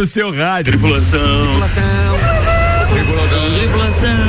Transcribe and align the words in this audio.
no 0.00 0.06
seu 0.06 0.34
rádio. 0.34 0.72
Tripulação. 0.72 1.46
Tripulação. 1.46 1.84
Tripulação. 3.58 4.20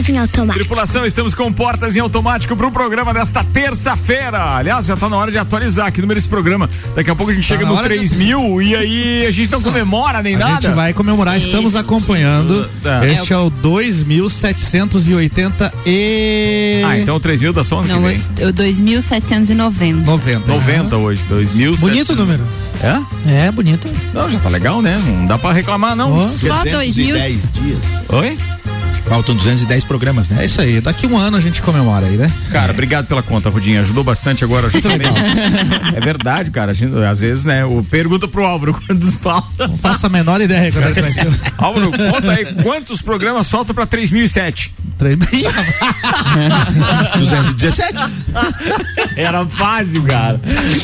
Portas 0.00 0.08
em 0.08 0.18
automático. 0.18 0.58
Tripulação, 0.64 1.04
estamos 1.04 1.34
com 1.34 1.52
portas 1.52 1.94
em 1.94 2.00
automático 2.00 2.56
para 2.56 2.66
o 2.66 2.70
programa 2.70 3.12
desta 3.12 3.44
terça-feira. 3.44 4.56
Aliás, 4.56 4.86
já 4.86 4.94
está 4.94 5.08
na 5.10 5.16
hora 5.16 5.30
de 5.30 5.36
atualizar 5.36 5.92
que 5.92 6.00
número 6.00 6.18
esse 6.18 6.28
programa. 6.28 6.70
Daqui 6.94 7.10
a 7.10 7.14
pouco 7.14 7.30
a 7.30 7.34
gente 7.34 7.46
Tá 7.46 7.54
chega 7.54 7.66
no 7.66 7.74
hora 7.74 7.84
3 7.84 8.10
de- 8.10 8.16
mil 8.16 8.62
e 8.62 8.74
aí 8.74 9.26
a 9.26 9.30
gente 9.30 9.52
não 9.52 9.60
comemora 9.60 10.22
nem 10.22 10.36
A 10.36 10.38
nada. 10.38 10.60
gente 10.62 10.74
vai 10.74 10.94
comemorar, 10.94 11.36
estamos 11.38 11.76
acompanhando. 11.76 12.68
Tá. 12.82 13.06
Este 13.06 13.32
é 13.32 13.36
o 13.36 13.50
2780 13.50 15.72
e. 15.84 16.82
Ah, 16.86 16.98
então 16.98 17.16
o 17.16 17.20
3 17.20 17.40
mil 17.42 17.52
da 17.52 17.62
só 17.62 17.80
ano 17.80 17.88
Não, 17.88 18.02
que 18.02 18.08
vem. 18.08 18.22
o 18.48 18.52
2.790. 18.52 20.04
90. 20.06 20.46
90 20.46 20.96
hoje, 20.96 21.22
2 21.28 21.50
Bonito 21.80 22.12
o 22.12 22.16
número. 22.16 22.42
É? 22.82 22.98
É, 23.46 23.52
bonito. 23.52 23.86
Não, 24.14 24.30
já 24.30 24.38
tá 24.38 24.48
legal, 24.48 24.80
né? 24.80 24.98
Não 25.06 25.26
dá 25.26 25.36
pra 25.36 25.52
reclamar, 25.52 25.94
não. 25.94 26.20
Ó. 26.20 26.26
Só 26.26 26.64
2.000. 26.64 27.12
210 27.12 27.48
dias. 27.52 27.84
Oi? 28.08 28.38
Faltam 29.10 29.34
210 29.34 29.84
programas, 29.86 30.28
né? 30.28 30.40
É 30.40 30.46
isso 30.46 30.60
aí, 30.60 30.80
daqui 30.80 31.04
um 31.04 31.18
ano 31.18 31.36
a 31.36 31.40
gente 31.40 31.60
comemora 31.60 32.06
aí, 32.06 32.16
né? 32.16 32.30
Cara, 32.52 32.70
obrigado 32.70 33.08
pela 33.08 33.24
conta, 33.24 33.50
Rudinha. 33.50 33.80
Ajudou 33.80 34.04
bastante 34.04 34.44
agora. 34.44 34.70
Justamente. 34.70 35.10
é 35.96 36.00
verdade, 36.00 36.48
cara. 36.52 36.70
A 36.70 36.74
gente, 36.74 36.96
às 37.02 37.18
vezes, 37.18 37.44
né? 37.44 37.64
O, 37.64 37.82
pergunta 37.82 38.28
pro 38.28 38.46
Álvaro 38.46 38.72
quantos 38.86 39.16
faltam. 39.16 39.66
Não 39.66 39.76
faço 39.78 40.06
a 40.06 40.08
menor 40.08 40.40
ideia 40.40 40.70
quando 40.70 40.96
é. 40.96 41.02
Álvaro, 41.58 41.90
conta 41.90 42.30
aí 42.30 42.54
quantos 42.62 43.02
programas 43.02 43.50
faltam 43.50 43.74
pra 43.74 43.84
3007. 43.84 44.72
217? 44.96 47.94
Era 49.16 49.44
fácil, 49.46 50.04
cara. 50.04 50.40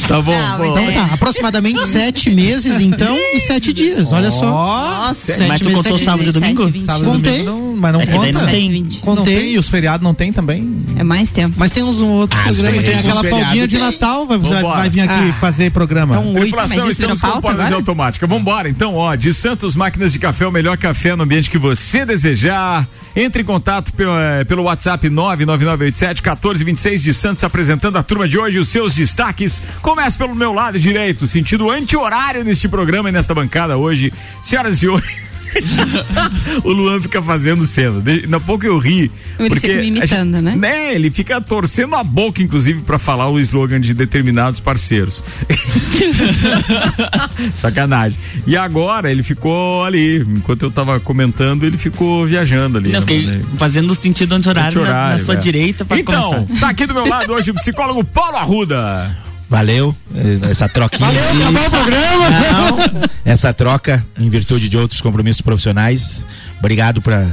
Tá 0.08 0.20
bom. 0.20 0.36
Não, 0.36 0.58
bom. 0.58 0.64
então 0.64 0.92
tá, 0.92 1.10
aproximadamente 1.14 1.86
sete 1.86 2.30
meses 2.30 2.80
então 2.80 3.16
e 3.16 3.38
sete 3.40 3.72
dias. 3.72 4.12
Olha 4.12 4.32
só. 4.32 4.46
Nossa, 4.46 5.32
Sete 5.32 5.46
Mas 5.48 5.60
tu 5.60 5.66
meses, 5.68 5.82
contou 5.82 5.98
sete 5.98 6.06
sábado 6.06 6.28
e 6.28 6.32
domingo? 6.32 6.62
Sábado 6.84 7.04
e 7.04 7.06
Contei. 7.06 7.44
domingo 7.44 7.50
não, 7.50 7.76
mas 7.76 7.92
não 7.92 8.00
É 8.00 8.06
conta. 8.18 8.32
não 8.32 8.46
tem. 8.46 8.70
7,20. 8.70 8.94
Não 8.94 9.00
Contei. 9.16 9.36
tem, 9.38 9.52
e 9.54 9.58
os 9.58 9.68
feriados 9.68 10.02
não 10.04 10.14
tem 10.14 10.32
também. 10.32 10.84
É 10.96 11.04
mais 11.04 11.30
tempo. 11.30 11.54
Mas 11.58 11.70
tem 11.70 11.82
uns 11.82 12.00
outros 12.00 12.40
Ah, 12.40 12.44
programas. 12.44 12.84
tem 12.84 12.94
aquela 12.94 13.24
folguinha 13.24 13.68
de 13.68 13.78
Natal. 13.78 14.26
Vai, 14.26 14.38
vai, 14.38 14.90
vir 14.90 15.00
aqui 15.02 15.30
Ah. 15.30 15.36
fazer 15.40 15.70
programa. 15.70 16.14
Então, 16.16 16.28
oito. 16.28 16.40
Tripulação, 16.40 16.90
estamos 16.90 17.20
com 17.20 17.26
pauta 17.26 17.42
portas 17.42 17.60
agora? 17.60 17.76
automáticas. 17.76 18.28
Vambora, 18.28 18.68
então, 18.68 18.94
ó, 18.94 19.14
de 19.14 19.32
Santos 19.34 19.74
Máquinas 19.76 20.12
de 20.12 20.18
Café, 20.18 20.46
o 20.46 20.50
melhor 20.52 20.76
café 20.76 21.14
no 21.16 21.22
ambiente 21.24 21.50
que 21.50 21.58
você 21.58 22.04
desejar. 22.04 22.86
Entre 23.18 23.40
em 23.40 23.44
contato 23.46 23.94
pelo, 23.94 24.12
eh, 24.18 24.44
pelo 24.44 24.64
WhatsApp 24.64 25.08
99987-1426 25.08 27.02
de 27.02 27.14
Santos, 27.14 27.42
apresentando 27.44 27.96
a 27.96 28.02
turma 28.02 28.28
de 28.28 28.38
hoje, 28.38 28.58
os 28.58 28.68
seus 28.68 28.94
destaques. 28.94 29.62
Começa 29.80 30.18
pelo 30.18 30.34
meu 30.34 30.52
lado 30.52 30.78
direito, 30.78 31.26
sentido 31.26 31.70
anti-horário 31.70 32.44
neste 32.44 32.68
programa 32.68 33.08
e 33.08 33.12
nesta 33.12 33.34
bancada 33.34 33.76
hoje. 33.78 34.12
Senhoras 34.42 34.74
e 34.74 34.80
senhores. 34.80 35.25
o 36.64 36.70
Luan 36.72 37.00
fica 37.00 37.22
fazendo 37.22 37.66
cena. 37.66 38.00
De, 38.00 38.26
na 38.26 38.40
pouco 38.40 38.66
eu 38.66 38.78
ri. 38.78 39.10
Ele 39.38 39.48
porque 39.50 39.68
fica 39.68 39.80
me 39.80 39.86
imitando, 39.88 40.34
gente- 40.36 40.42
né? 40.42 40.56
Né, 40.56 40.94
ele 40.94 41.10
fica 41.10 41.40
torcendo 41.40 41.94
a 41.94 42.04
boca, 42.04 42.42
inclusive, 42.42 42.82
pra 42.82 42.98
falar 42.98 43.28
o 43.28 43.38
slogan 43.40 43.80
de 43.80 43.94
determinados 43.94 44.60
parceiros. 44.60 45.22
Sacanagem. 47.56 48.18
E 48.46 48.56
agora 48.56 49.10
ele 49.10 49.22
ficou 49.22 49.84
ali, 49.84 50.18
enquanto 50.20 50.62
eu 50.64 50.70
tava 50.70 50.98
comentando, 51.00 51.64
ele 51.64 51.76
ficou 51.76 52.26
viajando 52.26 52.78
ali. 52.78 52.92
Não, 52.92 53.00
fiquei 53.00 53.26
né? 53.26 53.40
fazendo 53.56 53.94
sentido 53.94 54.34
anti-horário 54.34 54.82
na, 54.82 55.10
na 55.10 55.18
sua 55.18 55.34
é. 55.34 55.38
direita 55.38 55.84
pra 55.84 55.98
Então, 55.98 56.44
começar. 56.46 56.60
tá 56.60 56.68
aqui 56.70 56.86
do 56.86 56.94
meu 56.94 57.06
lado 57.06 57.32
hoje 57.32 57.50
o 57.50 57.54
psicólogo 57.54 58.04
Paulo 58.04 58.36
Arruda. 58.36 59.16
Valeu, 59.48 59.94
eh, 60.14 60.50
essa 60.50 60.68
troquinha. 60.68 61.08
Valeu, 61.08 61.48
acabou 61.48 61.66
o 61.66 61.70
programa. 61.70 62.30
Não, 62.30 63.10
essa 63.24 63.52
troca 63.52 64.04
em 64.18 64.28
virtude 64.28 64.68
de 64.68 64.76
outros 64.76 65.00
compromissos 65.00 65.40
profissionais. 65.40 66.22
Obrigado 66.58 67.00
pra, 67.00 67.26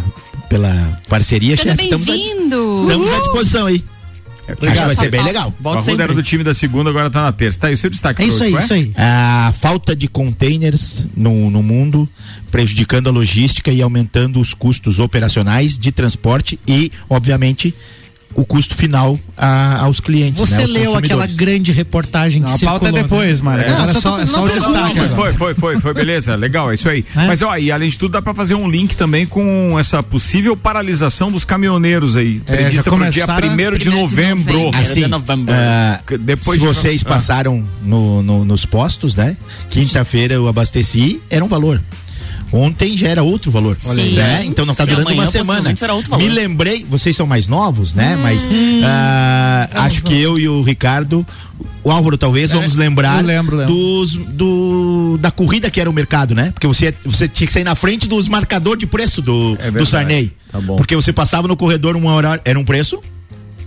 pela 0.48 1.02
parceria, 1.10 1.56
Seja 1.56 1.72
chefe. 1.72 1.84
Estamos 1.86 2.08
à, 2.08 2.12
bem-vindo. 2.12 2.82
estamos 2.82 3.12
à 3.12 3.20
disposição 3.20 3.66
aí. 3.66 3.84
Acho 4.48 4.60
que 4.60 4.86
vai 4.86 4.96
ser 4.96 5.10
bem 5.10 5.24
legal. 5.24 5.54
O 5.58 5.64
Volta 5.64 5.80
Arruda 5.80 6.04
era 6.04 6.14
do 6.14 6.22
time 6.22 6.44
da 6.44 6.54
segunda, 6.54 6.90
agora 6.90 7.10
tá 7.10 7.24
na 7.24 7.32
terça. 7.32 7.62
Tá 7.62 7.68
aí 7.68 7.74
o 7.74 7.78
seu 7.78 7.90
destaque. 7.90 8.22
É 8.22 8.26
isso 8.26 8.44
hoje, 8.44 8.44
aí, 8.44 8.56
é? 8.56 8.60
isso 8.60 8.74
aí. 8.74 8.92
A 8.98 9.54
falta 9.60 9.96
de 9.96 10.08
containers 10.08 11.08
no, 11.16 11.50
no 11.50 11.64
mundo 11.64 12.08
prejudicando 12.52 13.08
a 13.08 13.12
logística 13.12 13.72
e 13.72 13.82
aumentando 13.82 14.40
os 14.40 14.54
custos 14.54 15.00
operacionais 15.00 15.78
de 15.78 15.92
transporte 15.92 16.60
e, 16.68 16.92
obviamente, 17.10 17.74
o 18.36 18.46
custo 18.46 18.76
final 18.76 19.20
a- 19.38 19.80
aos 19.82 20.00
clientes. 20.00 20.40
Você 20.40 20.58
né, 20.58 20.64
aos 20.64 20.72
leu 20.72 20.96
aquela 20.96 21.26
grande 21.28 21.72
reportagem 21.72 22.42
que 22.42 22.50
Não, 22.50 22.56
a 22.56 22.60
pauta 22.60 22.90
é 22.90 22.92
né? 22.92 23.02
depois, 23.04 23.42
Mara. 23.42 23.62
É. 23.64 23.70
Agora 23.70 23.84
Não, 23.84 23.90
é 23.90 23.94
só 23.94 24.00
só, 24.02 24.20
é 24.20 24.26
só 24.26 24.44
o 24.44 24.50
destaque. 24.50 24.96
Foi, 25.00 25.10
foi, 25.10 25.34
foi, 25.34 25.56
foi, 25.56 25.80
foi, 25.80 25.94
beleza, 25.94 26.36
legal, 26.36 26.72
é 26.72 26.74
isso 26.76 26.88
aí. 26.90 27.06
É? 27.16 27.28
Mas 27.28 27.42
ó, 27.42 27.56
e 27.58 27.72
além 27.72 27.90
de 27.90 27.98
tudo, 27.98 28.12
dá 28.14 28.22
pra 28.22 28.34
fazer 28.34 28.56
um 28.56 28.70
link 28.70 28.96
também 28.96 29.26
com 29.26 29.78
essa 29.80 30.02
possível 30.04 30.56
paralisação 30.58 31.32
dos 31.32 31.46
caminhoneiros 31.46 32.16
aí, 32.18 32.42
É, 32.48 32.56
prevista 32.56 32.78
já 32.78 32.84
pro 32.84 32.92
dia 33.12 33.26
começaram- 33.26 33.34
1 33.34 33.36
de 33.42 33.48
Primeiro 33.48 33.80
de 33.80 33.90
novembro. 33.90 34.70
Assim, 34.76 35.02
de 35.04 35.08
novembro. 35.08 35.54
Que 36.08 36.18
Depois 36.18 36.60
se 36.60 36.68
de- 36.68 36.74
vocês 36.74 37.04
Ah. 37.06 37.10
passaram 37.10 37.64
no, 37.84 38.22
no- 38.24 38.46
nos 38.46 38.66
postos, 38.66 39.16
né? 39.16 39.36
Quinta-feira 39.70 40.34
eu 40.34 40.48
abasteci, 40.48 41.22
era 41.30 41.44
um 41.44 41.48
valor. 41.48 41.82
Ontem 42.56 42.96
já 42.96 43.08
era 43.10 43.24
outro 43.24 43.50
valor. 43.50 43.76
Aí. 43.90 44.12
né? 44.14 44.46
Então 44.46 44.64
não 44.64 44.76
tá 44.76 44.84
Sim, 44.86 44.92
durando 44.92 45.12
uma 45.12 45.26
semana. 45.26 45.74
Me 46.18 46.30
lembrei, 46.30 46.86
vocês 46.88 47.16
são 47.16 47.26
mais 47.26 47.48
novos, 47.48 47.96
né? 47.96 48.16
Mas 48.16 48.48
Hum. 48.48 48.82
ah, 48.86 49.68
acho 49.74 50.04
que 50.04 50.14
eu 50.22 50.38
e 50.38 50.48
o 50.48 50.62
Ricardo, 50.62 51.26
o 51.84 51.90
Álvaro 51.90 52.16
talvez, 52.18 52.52
vamos 52.52 52.76
lembrar 52.76 53.20
É, 53.20 53.22
lembro, 53.24 53.58
lembro. 53.58 53.74
dos 53.74 54.16
do 54.16 55.18
da 55.20 55.32
corrida 55.32 55.72
que 55.72 55.82
era 55.82 55.90
o 55.90 55.94
mercado, 55.94 56.36
né? 56.36 56.52
Porque 56.54 56.68
você 56.68 56.94
você 57.04 57.28
tinha 57.28 57.48
que 57.48 57.54
sair 57.54 57.64
na 57.64 57.74
frente 57.76 58.08
dos 58.08 58.28
marcadores 58.28 58.80
de 58.80 58.86
preço 58.86 59.22
do, 59.22 59.58
É 59.60 59.72
do 59.72 59.86
Sarney. 59.86 60.32
Tá. 60.52 60.60
Porque 60.62 60.96
você 60.96 61.12
passava 61.12 61.48
no 61.48 61.58
corredor 61.58 61.96
uma 61.96 62.14
hora 62.14 62.40
era 62.46 62.60
um 62.60 62.64
preço, 62.64 63.02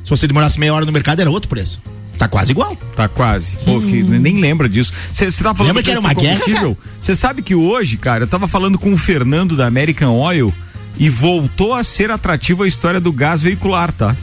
se 0.05 0.11
você 0.11 0.29
demorasse 0.29 0.61
meia 0.61 0.73
hora 0.73 0.87
no 0.87 0.93
mercado 0.93 1.19
era 1.21 1.31
outro 1.31 1.49
preço. 1.49 1.81
Tá 2.19 2.29
quase 2.29 2.53
igual. 2.53 2.77
Tá 2.95 3.09
quase. 3.09 3.57
Pô, 3.59 3.81
que 3.81 4.03
nem 4.03 4.41
lembra 4.41 4.69
disso. 4.69 4.93
Você 5.13 5.27
tá 5.27 5.55
falando 5.55 5.69
Lembra 5.69 5.83
que 5.83 5.91
era 5.91 6.01
uma 6.01 6.15
do 6.15 6.21
guerra? 6.21 6.77
Você 7.01 7.15
sabe 7.15 7.43
que 7.43 7.55
hoje, 7.55 7.97
cara, 7.97 8.25
eu 8.25 8.29
tava 8.29 8.49
falando 8.49 8.79
com 8.79 8.93
o 8.93 8.97
Fernando 8.97 9.57
da 9.57 9.67
American 9.67 10.15
Oil 10.15 10.53
e 10.97 11.11
voltou 11.11 11.75
a 11.75 11.83
ser 11.83 12.11
atrativa 12.11 12.65
a 12.65 12.67
história 12.67 13.01
do 13.01 13.13
gás 13.13 13.43
veicular, 13.43 13.93
tá? 13.93 14.17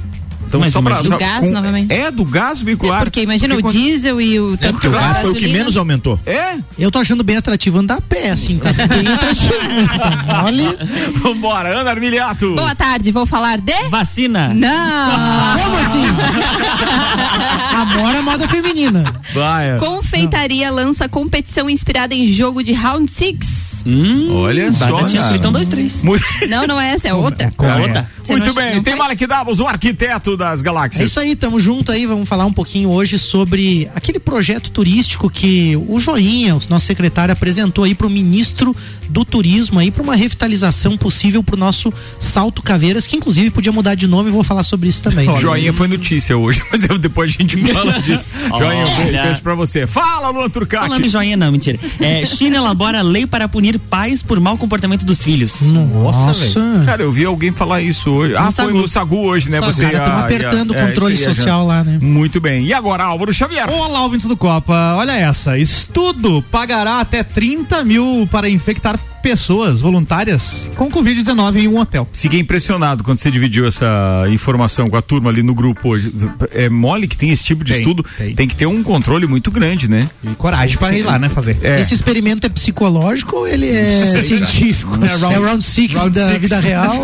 Então, 0.47 0.59
Mas 0.59 0.71
só 0.71 0.81
pra, 0.81 0.91
imagina- 0.93 1.09
só 1.09 1.15
Do 1.17 1.19
gás, 1.19 1.51
novamente? 1.51 1.91
É, 1.91 2.11
do 2.11 2.23
gás 2.25 2.61
veicular. 2.61 3.01
Porque 3.03 3.21
imagina 3.21 3.55
Porque 3.55 3.67
o 3.67 3.71
quando- 3.71 3.83
diesel 3.83 4.21
e 4.21 4.39
o 4.39 4.53
É 4.53 4.57
tanto 4.57 4.73
porque 4.73 4.87
o 4.87 4.91
gás 4.91 5.17
foi 5.19 5.31
o 5.31 5.35
que 5.35 5.47
menos 5.47 5.75
aumentou. 5.75 6.19
É? 6.25 6.57
Eu 6.77 6.91
tô 6.91 6.99
achando 6.99 7.23
bem 7.23 7.37
atrativo 7.37 7.79
andar 7.79 7.95
a 7.97 8.01
pé, 8.01 8.29
assim, 8.31 8.59
tá 8.59 8.71
bem 8.71 8.85
atrativo. 9.11 9.53
Então, 9.55 10.45
olha. 10.45 10.77
Vambora, 11.21 11.79
Ana 11.79 11.89
Armiliato. 11.89 12.53
Boa 12.55 12.75
tarde, 12.75 13.11
vou 13.11 13.25
falar 13.25 13.57
de. 13.59 13.73
Vacina. 13.89 14.53
Não! 14.53 15.59
Como 15.59 15.75
assim? 15.77 16.03
Amor 17.75 18.15
é 18.15 18.21
moda 18.21 18.47
feminina. 18.47 19.03
Vai. 19.33 19.77
Confeitaria 19.79 20.71
lança 20.71 21.09
competição 21.09 21.69
inspirada 21.69 22.13
em 22.13 22.27
jogo 22.27 22.63
de 22.63 22.73
Round 22.73 23.09
Six. 23.09 23.63
Hum, 23.85 24.29
Olha 24.35 24.71
só, 24.71 24.85
cara. 25.05 25.47
um, 25.49 25.51
dois, 25.51 25.67
três. 25.67 26.03
Não, 26.47 26.65
não 26.65 26.79
é 26.79 26.91
essa, 26.93 27.09
é 27.09 27.13
outra. 27.13 27.51
É 27.59 27.81
outra. 27.81 28.09
Você 28.22 28.22
muito 28.31 28.47
não- 28.47 28.53
bem, 28.53 28.75
não 28.75 28.84
tem? 28.84 28.95
Malek 28.95 29.25
Davos, 29.28 29.59
o 29.59 29.67
arquiteto 29.67 30.35
das 30.38 30.61
galáxias. 30.61 31.01
É 31.01 31.06
isso 31.06 31.19
aí, 31.19 31.35
tamo 31.35 31.59
junto 31.59 31.91
aí, 31.91 32.06
vamos 32.06 32.28
falar 32.28 32.45
um 32.45 32.53
pouquinho 32.53 32.89
hoje 32.89 33.17
sobre 33.19 33.89
aquele 33.95 34.19
projeto 34.19 34.72
turístico 34.72 35.29
que 35.29 35.75
o 35.88 36.00
Joinha, 36.00 36.56
o 36.56 36.59
nosso 36.69 36.85
secretário, 36.85 37.34
apresentou 37.34 37.84
aí 37.84 37.94
pro 37.95 38.09
ministro 38.09 38.75
do 39.09 39.23
turismo 39.25 39.79
aí 39.79 39.91
para 39.91 40.01
uma 40.03 40.16
revitalização 40.16 40.97
possível 40.97 41.44
pro 41.44 41.57
nosso 41.57 41.94
Salto 42.19 42.61
Caveiras, 42.61 43.06
que 43.06 43.16
inclusive 43.16 43.49
podia 43.52 43.72
mudar 43.72 43.96
de 43.96 44.08
nome, 44.08 44.31
vou 44.31 44.43
falar 44.43 44.64
sobre 44.64 44.90
isso 44.90 45.02
também. 45.03 45.35
Joinha 45.37 45.73
foi 45.73 45.87
notícia 45.87 46.37
hoje, 46.37 46.61
mas 46.72 46.81
depois 46.99 47.29
a 47.29 47.34
gente 47.41 47.58
fala 47.73 47.93
disso. 48.02 48.28
Joinha, 48.58 48.85
um 48.85 49.23
beijo 49.25 49.41
pra 49.41 49.55
você. 49.55 49.85
Fala, 49.87 50.29
Luan 50.29 50.49
Turcati. 50.49 50.87
Falando 50.87 51.05
em 51.05 51.09
joinha, 51.09 51.37
não, 51.37 51.52
mentira. 51.52 51.79
É, 51.99 52.25
China 52.25 52.58
elabora 52.58 53.02
lei 53.02 53.25
para 53.28 53.47
punir 53.47 53.78
pais 53.79 54.22
por 54.23 54.40
mau 54.40 54.58
comportamento 54.58 55.05
dos 55.05 55.22
filhos. 55.22 55.53
Nossa, 55.61 56.59
Cara, 56.85 57.03
eu 57.03 57.11
vi 57.11 57.25
alguém 57.25 57.52
falar 57.52 57.81
isso 57.81 58.12
hoje. 58.13 58.35
Ah, 58.35 58.51
foi 58.51 58.65
Sagu. 58.65 58.77
no 58.77 58.87
Sagu 58.87 59.17
hoje, 59.25 59.49
né? 59.49 59.59
Os 59.59 59.75
Você 59.75 59.85
estão 59.85 59.99
ia- 60.07 60.19
apertando 60.19 60.73
ia- 60.73 60.81
o 60.83 60.87
controle 60.87 61.13
é, 61.13 61.15
isso 61.15 61.29
aí, 61.29 61.35
social 61.35 61.65
lá, 61.65 61.83
né? 61.83 61.99
Muito 62.01 62.39
bem. 62.39 62.65
E 62.65 62.73
agora, 62.73 63.03
Álvaro 63.03 63.33
Xavier. 63.33 63.69
Olá, 63.69 64.01
ouvinte 64.03 64.27
do 64.27 64.37
Copa. 64.37 64.95
Olha 64.97 65.11
essa. 65.13 65.57
Estudo 65.57 66.41
pagará 66.51 66.99
até 66.99 67.23
30 67.23 67.83
mil 67.83 68.27
para 68.31 68.49
infectar 68.49 68.97
pessoas 69.23 69.79
voluntárias 69.81 70.70
com 70.75 70.91
Covid-19 70.91 71.55
em 71.58 71.67
um 71.67 71.79
hotel. 71.79 72.08
Fiquei 72.11 72.41
impressionado 72.41 73.03
quando 73.03 73.17
você 73.17 73.31
dividiu 73.31 73.66
essa 73.66 74.25
informação 74.29 74.90
com 74.90 74.97
a 74.97 75.02
turma 75.02 75.29
ali 75.29 75.41
no 75.41 75.55
grupo 75.55 75.90
hoje. 75.90 76.14
É 76.52 76.67
mole 76.70 77.08
que 77.08 77.17
tem 77.17 77.29
esse 77.31 77.43
tipo 77.43 77.64
de 77.64 77.72
Tem, 77.72 77.81
estudo. 77.81 78.05
tem. 78.17 78.35
Tem 78.35 78.47
que 78.47 78.55
ter 78.55 78.66
um 78.66 78.84
controle 78.84 79.25
muito 79.25 79.49
grande, 79.49 79.90
né? 79.90 80.09
E 80.23 80.28
coragem 80.35 80.78
para 80.78 80.96
ir 80.96 81.03
lá, 81.03 81.17
né, 81.17 81.29
fazer. 81.29 81.58
É. 81.64 81.79
Esse 81.79 81.93
experimento 81.96 82.46
é 82.46 82.49
psicológico 82.49 83.37
ou 83.37 83.47
ele 83.47 83.70
é 83.70 84.20
científico? 84.22 84.93
É 85.03 85.16
round- 85.16 85.35
é 85.35 85.37
round 85.40 85.64
six 85.66 85.96
round 85.96 86.11
da 86.14 86.28
six. 86.28 86.41
vida 86.41 86.59
real? 86.59 86.96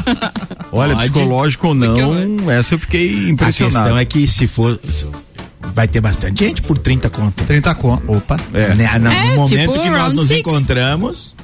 Olha, 0.72 0.94
Pode. 0.94 1.10
psicológico 1.10 1.68
ou 1.68 1.74
não, 1.74 2.50
essa 2.50 2.74
eu 2.74 2.78
fiquei 2.78 3.10
A 3.26 3.28
impressionado. 3.30 3.74
questão 3.84 3.98
é 3.98 4.04
que 4.04 4.26
se 4.26 4.46
for 4.46 4.80
vai 5.74 5.86
ter 5.86 6.00
bastante 6.00 6.44
gente 6.44 6.62
por 6.62 6.78
30 6.78 7.10
conto. 7.10 7.44
30 7.44 7.74
conto. 7.74 8.02
Opa. 8.10 8.36
É. 8.54 8.74
Né, 8.74 8.98
no 8.98 9.08
É, 9.12 9.36
momento 9.36 9.72
tipo 9.72 9.82
que 9.82 9.90
nós 9.90 10.12
nos 10.14 10.28
six. 10.28 10.40
encontramos, 10.40 11.34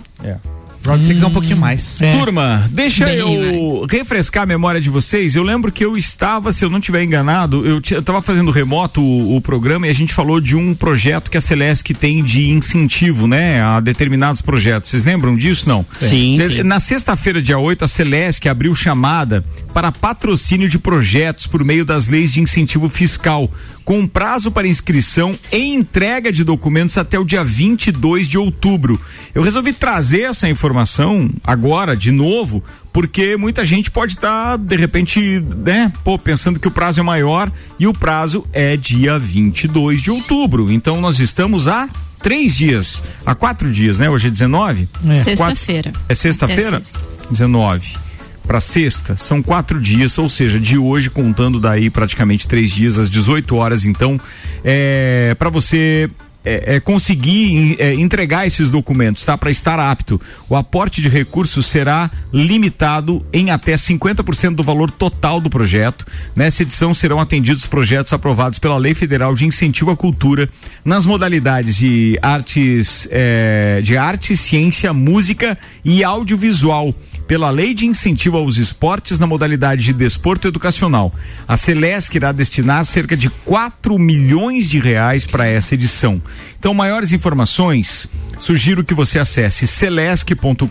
Round 0.86 1.04
6 1.04 1.20
é 1.20 1.26
um 1.26 1.32
pouquinho 1.32 1.56
mais. 1.56 1.98
Turma, 2.16 2.68
deixa 2.70 3.04
Bem, 3.06 3.16
eu 3.16 3.86
refrescar 3.90 4.44
a 4.44 4.46
memória 4.46 4.80
de 4.80 4.88
vocês. 4.88 5.34
Eu 5.34 5.42
lembro 5.42 5.72
que 5.72 5.84
eu 5.84 5.96
estava, 5.96 6.52
se 6.52 6.64
eu 6.64 6.70
não 6.70 6.80
tiver 6.80 7.02
enganado, 7.02 7.66
eu 7.66 7.78
estava 7.78 8.22
fazendo 8.22 8.52
remoto 8.52 9.00
o, 9.02 9.36
o 9.36 9.40
programa 9.40 9.88
e 9.88 9.90
a 9.90 9.92
gente 9.92 10.14
falou 10.14 10.40
de 10.40 10.54
um 10.54 10.74
projeto 10.76 11.28
que 11.28 11.36
a 11.36 11.40
Celesc 11.40 11.92
tem 11.92 12.22
de 12.22 12.50
incentivo, 12.50 13.26
né, 13.26 13.60
a 13.60 13.80
determinados 13.80 14.40
projetos. 14.40 14.90
Vocês 14.90 15.04
lembram 15.04 15.36
disso? 15.36 15.68
Não? 15.68 15.84
Sim, 15.98 16.38
De- 16.38 16.48
sim. 16.48 16.62
Na 16.62 16.78
sexta-feira, 16.78 17.42
dia 17.42 17.58
8, 17.58 17.84
a 17.84 17.88
Celesc 17.88 18.46
abriu 18.48 18.72
chamada 18.72 19.44
para 19.74 19.90
patrocínio 19.90 20.68
de 20.68 20.78
projetos 20.78 21.48
por 21.48 21.64
meio 21.64 21.84
das 21.84 22.06
leis 22.06 22.32
de 22.32 22.40
incentivo 22.40 22.88
fiscal, 22.88 23.50
com 23.86 24.04
prazo 24.04 24.50
para 24.50 24.66
inscrição 24.66 25.38
e 25.52 25.72
entrega 25.72 26.32
de 26.32 26.42
documentos 26.42 26.98
até 26.98 27.16
o 27.20 27.24
dia 27.24 27.44
22 27.44 28.26
de 28.26 28.36
outubro. 28.36 29.00
Eu 29.32 29.42
resolvi 29.42 29.72
trazer 29.72 30.22
essa 30.22 30.48
informação 30.48 31.30
agora, 31.44 31.96
de 31.96 32.10
novo, 32.10 32.64
porque 32.92 33.36
muita 33.36 33.64
gente 33.64 33.88
pode 33.88 34.14
estar, 34.14 34.58
de 34.58 34.74
repente, 34.74 35.40
né, 35.64 35.92
pô, 36.02 36.18
pensando 36.18 36.58
que 36.58 36.66
o 36.66 36.70
prazo 36.70 36.98
é 36.98 37.02
maior 37.04 37.50
e 37.78 37.86
o 37.86 37.92
prazo 37.92 38.44
é 38.52 38.76
dia 38.76 39.20
22 39.20 40.02
de 40.02 40.10
outubro. 40.10 40.68
Então 40.72 41.00
nós 41.00 41.20
estamos 41.20 41.68
a 41.68 41.88
três 42.20 42.56
dias, 42.56 43.04
a 43.24 43.36
quatro 43.36 43.72
dias, 43.72 43.98
né? 43.98 44.10
Hoje 44.10 44.26
é 44.26 44.30
19? 44.30 44.88
É. 45.08 45.22
Sexta-feira. 45.22 45.92
É 46.08 46.14
sexta-feira? 46.14 46.78
É 46.78 46.84
sexta. 46.84 47.08
19. 47.30 48.05
Para 48.46 48.60
sexta, 48.60 49.16
são 49.16 49.42
quatro 49.42 49.80
dias, 49.80 50.16
ou 50.18 50.28
seja, 50.28 50.60
de 50.60 50.78
hoje, 50.78 51.10
contando 51.10 51.58
daí 51.58 51.90
praticamente 51.90 52.46
três 52.46 52.70
dias, 52.70 52.96
às 52.96 53.10
18 53.10 53.56
horas. 53.56 53.84
Então, 53.84 54.20
é, 54.62 55.34
para 55.36 55.50
você 55.50 56.08
é, 56.46 56.76
é, 56.76 56.80
conseguir 56.80 57.74
é, 57.80 57.92
entregar 57.94 58.46
esses 58.46 58.70
documentos, 58.70 59.24
tá? 59.24 59.36
Para 59.36 59.50
estar 59.50 59.80
apto, 59.80 60.20
o 60.48 60.54
aporte 60.54 61.02
de 61.02 61.08
recursos 61.08 61.66
será 61.66 62.08
limitado 62.32 63.26
em 63.32 63.50
até 63.50 63.74
50% 63.74 64.54
do 64.54 64.62
valor 64.62 64.88
total 64.92 65.40
do 65.40 65.50
projeto. 65.50 66.06
Nessa 66.36 66.62
edição 66.62 66.94
serão 66.94 67.20
atendidos 67.20 67.66
projetos 67.66 68.12
aprovados 68.12 68.60
pela 68.60 68.78
Lei 68.78 68.94
Federal 68.94 69.34
de 69.34 69.44
Incentivo 69.44 69.90
à 69.90 69.96
Cultura 69.96 70.48
nas 70.84 71.04
modalidades 71.04 71.74
de 71.76 72.16
artes, 72.22 73.08
é, 73.10 73.80
de 73.82 73.96
arte, 73.96 74.36
ciência, 74.36 74.92
música 74.92 75.58
e 75.84 76.04
audiovisual 76.04 76.94
pela 77.26 77.50
Lei 77.50 77.74
de 77.74 77.86
Incentivo 77.86 78.36
aos 78.36 78.56
Esportes 78.56 79.18
na 79.18 79.26
modalidade 79.26 79.84
de 79.84 79.92
desporto 79.92 80.46
educacional. 80.48 81.12
A 81.46 81.56
Celesc 81.56 82.14
irá 82.14 82.32
destinar 82.32 82.84
cerca 82.84 83.16
de 83.16 83.30
4 83.30 83.98
milhões 83.98 84.70
de 84.70 84.78
reais 84.78 85.26
para 85.26 85.46
essa 85.46 85.74
edição. 85.74 86.22
Então, 86.58 86.74
maiores 86.74 87.12
informações, 87.12 88.08
sugiro 88.38 88.84
que 88.84 88.94
você 88.94 89.18
acesse 89.18 89.66
celesc.com.br. 89.66 90.66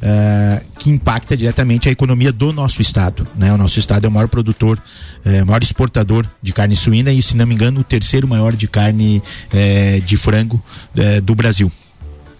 Eh, 0.00 0.62
que 0.78 0.90
impacta 0.90 1.36
diretamente 1.36 1.88
a 1.88 1.92
economia 1.92 2.32
do 2.32 2.52
nosso 2.52 2.80
estado. 2.82 3.26
Né? 3.36 3.52
O 3.52 3.56
nosso 3.56 3.78
estado 3.78 4.04
é 4.04 4.08
o 4.08 4.12
maior 4.12 4.28
produtor, 4.28 4.78
eh, 5.24 5.44
maior 5.44 5.62
exportador 5.62 6.26
de 6.42 6.52
carne 6.52 6.76
suína 6.76 7.12
e, 7.12 7.22
se 7.22 7.36
não 7.36 7.46
me 7.46 7.54
engano, 7.54 7.80
o 7.80 7.84
terceiro 7.84 8.28
maior 8.28 8.54
de 8.54 8.66
carne 8.66 9.22
eh, 9.52 10.00
de 10.04 10.16
frango 10.16 10.62
eh, 10.96 11.20
do 11.20 11.34
Brasil. 11.34 11.70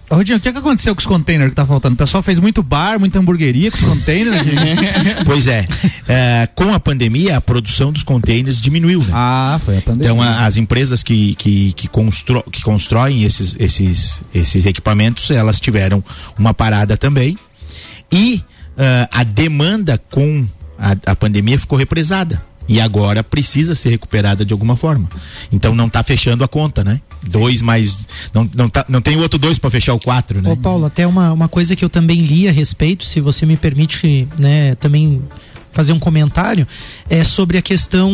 Rodinho, 0.09 0.39
o 0.39 0.41
que, 0.41 0.53
que 0.53 0.59
aconteceu 0.59 0.95
com 0.95 1.01
os 1.01 1.07
containers 1.07 1.51
que 1.51 1.57
tá 1.57 1.67
faltando? 1.67 1.95
O 1.95 1.99
pessoal 1.99 2.23
fez 2.23 2.39
muito 2.39 2.63
bar, 2.63 2.99
muita 2.99 3.19
hamburgueria 3.19 3.71
com 3.73 3.79
os 3.79 3.85
containers. 3.85 4.43
Pois 5.27 5.47
é, 5.49 5.67
eh, 6.07 6.49
com 6.55 6.73
a 6.73 6.79
pandemia 6.79 7.37
a 7.37 7.41
produção 7.41 7.93
dos 7.93 8.05
containers 8.05 8.61
diminuiu. 8.61 9.01
Né? 9.03 9.11
ah, 9.13 9.61
foi 9.65 9.79
a 9.79 9.83
pandemia. 9.83 10.07
Então 10.11 10.23
a- 10.23 10.47
as 10.47 10.57
empresas 10.57 11.03
que, 11.03 11.35
que, 11.35 11.73
que, 11.73 11.89
constro, 11.89 12.45
que 12.53 12.63
constroem 12.63 13.25
esses, 13.25 13.57
esses, 13.59 14.21
esses 14.33 14.65
equipamentos, 14.67 15.31
elas 15.31 15.61
tiveram 15.61 16.03
uma 16.39 16.55
parada 16.55 16.97
também. 16.97 17.37
E 18.13 18.43
ah, 18.79 19.09
a 19.11 19.25
demanda 19.25 20.01
com 20.11 20.47
a, 20.79 20.95
a 21.05 21.17
pandemia 21.17 21.59
ficou 21.59 21.77
represada. 21.77 22.41
E 22.69 22.81
agora 22.81 23.23
precisa 23.23 23.75
ser 23.75 23.91
recuperada 23.91 24.45
de 24.45 24.53
alguma 24.53 24.77
forma. 24.77 25.09
Então 25.53 25.75
não 25.75 25.87
está 25.87 26.03
fechando 26.03 26.43
a 26.43 26.49
conta, 26.49 26.83
né? 26.83 27.01
Dois 27.27 27.63
mais. 27.63 28.07
Não, 28.35 28.49
não, 28.55 28.69
tá, 28.69 28.85
não 28.89 29.01
tem 29.01 29.17
outro 29.19 29.39
dois 29.39 29.59
para 29.59 29.71
fechar 29.71 29.95
o 29.95 30.01
quatro, 30.01 30.43
né? 30.43 30.51
Ô 30.51 30.57
Paulo, 30.57 30.87
até 30.87 31.07
uma, 31.07 31.33
uma 31.33 31.49
coisa 31.49 31.77
que 31.77 31.85
eu 31.85 31.89
também 31.89 32.23
li 32.23 32.49
a 32.49 32.53
respeito, 32.53 33.05
se 33.05 33.21
você 33.21 33.47
me 33.47 33.57
permite, 33.57 34.29
né, 34.39 34.75
também 34.77 35.23
fazer 35.77 35.93
um 35.93 35.99
comentário, 35.99 36.67
é 37.11 37.23
sobre 37.23 37.59
a 37.59 37.63
questão 37.63 38.11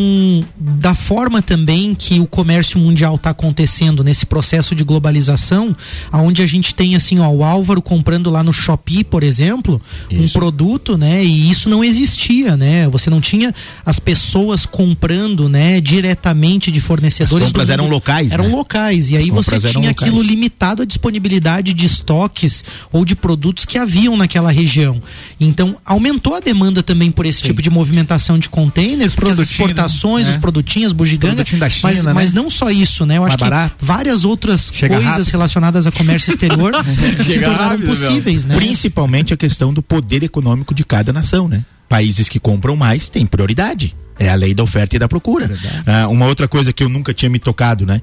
da 0.58 0.96
forma 0.96 1.40
também 1.40 1.94
que 1.94 2.18
o 2.18 2.26
comércio 2.26 2.76
mundial 2.76 3.14
está 3.14 3.30
acontecendo 3.30 4.02
nesse 4.02 4.26
processo 4.26 4.74
de 4.74 4.82
globalização, 4.82 5.76
aonde 6.10 6.42
a 6.42 6.46
gente 6.46 6.74
tem 6.74 6.96
assim, 6.96 7.20
ó, 7.20 7.28
o 7.28 7.44
Álvaro 7.44 7.80
comprando 7.80 8.30
lá 8.30 8.42
no 8.42 8.52
Shopee, 8.52 9.04
por 9.04 9.22
exemplo, 9.22 9.80
um 10.10 10.24
Isso. 10.24 10.32
produto, 10.32 10.98
né, 10.98 11.24
e 11.24 11.50
isso 11.50 11.68
não 11.70 11.84
existia, 11.84 12.56
né? 12.56 12.88
Você 12.88 13.08
não 13.08 13.20
tinha 13.20 13.54
as 13.86 14.00
pessoas 14.00 14.66
comprando, 14.66 15.48
né, 15.48 15.80
diretamente 15.80 16.72
de 16.72 16.80
As 16.80 16.84
fornecedores. 16.84 17.46
compras 17.46 17.68
do 17.68 17.72
eram 17.74 17.88
locais. 17.88 18.32
Eram 18.32 18.48
né? 18.48 18.56
locais. 18.56 19.10
E 19.10 19.16
As 19.16 19.22
aí 19.22 19.30
você 19.30 19.52
compras 19.52 19.70
tinha 19.72 19.88
locais. 19.90 20.08
aquilo 20.08 20.20
limitado 20.20 20.82
à 20.82 20.84
disponibilidade 20.84 21.72
de 21.72 21.86
estoques 21.86 22.64
ou 22.92 23.04
de 23.04 23.14
produtos 23.14 23.64
que 23.64 23.78
haviam 23.78 24.16
naquela 24.16 24.50
região. 24.50 25.00
Então, 25.38 25.76
aumentou 25.84 26.34
a 26.34 26.40
demanda 26.40 26.82
também 26.82 27.10
por 27.12 27.24
esse 27.24 27.42
tipo 27.42 27.51
de 27.60 27.68
movimentação 27.68 28.38
de 28.38 28.48
containers, 28.48 29.14
porque 29.14 29.30
as 29.30 29.36
produtinhos, 29.36 29.50
exportações, 29.50 30.26
né? 30.26 30.32
os 30.32 30.38
produtinhos, 30.38 30.92
bugigangas. 30.92 31.34
Produtinho 31.34 31.60
da 31.60 31.68
China, 31.68 31.92
mas, 31.92 32.04
né? 32.04 32.12
mas 32.12 32.32
não 32.32 32.48
só 32.48 32.70
isso, 32.70 33.04
né? 33.04 33.18
Eu 33.18 33.24
acho 33.24 33.36
barato. 33.36 33.74
que 33.78 33.84
várias 33.84 34.24
outras 34.24 34.70
Chega 34.72 34.94
coisas 34.94 35.12
rápido. 35.12 35.30
relacionadas 35.30 35.86
a 35.86 35.92
comércio 35.92 36.30
exterior 36.30 36.72
se 37.24 37.38
tornaram 37.40 37.68
rápido, 37.70 37.86
possíveis, 37.86 38.44
né? 38.44 38.56
Principalmente 38.56 39.34
a 39.34 39.36
questão 39.36 39.74
do 39.74 39.82
poder 39.82 40.22
econômico 40.22 40.74
de 40.74 40.84
cada 40.84 41.12
nação, 41.12 41.48
né? 41.48 41.64
Países 41.88 42.28
que 42.28 42.38
compram 42.38 42.76
mais 42.76 43.08
têm 43.08 43.26
prioridade. 43.26 43.94
É 44.18 44.28
a 44.28 44.34
lei 44.34 44.54
da 44.54 44.62
oferta 44.62 44.94
e 44.94 44.98
da 44.98 45.08
procura. 45.08 45.50
Ah, 45.86 46.06
uma 46.08 46.26
outra 46.26 46.46
coisa 46.46 46.72
que 46.72 46.84
eu 46.84 46.88
nunca 46.88 47.12
tinha 47.12 47.28
me 47.28 47.38
tocado, 47.38 47.84
né? 47.84 48.00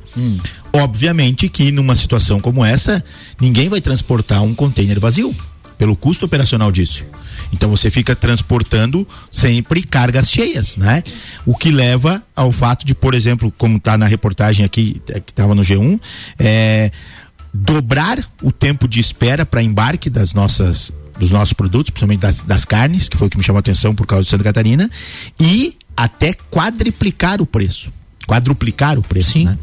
Obviamente 0.74 1.48
que 1.48 1.72
numa 1.72 1.96
situação 1.96 2.40
como 2.40 2.66
essa, 2.66 3.04
ninguém 3.40 3.70
vai 3.70 3.80
transportar 3.80 4.44
um 4.44 4.54
container 4.54 5.00
vazio, 5.00 5.34
pelo 5.80 5.96
custo 5.96 6.26
operacional 6.26 6.74
disso. 6.74 7.06
Então 7.54 7.70
você 7.70 7.90
fica 7.90 8.14
transportando 8.14 9.08
sempre 9.32 9.82
cargas 9.82 10.30
cheias, 10.30 10.76
né? 10.76 11.02
O 11.46 11.56
que 11.56 11.72
leva 11.72 12.22
ao 12.36 12.52
fato 12.52 12.86
de, 12.86 12.94
por 12.94 13.16
exemplo, 13.16 13.52
como 13.58 13.78
está 13.78 13.98
na 13.98 14.06
reportagem 14.06 14.66
aqui, 14.66 15.02
eh, 15.08 15.22
que 15.22 15.32
estava 15.32 15.56
no 15.56 15.62
G1, 15.62 15.98
é, 16.38 16.92
dobrar 17.54 18.20
o 18.44 18.52
tempo 18.52 18.90
de 18.90 19.00
espera 19.00 19.46
para 19.46 19.64
embarque 19.64 20.10
das 20.10 20.34
nossas 20.34 20.92
dos 21.18 21.32
nossos 21.32 21.54
produtos, 21.54 21.90
principalmente 21.90 22.22
das, 22.22 22.42
das 22.42 22.64
carnes, 22.64 23.10
que 23.10 23.18
foi 23.18 23.28
o 23.28 23.30
que 23.30 23.38
me 23.38 23.44
chamou 23.44 23.58
a 23.58 23.60
atenção 23.60 23.94
por 23.94 24.08
causa 24.08 24.24
de 24.24 24.30
Santa 24.30 24.44
Catarina, 24.44 24.90
e 25.38 25.78
até 25.96 26.34
quadriplicar 26.50 27.42
o 27.42 27.46
preço. 27.46 27.92
Quadruplicar 28.26 28.98
o 28.98 29.02
preço. 29.02 29.38
Né? 29.44 29.58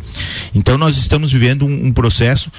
Então 0.54 0.76
nós 0.76 0.98
estamos 0.98 1.32
vivendo 1.32 1.64
um, 1.64 1.86
um 1.86 1.92
processo 1.94 2.50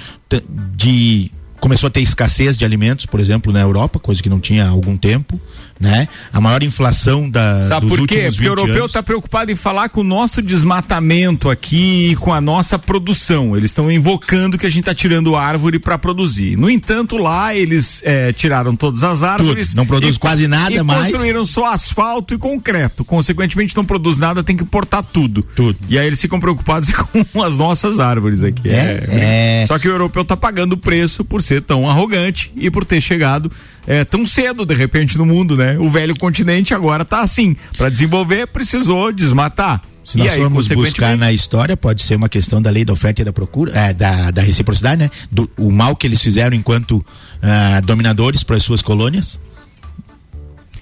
de 0.74 1.30
começou 1.60 1.88
a 1.88 1.90
ter 1.90 2.00
escassez 2.00 2.56
de 2.56 2.64
alimentos, 2.64 3.06
por 3.06 3.20
exemplo, 3.20 3.52
na 3.52 3.60
Europa, 3.60 3.98
coisa 3.98 4.22
que 4.22 4.28
não 4.28 4.40
tinha 4.40 4.64
há 4.64 4.68
algum 4.68 4.96
tempo, 4.96 5.40
né? 5.80 6.08
A 6.32 6.40
maior 6.40 6.62
inflação 6.62 7.28
da 7.28 7.66
Sabe 7.68 7.86
dos 7.86 7.98
por 7.98 8.06
quê? 8.08 8.14
Porque 8.14 8.28
o 8.28 8.30
20 8.32 8.44
europeu 8.46 8.86
está 8.86 9.02
preocupado 9.02 9.50
em 9.50 9.56
falar 9.56 9.88
com 9.88 10.00
o 10.00 10.04
nosso 10.04 10.42
desmatamento 10.42 11.48
aqui 11.50 12.10
e 12.10 12.16
com 12.16 12.32
a 12.32 12.40
nossa 12.40 12.78
produção. 12.78 13.56
Eles 13.56 13.70
estão 13.70 13.90
invocando 13.90 14.58
que 14.58 14.66
a 14.66 14.68
gente 14.68 14.80
está 14.80 14.94
tirando 14.94 15.36
árvore 15.36 15.78
para 15.78 15.98
produzir. 15.98 16.56
No 16.56 16.68
entanto, 16.70 17.16
lá 17.16 17.54
eles 17.54 18.02
eh, 18.04 18.32
tiraram 18.32 18.74
todas 18.74 19.02
as 19.02 19.22
árvores. 19.22 19.74
não 19.74 19.86
produz 19.86 20.16
e- 20.16 20.18
quase 20.18 20.46
nada 20.48 20.74
e 20.74 20.82
mais. 20.82 21.10
construíram 21.12 21.44
só 21.46 21.66
asfalto 21.66 22.34
e 22.34 22.38
concreto. 22.38 23.04
Consequentemente, 23.04 23.76
não 23.76 23.84
produz 23.84 24.18
nada, 24.18 24.42
tem 24.42 24.56
que 24.56 24.62
importar 24.62 25.02
tudo. 25.02 25.42
Tudo. 25.42 25.78
E 25.88 25.98
aí 25.98 26.06
eles 26.06 26.20
ficam 26.20 26.40
preocupados 26.40 26.90
com 27.32 27.42
as 27.42 27.56
nossas 27.56 28.00
árvores 28.00 28.42
aqui. 28.42 28.68
É, 28.68 29.62
é. 29.62 29.64
Só 29.66 29.78
que 29.78 29.88
o 29.88 29.90
europeu 29.90 30.22
está 30.22 30.36
pagando 30.36 30.72
o 30.72 30.76
preço 30.76 31.24
por 31.24 31.42
ser 31.48 31.62
tão 31.62 31.88
arrogante 31.88 32.52
e 32.56 32.70
por 32.70 32.84
ter 32.84 33.00
chegado 33.00 33.50
eh, 33.86 34.04
tão 34.04 34.26
cedo, 34.26 34.66
de 34.66 34.74
repente, 34.74 35.16
no 35.16 35.24
mundo, 35.24 35.56
né? 35.56 35.78
O 35.78 35.88
velho 35.88 36.16
continente 36.16 36.74
agora 36.74 37.04
tá 37.04 37.20
assim. 37.20 37.56
Para 37.76 37.88
desenvolver, 37.88 38.46
precisou 38.46 39.10
desmatar. 39.10 39.80
Se 40.04 40.16
nós 40.16 40.32
aí, 40.32 40.38
formos 40.38 40.68
buscar 40.68 41.16
na 41.18 41.32
história, 41.32 41.76
pode 41.76 42.02
ser 42.02 42.14
uma 42.14 42.28
questão 42.28 42.62
da 42.62 42.70
lei 42.70 42.84
da 42.84 42.92
oferta 42.92 43.20
e 43.20 43.24
da 43.24 43.32
procura, 43.32 43.72
é, 43.72 43.92
da, 43.92 44.30
da 44.30 44.40
reciprocidade, 44.40 45.02
né? 45.02 45.10
Do, 45.30 45.50
o 45.58 45.70
mal 45.70 45.94
que 45.96 46.06
eles 46.06 46.20
fizeram 46.22 46.56
enquanto 46.56 47.04
ah, 47.42 47.80
dominadores 47.80 48.42
para 48.42 48.56
as 48.56 48.64
suas 48.64 48.80
colônias. 48.80 49.38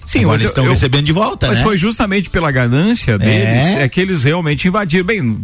Sim, 0.07 0.19
Agora 0.19 0.35
mas 0.35 0.41
eles 0.41 0.51
estão 0.51 0.65
recebendo 0.65 1.05
de 1.05 1.11
volta, 1.11 1.47
Mas 1.47 1.57
né? 1.57 1.63
foi 1.65 1.77
justamente 1.77 2.29
pela 2.29 2.49
ganância 2.49 3.19
deles 3.19 3.75
é. 3.75 3.89
que 3.89 3.99
eles 3.99 4.23
realmente 4.23 4.65
invadiram. 4.65 5.05
Bem, 5.05 5.37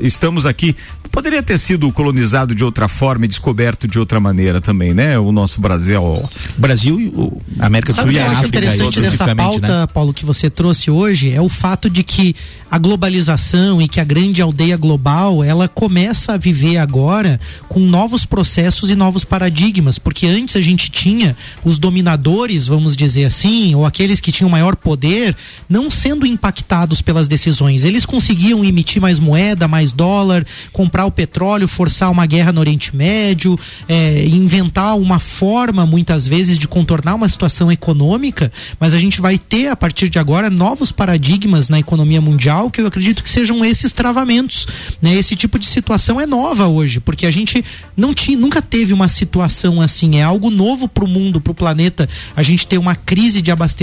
estamos 0.00 0.46
aqui. 0.46 0.74
Poderia 1.12 1.40
ter 1.40 1.56
sido 1.58 1.92
colonizado 1.92 2.56
de 2.56 2.64
outra 2.64 2.88
forma 2.88 3.24
e 3.24 3.28
descoberto 3.28 3.86
de 3.86 3.96
outra 3.96 4.18
maneira 4.18 4.60
também, 4.60 4.92
né? 4.92 5.16
O 5.16 5.30
nosso 5.30 5.60
Brasil. 5.60 6.28
Brasil 6.58 7.00
e 7.00 7.06
o 7.06 7.40
América 7.60 7.92
do 7.92 7.94
Sabe 7.94 8.16
Sul 8.16 8.20
o 8.20 8.20
e 8.20 8.26
a 8.26 8.32
África 8.32 8.48
interessante 8.48 9.00
dessa 9.00 9.14
especificamente, 9.14 9.60
pauta, 9.60 9.80
né? 9.82 9.86
Paulo, 9.86 10.12
que 10.12 10.24
você 10.24 10.50
trouxe 10.50 10.90
hoje 10.90 11.30
é 11.32 11.40
o 11.40 11.48
fato 11.48 11.88
de 11.88 12.02
que 12.02 12.34
a 12.68 12.78
globalização 12.78 13.80
e 13.80 13.86
que 13.86 14.00
a 14.00 14.04
grande 14.04 14.42
aldeia 14.42 14.76
global 14.76 15.44
ela 15.44 15.68
começa 15.68 16.32
a 16.32 16.36
viver 16.36 16.78
agora 16.78 17.38
com 17.68 17.78
novos 17.78 18.26
processos 18.26 18.90
e 18.90 18.96
novos 18.96 19.24
paradigmas, 19.24 20.00
porque 20.00 20.26
antes 20.26 20.56
a 20.56 20.60
gente 20.60 20.90
tinha 20.90 21.36
os 21.64 21.78
dominadores, 21.78 22.66
vamos 22.66 22.96
dizer 22.96 23.26
assim, 23.26 23.72
ou 23.76 23.83
aqueles 23.86 24.20
que 24.20 24.32
tinham 24.32 24.48
maior 24.48 24.76
poder, 24.76 25.36
não 25.68 25.90
sendo 25.90 26.26
impactados 26.26 27.00
pelas 27.00 27.28
decisões. 27.28 27.84
Eles 27.84 28.04
conseguiam 28.04 28.64
emitir 28.64 29.00
mais 29.00 29.18
moeda, 29.18 29.68
mais 29.68 29.92
dólar, 29.92 30.46
comprar 30.72 31.06
o 31.06 31.10
petróleo, 31.10 31.68
forçar 31.68 32.10
uma 32.10 32.26
guerra 32.26 32.52
no 32.52 32.60
Oriente 32.60 32.94
Médio, 32.94 33.58
é, 33.88 34.26
inventar 34.26 34.96
uma 34.96 35.18
forma, 35.18 35.86
muitas 35.86 36.26
vezes, 36.26 36.58
de 36.58 36.68
contornar 36.68 37.14
uma 37.14 37.28
situação 37.28 37.70
econômica, 37.70 38.52
mas 38.78 38.94
a 38.94 38.98
gente 38.98 39.20
vai 39.20 39.38
ter, 39.38 39.68
a 39.68 39.76
partir 39.76 40.08
de 40.08 40.18
agora, 40.18 40.50
novos 40.50 40.90
paradigmas 40.92 41.68
na 41.68 41.78
economia 41.78 42.20
mundial 42.20 42.70
que 42.70 42.80
eu 42.80 42.86
acredito 42.86 43.22
que 43.22 43.30
sejam 43.30 43.64
esses 43.64 43.92
travamentos. 43.92 44.66
Né? 45.00 45.14
Esse 45.14 45.36
tipo 45.36 45.58
de 45.58 45.66
situação 45.66 46.20
é 46.20 46.26
nova 46.26 46.66
hoje, 46.66 47.00
porque 47.00 47.26
a 47.26 47.30
gente 47.30 47.64
não 47.96 48.14
tinha, 48.14 48.36
nunca 48.36 48.60
teve 48.62 48.92
uma 48.92 49.08
situação 49.08 49.80
assim. 49.80 50.16
É 50.16 50.22
algo 50.22 50.50
novo 50.50 50.88
para 50.88 51.04
o 51.04 51.08
mundo, 51.08 51.40
para 51.40 51.50
o 51.50 51.54
planeta. 51.54 52.08
A 52.36 52.42
gente 52.42 52.66
ter 52.66 52.78
uma 52.78 52.94
crise 52.94 53.40
de 53.40 53.50
abastecimento, 53.50 53.73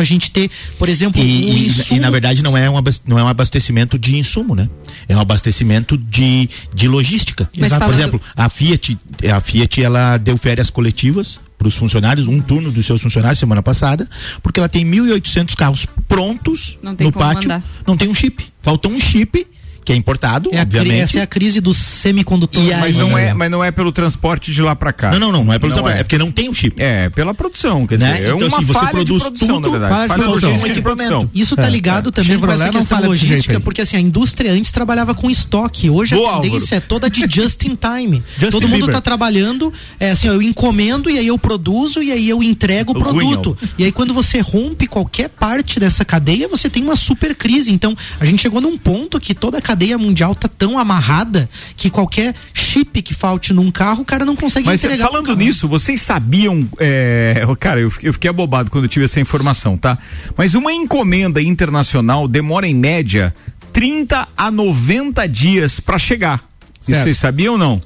a 0.00 0.04
gente 0.04 0.30
ter, 0.30 0.50
por 0.78 0.88
exemplo, 0.88 1.20
E, 1.20 1.24
um 1.24 1.94
e- 1.94 1.96
e, 1.96 1.98
na 2.00 2.10
verdade 2.10 2.42
não 2.42 2.56
é, 2.56 2.68
um 2.68 2.74
não 3.06 3.18
é 3.18 3.22
um 3.24 3.28
abastecimento 3.28 3.98
de 3.98 4.16
insumo, 4.16 4.54
né? 4.54 4.68
É 5.08 5.16
um 5.16 5.20
abastecimento 5.20 5.96
de, 5.96 6.48
de 6.74 6.88
logística. 6.88 7.48
Mas 7.56 7.72
Por 7.72 7.92
exemplo, 7.92 8.20
a 8.36 8.48
Fiat, 8.48 8.98
a 9.32 9.40
Fiat 9.40 9.82
ela 9.82 10.16
deu 10.16 10.36
férias 10.36 10.70
coletivas 10.70 11.40
para 11.58 11.68
os 11.68 11.76
funcionários, 11.76 12.26
um 12.26 12.40
turno 12.40 12.72
dos 12.72 12.86
seus 12.86 13.02
funcionários 13.02 13.38
semana 13.38 13.62
passada, 13.62 14.08
porque 14.42 14.58
ela 14.58 14.68
tem 14.68 14.84
1.800 14.84 15.54
carros 15.54 15.86
prontos 16.08 16.78
no 16.82 17.12
pátio, 17.12 17.48
mandar. 17.48 17.62
não 17.86 17.96
tem 17.96 18.08
um 18.08 18.14
chip. 18.14 18.46
Faltou 18.60 18.90
um 18.90 18.98
chip 18.98 19.46
que 19.84 19.92
é 19.92 19.96
importado, 19.96 20.50
é 20.52 20.60
obviamente. 20.62 21.00
essa 21.02 21.18
é 21.18 21.22
a 21.22 21.26
crise 21.26 21.60
dos 21.60 21.76
semicondutores. 21.76 22.70
Aí- 22.72 22.80
Mas 22.80 22.96
não, 22.96 23.16
é, 23.16 23.32
mas 23.34 23.50
não 23.50 23.62
é 23.64 23.70
pelo 23.70 23.92
transporte 23.92 24.52
de 24.52 24.62
lá 24.62 24.74
para 24.76 24.92
cá. 24.92 25.10
Não, 25.12 25.18
não, 25.18 25.32
não, 25.32 25.44
não 25.44 25.52
é 25.52 25.58
pelo 25.58 25.70
Não 25.70 25.74
trabalho, 25.76 25.96
é. 25.96 26.00
é. 26.00 26.02
porque 26.04 26.18
não 26.18 26.30
tem 26.30 26.48
o 26.48 26.54
chip. 26.54 26.80
É, 26.80 27.08
pela 27.10 27.32
produção, 27.34 27.86
quer 27.86 27.98
Né? 27.98 28.12
dizer, 28.12 28.24
é 28.24 28.32
Então, 28.34 28.48
uma 28.48 28.56
assim, 28.58 28.66
você 28.66 28.72
falha 28.78 28.90
produz 28.90 29.22
de 29.22 29.28
produção, 29.28 29.60
tudo, 29.62 29.72
na 29.72 29.78
verdade. 29.88 30.08
falha 30.08 30.22
produção. 30.24 30.50
Um 30.50 30.54
de 30.54 30.58
equipamento. 30.70 30.82
produção. 30.82 31.30
Isso 31.34 31.56
tá 31.56 31.66
É, 31.66 31.70
ligado 31.70 32.08
é. 32.08 32.12
também 32.12 32.38
com 32.38 32.50
essa 32.50 32.68
questão 32.70 33.00
logística, 33.06 33.60
porque 33.60 33.80
assim, 33.82 33.96
a 33.96 34.00
indústria 34.00 34.52
antes 34.52 34.72
trabalhava 34.72 35.14
com 35.14 35.30
estoque. 35.30 35.88
Hoje 35.90 36.14
Boa, 36.14 36.38
a 36.38 36.40
tendência 36.40 36.76
Álvaro. 36.76 36.76
é 36.76 36.80
toda 36.80 37.10
de 37.10 37.24
just 37.28 37.62
in 37.64 37.76
time. 37.76 38.22
Justin 38.38 38.50
Todo 38.50 38.68
mundo 38.68 38.78
Bieber. 38.86 38.94
tá 38.94 39.00
trabalhando, 39.00 39.72
é 39.98 40.10
assim, 40.10 40.28
ó, 40.28 40.32
eu 40.34 40.42
encomendo 40.42 41.08
e 41.10 41.18
aí 41.18 41.26
eu 41.26 41.38
produzo 41.38 42.02
e 42.02 42.12
aí 42.12 42.28
eu 42.28 42.42
entrego 42.42 42.92
o 42.92 42.98
produto. 42.98 43.56
E 43.78 43.84
aí 43.84 43.92
quando 43.92 44.12
você 44.14 44.40
rompe 44.40 44.86
qualquer 44.86 45.28
parte 45.28 45.78
dessa 45.80 46.04
cadeia, 46.04 46.48
você 46.48 46.68
tem 46.68 46.82
uma 46.82 46.96
super 46.96 47.34
crise. 47.34 47.72
Então, 47.72 47.96
a 48.18 48.24
gente 48.24 48.42
chegou 48.42 48.60
num 48.60 48.76
ponto 48.76 49.18
que 49.20 49.34
toda 49.34 49.58
a 49.58 49.62
cadeia 49.70 49.96
mundial 49.96 50.34
tá 50.34 50.48
tão 50.48 50.76
amarrada 50.80 51.48
que 51.76 51.88
qualquer 51.88 52.34
chip 52.52 53.00
que 53.02 53.14
falte 53.14 53.52
num 53.52 53.70
carro, 53.70 54.02
o 54.02 54.04
cara 54.04 54.24
não 54.24 54.34
consegue 54.34 54.66
Mas 54.66 54.82
entregar. 54.82 55.06
falando 55.06 55.36
nisso, 55.36 55.68
vocês 55.68 56.02
sabiam. 56.02 56.68
é, 56.78 57.46
cara, 57.60 57.78
eu 57.80 57.88
fiquei, 57.88 58.08
eu 58.08 58.12
fiquei 58.12 58.28
abobado 58.28 58.68
quando 58.68 58.84
eu 58.84 58.88
tive 58.88 59.04
essa 59.04 59.20
informação, 59.20 59.76
tá? 59.76 59.96
Mas 60.36 60.54
uma 60.54 60.72
encomenda 60.72 61.40
internacional 61.40 62.26
demora 62.26 62.66
em 62.66 62.74
média 62.74 63.32
30 63.72 64.26
a 64.36 64.50
90 64.50 65.28
dias 65.28 65.78
para 65.78 65.98
chegar. 65.98 66.40
Certo. 66.82 67.02
vocês 67.04 67.16
sabiam 67.18 67.52
ou 67.52 67.58
não? 67.58 67.80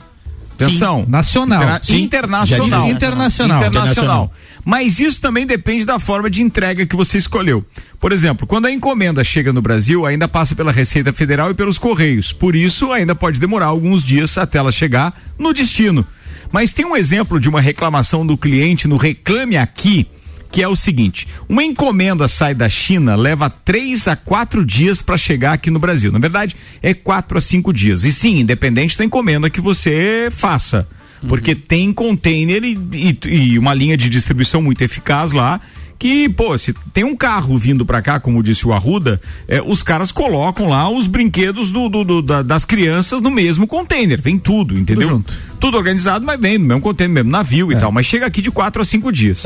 Atenção. 0.55 1.05
Nacional. 1.07 1.59
Interna- 1.63 1.81
Sim. 1.83 2.03
Internacional. 2.03 2.83
Disse. 2.83 2.95
Internacional. 2.95 3.59
Internacional. 3.59 4.33
Mas 4.65 4.99
isso 4.99 5.21
também 5.21 5.47
depende 5.47 5.85
da 5.85 5.99
forma 5.99 6.31
de 6.31 6.43
entrega 6.43 6.87
que 6.87 6.97
você 6.97 7.19
escolheu. 7.19 7.65
Por 8.01 8.13
exemplo, 8.13 8.47
quando 8.47 8.67
a 8.67 8.73
encomenda 8.73 9.23
chega 9.23 9.53
no 9.53 9.61
Brasil, 9.61 10.07
ainda 10.07 10.27
passa 10.27 10.55
pela 10.55 10.73
Receita 10.73 11.13
Federal 11.13 11.51
e 11.51 11.55
pelos 11.55 11.79
Correios. 11.79 12.33
Por 12.33 12.57
isso, 12.57 12.91
ainda 12.93 13.15
pode 13.15 13.39
demorar 13.39 13.67
alguns 13.67 14.03
dias 14.03 14.39
até 14.39 14.59
ela 14.59 14.73
chegar 14.73 15.21
no 15.39 15.53
destino. 15.53 16.07
Mas 16.51 16.73
tem 16.73 16.87
um 16.87 16.97
exemplo 16.97 17.41
de 17.41 17.49
uma 17.49 17.61
reclamação 17.61 18.27
do 18.27 18.39
cliente 18.39 18.87
no 18.87 18.97
Reclame 18.97 19.57
Aqui, 19.57 20.07
que 20.53 20.63
é 20.63 20.69
o 20.69 20.77
seguinte: 20.77 21.27
uma 21.49 21.65
encomenda 21.65 22.29
sai 22.29 22.55
da 22.55 22.69
China, 22.69 23.17
leva 23.17 23.51
três 23.51 24.07
a 24.07 24.15
quatro 24.15 24.65
dias 24.65 25.03
para 25.03 25.19
chegar 25.19 25.55
aqui 25.55 25.71
no 25.71 25.81
Brasil. 25.81 26.13
Na 26.13 26.19
verdade, 26.21 26.55
é 26.81 26.95
quatro 26.95 27.37
a 27.37 27.41
cinco 27.41 27.73
dias. 27.73 28.05
E 28.05 28.13
sim, 28.13 28.39
independente 28.39 28.97
da 28.97 29.05
encomenda 29.05 29.51
que 29.51 29.61
você 29.61 30.29
faça. 30.31 30.89
Porque 31.29 31.55
tem 31.55 31.93
container 31.93 32.63
e, 32.65 32.79
e- 32.93 33.19
e 33.53 33.59
uma 33.59 33.73
linha 33.75 33.97
de 33.97 34.09
distribuição 34.09 34.61
muito 34.63 34.83
eficaz 34.83 35.33
lá. 35.33 35.61
Que, 35.97 36.29
pô, 36.29 36.59
se 36.59 36.75
tem 36.93 37.05
um 37.05 37.17
carro 37.17 37.57
vindo 37.57 37.87
pra 37.87 38.03
cá, 38.03 38.19
como 38.21 38.43
disse 38.43 38.67
o 38.67 38.73
Arruda, 38.73 39.21
é, 39.49 39.63
os 39.63 39.83
caras 39.83 40.11
colocam 40.13 40.69
lá 40.69 40.89
os 40.91 41.07
brinquedos 41.07 41.71
do, 41.73 41.89
do- 41.89 42.05
do- 42.05 42.21
da- 42.23 42.43
das 42.43 42.65
crianças 42.65 43.21
no 43.23 43.31
mesmo 43.31 43.67
container. 43.67 44.21
Vem 44.21 44.37
tudo, 44.39 44.77
entendeu? 44.77 45.09
junto. 45.09 45.33
Tudo 45.61 45.79
organizado, 45.79 46.27
mas 46.27 46.39
vem 46.39 46.59
no 46.59 46.67
mesmo 46.67 46.83
container, 46.83 47.15
mesmo 47.15 47.31
navio 47.31 47.71
e 47.73 47.77
tal. 47.77 47.91
Mas 47.93 48.07
chega 48.07 48.27
aqui 48.27 48.43
de 48.43 48.51
quatro 48.51 48.83
a 48.83 48.85
cinco 48.85 49.11
dias. 49.11 49.45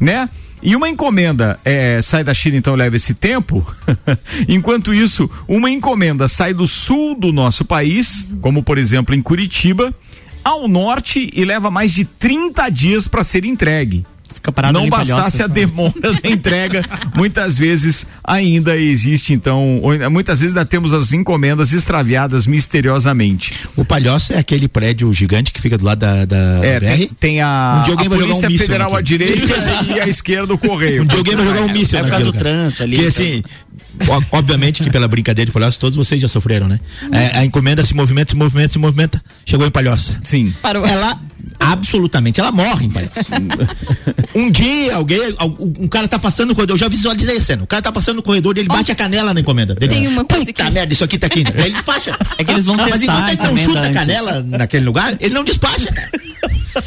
Né? 0.00 0.28
E 0.62 0.74
uma 0.74 0.88
encomenda 0.88 1.58
é, 1.64 2.00
sai 2.02 2.24
da 2.24 2.34
China, 2.34 2.56
então 2.56 2.74
leva 2.74 2.96
esse 2.96 3.14
tempo. 3.14 3.64
Enquanto 4.48 4.92
isso, 4.92 5.30
uma 5.46 5.70
encomenda 5.70 6.26
sai 6.28 6.52
do 6.54 6.66
sul 6.66 7.14
do 7.14 7.30
nosso 7.32 7.64
país, 7.64 8.26
como 8.40 8.62
por 8.62 8.78
exemplo 8.78 9.14
em 9.14 9.22
Curitiba, 9.22 9.94
ao 10.44 10.66
norte 10.68 11.30
e 11.32 11.44
leva 11.44 11.70
mais 11.70 11.92
de 11.92 12.04
30 12.04 12.68
dias 12.70 13.08
para 13.08 13.24
ser 13.24 13.44
entregue. 13.44 14.04
Fica 14.34 14.50
parado 14.52 14.72
Não 14.72 14.80
ali 14.80 14.88
em 14.88 14.90
bastasse 14.90 15.38
Palhoça. 15.38 15.44
a 15.44 15.46
demora 15.46 15.92
da 16.22 16.28
entrega, 16.30 16.84
muitas 17.14 17.58
vezes 17.58 18.06
ainda 18.24 18.76
existe, 18.76 19.32
então, 19.34 19.80
muitas 20.10 20.40
vezes 20.40 20.56
ainda 20.56 20.66
temos 20.66 20.92
as 20.92 21.12
encomendas 21.12 21.72
extraviadas 21.72 22.46
misteriosamente. 22.46 23.52
O 23.76 23.84
Palhoça 23.84 24.34
é 24.34 24.38
aquele 24.38 24.66
prédio 24.68 25.12
gigante 25.12 25.52
que 25.52 25.60
fica 25.60 25.76
do 25.76 25.84
lado 25.84 25.98
da, 25.98 26.24
da 26.24 26.36
É, 26.64 26.80
BR. 26.80 26.86
tem, 26.86 27.08
tem 27.20 27.40
a, 27.42 27.78
Um 27.80 27.82
dia 27.84 27.92
alguém 27.92 28.06
a 28.06 28.08
vai 28.10 28.18
jogar 28.18 28.30
um 28.34 28.40
Polícia 28.40 28.48
míssil 28.48 28.66
Federal 28.66 28.96
à 28.96 29.00
direita 29.00 29.54
e 29.94 30.00
à 30.00 30.08
esquerda 30.08 30.54
o 30.54 30.58
Correio. 30.58 31.02
Um 31.02 31.06
dia 31.06 31.18
alguém 31.18 31.36
vai 31.36 31.46
jogar 31.46 31.60
um 31.62 31.68
míssil 31.72 31.98
É 31.98 32.02
por 32.02 32.10
causa 32.10 32.24
do 32.24 32.32
trânsito 32.32 32.82
ali, 32.82 32.96
Porque 32.96 33.08
então. 33.10 33.24
assim, 33.26 34.24
obviamente 34.32 34.82
que 34.82 34.90
pela 34.90 35.06
brincadeira 35.08 35.46
de 35.46 35.52
Palhoça, 35.52 35.78
todos 35.78 35.96
vocês 35.96 36.20
já 36.20 36.28
sofreram, 36.28 36.66
né? 36.68 36.80
É, 37.12 37.38
a 37.38 37.44
encomenda 37.44 37.84
se 37.84 37.94
movimenta, 37.94 38.30
se 38.30 38.36
movimenta, 38.36 38.72
se 38.72 38.78
movimenta, 38.78 39.22
chegou 39.44 39.66
em 39.66 39.70
Palhoça. 39.70 40.18
Sim. 40.24 40.54
Parou. 40.62 40.86
É 40.86 40.94
lá, 40.94 41.18
Absolutamente, 41.58 42.40
ela 42.40 42.50
morre, 42.50 42.88
pai. 42.88 43.10
um 44.34 44.50
dia, 44.50 44.94
alguém, 44.96 45.34
al- 45.38 45.56
um 45.58 45.88
cara 45.88 46.06
tá 46.08 46.18
passando 46.18 46.48
no 46.48 46.54
corredor, 46.54 46.74
eu 46.74 46.78
já 46.78 46.88
visualizei 46.88 47.36
a 47.36 47.42
cena. 47.42 47.62
O 47.64 47.66
cara 47.66 47.82
tá 47.82 47.92
passando 47.92 48.16
no 48.16 48.22
corredor 48.22 48.56
e 48.56 48.60
ele 48.60 48.68
bate 48.68 48.90
a 48.90 48.94
canela 48.94 49.32
na 49.34 49.40
encomenda. 49.40 49.76
Ele 49.80 49.88
Tem 49.92 50.02
diz, 50.02 50.10
uma 50.12 50.24
coisa 50.24 50.44
Puta 50.46 50.64
que- 50.64 50.70
merda, 50.70 50.92
isso 50.92 51.04
aqui 51.04 51.18
tá 51.18 51.26
aqui. 51.26 51.44
Daí 51.44 51.66
ele 51.66 51.70
despacha. 51.72 52.16
É 52.38 52.44
que 52.44 52.50
eles 52.50 52.64
vão 52.64 52.76
Mas 52.76 52.92
testar 52.92 53.04
enquanto 53.04 53.24
a 53.28 53.32
ele 53.32 53.42
não 53.42 53.56
chuta 53.58 53.86
a 53.88 53.92
canela 53.92 54.42
naquele 54.46 54.84
lugar, 54.84 55.16
ele 55.20 55.34
não 55.34 55.44
despacha, 55.44 55.92
cara. 55.92 56.10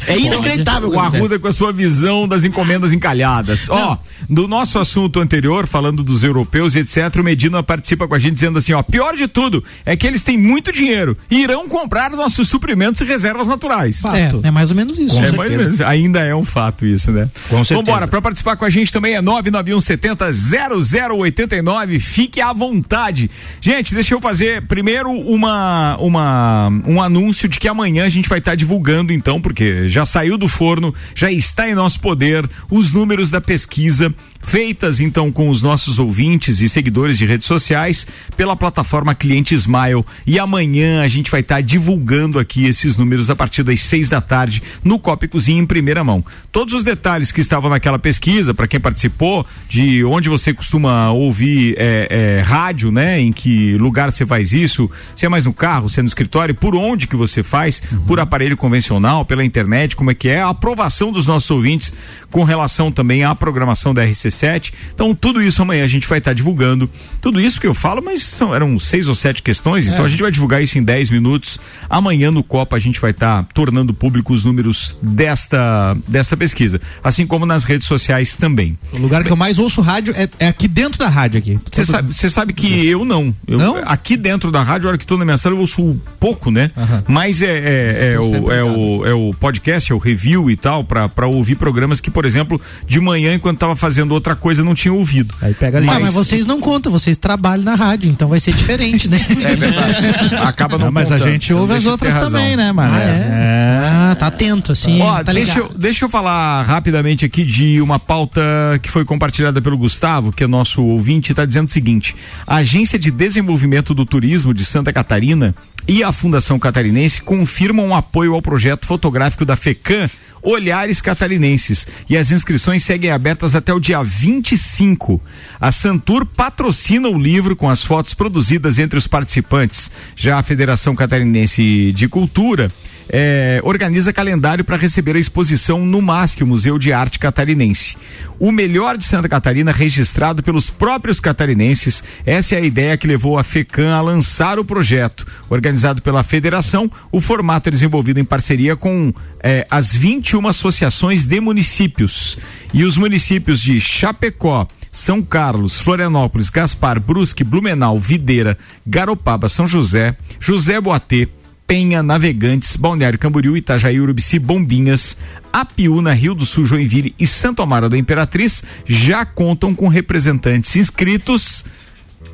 É 0.06 0.18
inacreditável. 0.18 0.90
O 0.90 0.98
Arruda 1.00 1.38
com 1.38 1.48
a 1.48 1.52
sua 1.52 1.72
visão 1.72 2.26
das 2.28 2.44
encomendas 2.44 2.92
encalhadas. 2.92 3.68
Ó, 3.70 3.98
do 4.28 4.46
nosso 4.48 4.78
assunto 4.78 5.20
anterior, 5.20 5.66
falando 5.66 6.02
dos 6.02 6.22
europeus 6.24 6.74
e 6.74 6.80
etc, 6.80 7.14
o 7.18 7.24
Medina 7.24 7.62
participa 7.62 8.06
com 8.08 8.14
a 8.14 8.18
gente 8.18 8.34
dizendo 8.34 8.58
assim, 8.58 8.72
ó, 8.72 8.82
pior 8.82 9.14
de 9.16 9.26
tudo 9.28 9.62
é 9.84 9.96
que 9.96 10.06
eles 10.06 10.22
têm 10.24 10.36
muito 10.38 10.72
dinheiro 10.72 11.16
e 11.30 11.42
irão 11.42 11.68
comprar 11.68 12.10
nossos 12.10 12.48
suprimentos 12.48 13.00
e 13.00 13.04
reservas 13.04 13.46
naturais. 13.48 14.02
É, 14.06 14.48
é 14.48 14.50
mais 14.50 14.70
ou 14.70 14.76
menos 14.76 14.98
isso. 14.98 15.14
Com 15.16 15.22
É, 15.22 15.30
certeza. 15.30 15.36
mais 15.36 15.52
ou 15.52 15.58
menos. 15.58 15.80
ainda 15.80 16.20
é 16.20 16.34
um 16.34 16.44
fato 16.44 16.84
isso, 16.86 17.10
né? 17.10 17.28
Com 17.48 17.64
certeza. 17.64 17.74
Vambora, 17.74 18.06
pra 18.08 18.20
participar 18.22 18.56
com 18.56 18.64
a 18.64 18.70
gente 18.70 18.92
também 18.92 19.14
é 19.14 19.20
991 19.22 19.80
70 19.80 20.30
0089. 20.32 21.98
Fique 21.98 22.40
à 22.40 22.52
vontade. 22.52 23.30
Gente, 23.60 23.94
deixa 23.94 24.14
eu 24.14 24.20
fazer 24.20 24.62
primeiro 24.66 25.10
uma, 25.10 25.96
uma, 25.98 26.68
um 26.86 27.00
anúncio 27.02 27.48
de 27.48 27.58
que 27.58 27.68
amanhã 27.68 28.04
a 28.04 28.08
gente 28.08 28.28
vai 28.28 28.38
estar 28.38 28.54
divulgando, 28.54 29.12
então, 29.12 29.40
porque 29.40 29.88
já 29.94 30.04
saiu 30.04 30.36
do 30.36 30.48
forno, 30.48 30.92
já 31.14 31.30
está 31.30 31.68
em 31.68 31.74
nosso 31.74 32.00
poder, 32.00 32.50
os 32.68 32.92
números 32.92 33.30
da 33.30 33.40
pesquisa 33.40 34.12
feitas 34.44 35.00
então 35.00 35.32
com 35.32 35.48
os 35.48 35.62
nossos 35.62 35.98
ouvintes 35.98 36.60
e 36.60 36.68
seguidores 36.68 37.18
de 37.18 37.26
redes 37.26 37.46
sociais 37.46 38.06
pela 38.36 38.54
plataforma 38.54 39.14
Cliente 39.14 39.54
Smile. 39.54 40.04
E 40.26 40.38
amanhã 40.38 41.02
a 41.02 41.08
gente 41.08 41.30
vai 41.30 41.40
estar 41.40 41.60
divulgando 41.62 42.38
aqui 42.38 42.66
esses 42.66 42.96
números 42.96 43.30
a 43.30 43.36
partir 43.36 43.62
das 43.62 43.80
seis 43.80 44.08
da 44.08 44.20
tarde 44.20 44.62
no 44.84 44.98
Copa 44.98 45.24
e 45.24 45.28
Cozinha 45.28 45.60
em 45.60 45.66
primeira 45.66 46.04
mão. 46.04 46.24
Todos 46.52 46.74
os 46.74 46.84
detalhes 46.84 47.32
que 47.32 47.40
estavam 47.40 47.70
naquela 47.70 47.98
pesquisa, 47.98 48.54
para 48.54 48.68
quem 48.68 48.78
participou, 48.78 49.46
de 49.68 50.04
onde 50.04 50.28
você 50.28 50.52
costuma 50.52 51.10
ouvir 51.10 51.74
é, 51.78 52.38
é, 52.38 52.42
rádio, 52.42 52.92
né? 52.92 53.20
Em 53.20 53.32
que 53.32 53.76
lugar 53.78 54.12
você 54.12 54.26
faz 54.26 54.52
isso, 54.52 54.90
se 55.16 55.26
é 55.26 55.28
mais 55.28 55.46
no 55.46 55.52
carro, 55.52 55.88
se 55.88 56.00
é 56.00 56.02
no 56.02 56.08
escritório, 56.08 56.54
por 56.54 56.76
onde 56.76 57.06
que 57.06 57.16
você 57.16 57.42
faz, 57.42 57.82
por 58.06 58.20
aparelho 58.20 58.56
convencional, 58.56 59.24
pela 59.24 59.44
internet, 59.44 59.96
como 59.96 60.10
é 60.10 60.14
que 60.14 60.28
é, 60.28 60.40
a 60.40 60.50
aprovação 60.50 61.10
dos 61.10 61.26
nossos 61.26 61.50
ouvintes 61.50 61.92
com 62.30 62.44
relação 62.44 62.92
também 62.92 63.24
à 63.24 63.34
programação 63.34 63.94
da 63.94 64.04
RC7. 64.34 64.72
Então, 64.94 65.14
tudo 65.14 65.42
isso 65.42 65.62
amanhã 65.62 65.84
a 65.84 65.88
gente 65.88 66.08
vai 66.08 66.18
estar 66.18 66.32
divulgando. 66.32 66.90
Tudo 67.20 67.40
isso 67.40 67.60
que 67.60 67.66
eu 67.66 67.74
falo, 67.74 68.02
mas 68.04 68.22
são, 68.22 68.54
eram 68.54 68.78
seis 68.78 69.08
ou 69.08 69.14
sete 69.14 69.42
questões, 69.42 69.86
então 69.86 70.04
a 70.04 70.08
gente 70.08 70.22
vai 70.22 70.30
divulgar 70.30 70.62
isso 70.62 70.78
em 70.78 70.82
10 70.82 71.10
minutos. 71.10 71.58
Amanhã 71.88 72.30
no 72.30 72.42
Copa 72.42 72.76
a 72.76 72.78
gente 72.78 73.00
vai 73.00 73.10
estar 73.10 73.46
tornando 73.54 73.94
público 73.94 74.32
os 74.32 74.44
números 74.44 74.96
desta, 75.02 75.96
desta 76.08 76.36
pesquisa, 76.36 76.80
assim 77.02 77.26
como 77.26 77.46
nas 77.46 77.64
redes 77.64 77.86
sociais 77.86 78.36
também. 78.36 78.78
O 78.92 78.98
lugar 78.98 79.22
que 79.22 79.30
eu 79.30 79.36
mais 79.36 79.58
ouço 79.58 79.80
rádio 79.80 80.14
é, 80.16 80.28
é 80.38 80.48
aqui 80.48 80.66
dentro 80.66 80.98
da 80.98 81.08
rádio 81.08 81.38
aqui. 81.38 81.58
Você 81.70 81.84
sabe, 81.84 82.12
você 82.12 82.28
sabe 82.28 82.52
que 82.52 82.86
eu 82.86 83.04
não. 83.04 83.34
Eu, 83.46 83.58
Não? 83.58 83.76
Aqui 83.84 84.16
dentro 84.16 84.50
da 84.50 84.62
rádio, 84.62 84.86
a 84.86 84.88
hora 84.90 84.98
que 84.98 85.04
estou 85.04 85.18
na 85.18 85.24
minha 85.24 85.36
sala, 85.36 85.54
eu 85.54 85.60
ouço 85.60 86.00
pouco, 86.18 86.50
né? 86.50 86.70
Mas 87.06 87.42
é, 87.42 87.46
é, 87.46 88.12
é, 88.14 88.20
o, 88.20 88.30
sempre 88.30 88.54
é, 88.54 88.64
o, 88.64 89.06
é 89.06 89.14
o 89.14 89.34
podcast, 89.38 89.92
é 89.92 89.94
o 89.94 89.98
review 89.98 90.50
e 90.50 90.56
tal, 90.56 90.84
para 90.84 91.26
ouvir 91.26 91.56
programas 91.56 92.00
que, 92.00 92.10
por 92.10 92.24
exemplo, 92.24 92.60
de 92.86 93.00
manhã, 93.00 93.34
enquanto 93.34 93.56
estava 93.56 93.76
fazendo 93.76 94.12
outra 94.12 94.23
coisa, 94.34 94.64
não 94.64 94.74
tinha 94.74 94.94
ouvido. 94.94 95.34
Aí 95.42 95.52
pega 95.52 95.78
ali. 95.78 95.88
Ah, 95.88 96.00
mas 96.00 96.14
vocês 96.14 96.46
não 96.46 96.60
contam, 96.60 96.90
vocês 96.90 97.18
trabalham 97.18 97.64
na 97.64 97.74
rádio, 97.74 98.10
então 98.10 98.28
vai 98.28 98.40
ser 98.40 98.54
diferente, 98.54 99.08
né? 99.08 99.20
É 99.44 99.56
verdade. 99.56 100.36
Acaba 100.36 100.78
não 100.78 100.86
Não, 100.86 100.92
mas 100.92 101.10
a 101.10 101.18
contando, 101.18 101.32
gente 101.32 101.46
você 101.48 101.54
ouve 101.54 101.74
as 101.74 101.86
outras 101.86 102.14
também, 102.14 102.56
né, 102.56 102.72
mano? 102.72 102.94
Ah, 102.94 103.00
é? 103.00 104.10
Ah, 104.12 104.16
tá 104.18 104.28
atento, 104.28 104.72
assim. 104.72 105.00
Ó, 105.02 105.22
tá 105.22 105.32
deixa, 105.32 105.58
eu, 105.58 105.70
deixa 105.76 106.04
eu 106.04 106.08
falar 106.08 106.62
rapidamente 106.62 107.24
aqui 107.24 107.44
de 107.44 107.80
uma 107.80 107.98
pauta 107.98 108.40
que 108.82 108.90
foi 108.90 109.04
compartilhada 109.04 109.60
pelo 109.60 109.76
Gustavo, 109.76 110.32
que 110.32 110.44
é 110.44 110.46
nosso 110.46 110.82
ouvinte, 110.82 111.32
está 111.32 111.44
dizendo 111.44 111.68
o 111.68 111.70
seguinte: 111.70 112.16
a 112.46 112.56
Agência 112.56 112.98
de 112.98 113.10
Desenvolvimento 113.10 113.92
do 113.92 114.06
Turismo 114.06 114.54
de 114.54 114.64
Santa 114.64 114.92
Catarina 114.92 115.54
e 115.86 116.02
a 116.02 116.12
Fundação 116.12 116.58
Catarinense 116.58 117.20
confirmam 117.20 117.88
um 117.88 117.94
apoio 117.94 118.34
ao 118.34 118.42
projeto 118.42 118.86
fotográfico 118.86 119.44
da 119.44 119.56
FECAM. 119.56 120.08
Olhares 120.42 121.00
Catarinenses. 121.00 121.86
E 122.08 122.18
as 122.18 122.30
inscrições 122.30 122.82
seguem 122.82 123.10
abertas 123.10 123.54
até 123.54 123.72
o 123.72 123.80
dia 123.80 124.02
25. 124.02 125.18
A 125.58 125.72
Santur 125.72 126.26
patrocina 126.26 127.08
o 127.08 127.18
livro 127.18 127.56
com 127.56 127.68
as 127.70 127.82
fotos 127.82 128.12
produzidas 128.12 128.78
entre 128.78 128.98
os 128.98 129.06
participantes. 129.06 129.90
Já 130.14 130.38
a 130.38 130.42
Federação 130.42 130.94
Catarinense 130.94 131.92
de 131.92 132.08
Cultura 132.08 132.70
eh, 133.08 133.60
organiza 133.62 134.12
calendário 134.12 134.64
para 134.64 134.76
receber 134.76 135.16
a 135.16 135.18
exposição 135.18 135.84
no 135.84 136.00
MASC, 136.00 136.42
o 136.42 136.46
Museu 136.46 136.78
de 136.78 136.92
Arte 136.92 137.18
Catarinense. 137.18 137.96
O 138.38 138.50
melhor 138.50 138.96
de 138.96 139.04
Santa 139.04 139.28
Catarina 139.28 139.72
registrado 139.72 140.42
pelos 140.42 140.70
próprios 140.70 141.20
catarinenses. 141.20 142.02
Essa 142.26 142.56
é 142.56 142.58
a 142.58 142.64
ideia 142.64 142.96
que 142.96 143.06
levou 143.06 143.38
a 143.38 143.44
FECAM 143.44 143.94
a 143.94 144.00
lançar 144.00 144.58
o 144.58 144.64
projeto. 144.64 145.26
Organizado 145.48 146.02
pela 146.02 146.22
federação, 146.22 146.90
o 147.12 147.20
formato 147.20 147.68
é 147.68 147.72
desenvolvido 147.72 148.18
em 148.18 148.24
parceria 148.24 148.76
com 148.76 149.12
eh, 149.40 149.66
as 149.70 149.94
21 149.94 150.48
associações 150.48 151.24
de 151.24 151.40
municípios. 151.40 152.38
E 152.72 152.84
os 152.84 152.96
municípios 152.96 153.60
de 153.60 153.80
Chapecó, 153.80 154.66
são 154.94 155.20
Carlos, 155.20 155.80
Florianópolis, 155.80 156.48
Gaspar, 156.50 157.00
Brusque, 157.00 157.42
Blumenau, 157.42 157.98
Videira, 157.98 158.56
Garopaba, 158.86 159.48
São 159.48 159.66
José, 159.66 160.16
José 160.38 160.80
Boatê, 160.80 161.28
Penha, 161.66 162.02
Navegantes, 162.02 162.76
Balneário 162.76 163.18
Camboriú, 163.18 163.56
Itajaí, 163.56 164.00
Urubici, 164.00 164.38
Bombinhas, 164.38 165.16
Apiúna, 165.52 166.12
Rio 166.12 166.34
do 166.34 166.44
Sul, 166.44 166.64
Joinville 166.64 167.14
e 167.18 167.26
Santo 167.26 167.62
Amaro 167.62 167.88
da 167.88 167.96
Imperatriz 167.96 168.62
já 168.86 169.24
contam 169.24 169.74
com 169.74 169.88
representantes 169.88 170.76
inscritos. 170.76 171.64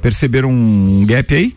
Perceberam 0.01 0.51
um 0.51 1.05
gap 1.07 1.35
aí? 1.35 1.57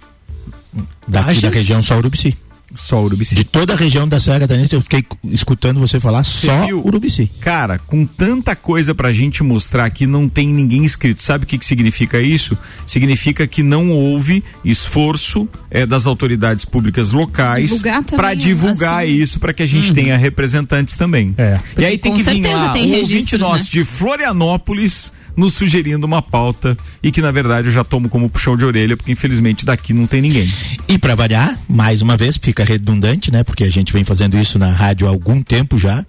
Daqui 1.08 1.42
da 1.42 1.50
região 1.50 1.82
só 1.82 1.98
Urubici. 1.98 2.38
Só 2.74 3.04
Urubici. 3.04 3.36
De 3.36 3.44
toda 3.44 3.74
a 3.74 3.76
região 3.76 4.08
da 4.08 4.20
Serra 4.20 4.42
Catarinense, 4.42 4.74
eu 4.74 4.82
fiquei 4.82 5.06
escutando 5.26 5.80
você 5.80 6.00
falar 6.00 6.24
só 6.24 6.66
viu? 6.66 6.84
Urubici. 6.84 7.30
Cara, 7.40 7.78
com 7.78 8.06
tanta 8.06 8.56
coisa 8.56 8.96
pra 8.96 9.12
gente 9.12 9.44
mostrar 9.44 9.90
que 9.92 10.08
não 10.08 10.28
tem 10.28 10.48
ninguém 10.48 10.84
inscrito, 10.84 11.22
sabe 11.22 11.44
o 11.44 11.48
que, 11.48 11.58
que 11.58 11.66
significa 11.66 12.20
isso? 12.20 12.58
Significa 12.88 13.46
que 13.46 13.62
não 13.62 13.92
houve 13.92 14.44
esforço 14.66 15.48
eh, 15.70 15.86
das 15.86 16.08
autoridades 16.08 16.66
públicas 16.66 17.12
locais 17.12 17.82
para 18.16 18.34
divulgar 18.34 19.04
assim. 19.04 19.14
isso 19.14 19.40
para 19.40 19.54
que 19.54 19.62
a 19.62 19.68
gente 19.68 19.94
tenha 19.94 20.18
representantes 20.18 20.96
também. 20.96 21.34
É. 21.38 21.60
E 21.78 21.86
aí 21.86 21.98
tem 21.98 22.12
com 22.12 22.18
que 22.18 22.24
vir 22.24 22.42
lá 22.48 22.70
tem 22.70 22.84
um 22.84 22.86
ouvinte 22.86 23.14
registros, 23.14 23.42
nosso 23.42 23.66
né? 23.66 23.70
de 23.72 23.84
Florianópolis 23.84 25.14
nos 25.36 25.54
sugerindo 25.54 26.06
uma 26.06 26.22
pauta 26.22 26.78
e 27.02 27.12
que 27.12 27.22
na 27.22 27.32
verdade 27.32 27.68
eu 27.68 27.74
já 27.74 27.84
tomo 27.84 28.10
como 28.10 28.30
puxão 28.30 28.56
de 28.56 28.66
orelha 28.66 28.96
porque 28.96 29.12
infelizmente 29.12 29.66
daqui 29.66 29.94
não 29.94 30.08
tem 30.08 30.22
ninguém. 30.22 30.48
E 30.88 30.98
para 30.98 31.16
variar, 31.16 31.58
mais 31.68 32.02
uma 32.02 32.16
vez, 32.18 32.38
fica 32.38 32.64
redundante, 32.64 33.32
né? 33.32 33.44
Porque 33.44 33.64
a 33.64 33.70
gente 33.70 33.92
vem 33.94 34.04
fazendo 34.04 34.38
isso 34.38 34.60
na 34.60 34.72
rádio 34.72 35.08
há 35.08 35.10
algum 35.10 35.42
tempo 35.42 35.78
já. 35.78 36.06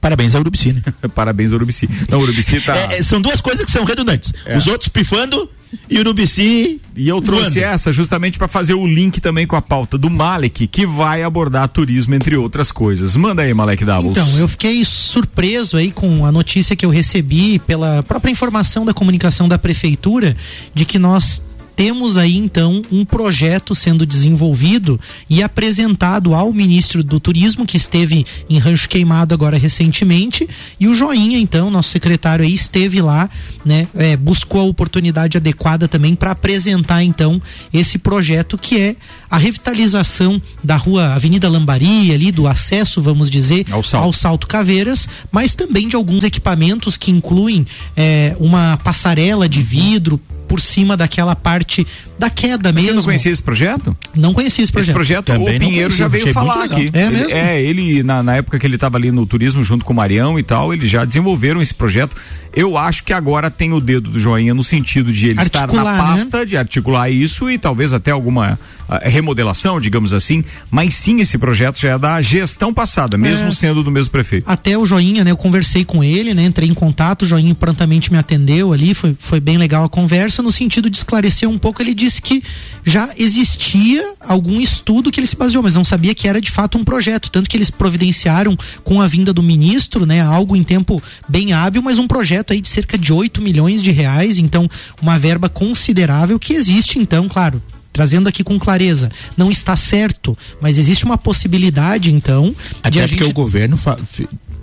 Parabéns 0.00 0.34
ao 0.34 0.40
Urubici, 0.40 0.72
né? 0.72 0.82
Parabéns 1.14 1.52
Urubici. 1.52 1.88
Não, 2.08 2.18
Urubici 2.18 2.60
tá 2.60 2.76
É, 2.76 2.98
é, 2.98 3.02
são 3.02 3.20
duas 3.20 3.40
coisas 3.40 3.66
que 3.66 3.70
são 3.70 3.84
redundantes. 3.84 4.32
É. 4.46 4.56
Os 4.56 4.66
outros 4.66 4.88
pifando 4.88 5.48
e 5.88 5.98
o 5.98 6.00
Urubici. 6.00 6.80
E 6.96 7.08
eu 7.08 7.20
trouxe 7.20 7.60
voando. 7.60 7.74
essa 7.74 7.92
justamente 7.92 8.38
para 8.38 8.48
fazer 8.48 8.74
o 8.74 8.86
link 8.86 9.20
também 9.20 9.46
com 9.46 9.56
a 9.56 9.62
pauta 9.62 9.96
do 9.96 10.10
Malek, 10.10 10.66
que 10.66 10.86
vai 10.86 11.22
abordar 11.22 11.68
turismo, 11.68 12.14
entre 12.14 12.36
outras 12.36 12.72
coisas. 12.72 13.14
Manda 13.14 13.42
aí, 13.42 13.54
Malek 13.54 13.84
Davos. 13.84 14.10
Então, 14.10 14.38
eu 14.38 14.48
fiquei 14.48 14.84
surpreso 14.84 15.76
aí 15.76 15.92
com 15.92 16.24
a 16.24 16.32
notícia 16.32 16.74
que 16.74 16.84
eu 16.84 16.90
recebi 16.90 17.58
pela 17.60 18.02
própria 18.02 18.30
informação 18.30 18.84
da 18.84 18.92
comunicação 18.92 19.48
da 19.48 19.58
prefeitura 19.58 20.36
de 20.74 20.84
que 20.84 20.98
nós 20.98 21.42
temos 21.80 22.18
aí 22.18 22.36
então 22.36 22.82
um 22.92 23.06
projeto 23.06 23.74
sendo 23.74 24.04
desenvolvido 24.04 25.00
e 25.30 25.42
apresentado 25.42 26.34
ao 26.34 26.52
ministro 26.52 27.02
do 27.02 27.18
Turismo 27.18 27.64
que 27.64 27.78
esteve 27.78 28.26
em 28.50 28.58
Rancho 28.58 28.86
Queimado 28.86 29.32
agora 29.32 29.56
recentemente 29.56 30.46
e 30.78 30.86
o 30.86 30.92
Joinha 30.92 31.38
então 31.38 31.70
nosso 31.70 31.88
secretário 31.88 32.44
aí 32.44 32.52
esteve 32.52 33.00
lá 33.00 33.30
né 33.64 33.88
é, 33.96 34.14
buscou 34.14 34.60
a 34.60 34.64
oportunidade 34.64 35.38
adequada 35.38 35.88
também 35.88 36.14
para 36.14 36.32
apresentar 36.32 37.02
então 37.02 37.40
esse 37.72 37.96
projeto 37.96 38.58
que 38.58 38.78
é 38.78 38.96
a 39.30 39.38
revitalização 39.38 40.42
da 40.62 40.76
rua 40.76 41.14
Avenida 41.14 41.48
Lambari 41.48 42.12
ali 42.12 42.30
do 42.30 42.46
acesso 42.46 43.00
vamos 43.00 43.30
dizer 43.30 43.64
Ao 43.70 43.82
Salto. 43.82 44.04
ao 44.04 44.12
Salto 44.12 44.46
Caveiras, 44.46 45.08
mas 45.32 45.54
também 45.54 45.88
de 45.88 45.96
alguns 45.96 46.24
equipamentos 46.24 46.98
que 46.98 47.10
incluem 47.10 47.66
é, 47.96 48.36
uma 48.38 48.76
passarela 48.76 49.48
de 49.48 49.62
vidro 49.62 50.20
por 50.50 50.60
cima 50.60 50.96
daquela 50.96 51.36
parte 51.36 51.86
da 52.18 52.28
queda 52.28 52.70
Você 52.70 52.74
mesmo. 52.80 52.94
não 52.96 53.02
conhecia 53.04 53.30
esse 53.30 53.40
projeto? 53.40 53.96
Não 54.16 54.34
conhecia 54.34 54.64
esse 54.64 54.70
Esse 54.70 54.72
projeto. 54.72 54.94
projeto, 54.94 55.26
Também 55.26 55.56
o 55.56 55.60
Pinheiro 55.60 55.94
já 55.94 56.08
veio 56.08 56.32
falar 56.32 56.64
aqui. 56.64 56.90
É 56.92 57.02
ele, 57.06 57.10
mesmo? 57.16 57.30
É, 57.36 57.62
ele, 57.62 58.02
na, 58.02 58.20
na 58.20 58.34
época 58.34 58.58
que 58.58 58.66
ele 58.66 58.74
estava 58.74 58.98
ali 58.98 59.12
no 59.12 59.24
turismo 59.24 59.62
junto 59.62 59.84
com 59.84 59.92
o 59.92 59.96
Marião 59.96 60.40
e 60.40 60.42
tal, 60.42 60.74
eles 60.74 60.90
já 60.90 61.04
desenvolveram 61.04 61.62
esse 61.62 61.72
projeto. 61.72 62.16
Eu 62.52 62.76
acho 62.76 63.04
que 63.04 63.12
agora 63.12 63.48
tem 63.48 63.72
o 63.72 63.80
dedo 63.80 64.10
do 64.10 64.18
joinha 64.18 64.52
no 64.52 64.64
sentido 64.64 65.12
de 65.12 65.28
ele 65.28 65.40
estar 65.40 65.60
na 65.60 65.64
Articular, 65.66 65.92
né? 65.94 66.02
pasta, 66.18 66.44
de 66.44 66.56
articular 66.56 67.08
isso 67.08 67.48
e 67.48 67.56
talvez 67.56 67.92
até 67.92 68.10
alguma, 68.10 68.58
remodelação, 68.98 69.80
digamos 69.80 70.12
assim, 70.12 70.44
mas 70.70 70.94
sim 70.94 71.20
esse 71.20 71.38
projeto 71.38 71.78
já 71.78 71.90
é 71.90 71.98
da 71.98 72.20
gestão 72.20 72.72
passada, 72.74 73.16
mesmo 73.16 73.48
É. 73.48 73.50
sendo 73.50 73.82
do 73.82 73.90
mesmo 73.90 74.10
prefeito. 74.10 74.50
Até 74.50 74.76
o 74.76 74.84
Joinha, 74.84 75.22
né? 75.24 75.30
Eu 75.30 75.36
conversei 75.36 75.84
com 75.84 76.02
ele, 76.02 76.34
né? 76.34 76.44
Entrei 76.44 76.68
em 76.68 76.74
contato, 76.74 77.22
o 77.22 77.26
Joinha 77.26 77.54
prontamente 77.54 78.10
me 78.10 78.18
atendeu 78.18 78.72
ali, 78.72 78.94
foi, 78.94 79.14
foi 79.18 79.40
bem 79.40 79.58
legal 79.58 79.84
a 79.84 79.88
conversa, 79.88 80.42
no 80.42 80.50
sentido 80.50 80.90
de 80.90 80.96
esclarecer 80.96 81.48
um 81.48 81.58
pouco. 81.58 81.80
Ele 81.82 81.94
disse 81.94 82.20
que 82.20 82.42
já 82.84 83.10
existia 83.16 84.14
algum 84.20 84.60
estudo 84.60 85.10
que 85.10 85.20
ele 85.20 85.26
se 85.26 85.36
baseou, 85.36 85.62
mas 85.62 85.74
não 85.74 85.84
sabia 85.84 86.14
que 86.14 86.26
era 86.26 86.40
de 86.40 86.50
fato 86.50 86.78
um 86.78 86.84
projeto. 86.84 87.30
Tanto 87.30 87.48
que 87.48 87.56
eles 87.56 87.70
providenciaram 87.70 88.56
com 88.82 89.00
a 89.00 89.06
vinda 89.06 89.32
do 89.32 89.42
ministro, 89.42 90.04
né? 90.06 90.20
Algo 90.20 90.56
em 90.56 90.62
tempo 90.62 91.02
bem 91.28 91.52
hábil, 91.52 91.82
mas 91.82 91.98
um 91.98 92.06
projeto 92.08 92.52
aí 92.52 92.60
de 92.60 92.68
cerca 92.68 92.98
de 92.98 93.12
8 93.12 93.40
milhões 93.40 93.82
de 93.82 93.90
reais, 93.90 94.38
então 94.38 94.68
uma 95.00 95.18
verba 95.18 95.48
considerável 95.48 96.38
que 96.38 96.54
existe, 96.54 96.98
então, 96.98 97.28
claro. 97.28 97.62
Trazendo 98.00 98.30
aqui 98.30 98.42
com 98.42 98.58
clareza, 98.58 99.10
não 99.36 99.50
está 99.50 99.76
certo, 99.76 100.34
mas 100.58 100.78
existe 100.78 101.04
uma 101.04 101.18
possibilidade, 101.18 102.10
então, 102.10 102.44
de 102.44 102.54
Até 102.82 103.00
porque 103.02 103.24
gente 103.24 103.30
o 103.30 103.34
governo 103.34 103.76
fa- 103.76 103.98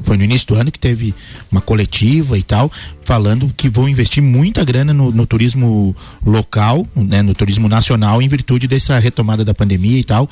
foi 0.02 0.18
no 0.18 0.24
início 0.24 0.48
do 0.48 0.56
ano 0.56 0.72
que 0.72 0.80
teve 0.80 1.14
uma 1.52 1.62
coletiva 1.62 2.36
e 2.36 2.42
tal, 2.42 2.72
falando 3.06 3.54
que 3.56 3.70
vão 3.70 3.88
investir 3.88 4.24
muita 4.24 4.66
grana 4.66 4.92
no, 4.92 5.12
no 5.12 5.28
turismo 5.28 5.96
local, 6.26 6.88
né, 6.96 7.22
no 7.22 7.36
turismo 7.36 7.70
nacional, 7.70 8.24
em 8.24 8.28
virtude 8.28 8.68
dessa 8.68 8.98
retomada 8.98 9.46
da 9.46 9.54
pandemia 9.54 10.00
e 10.00 10.04
tal, 10.04 10.28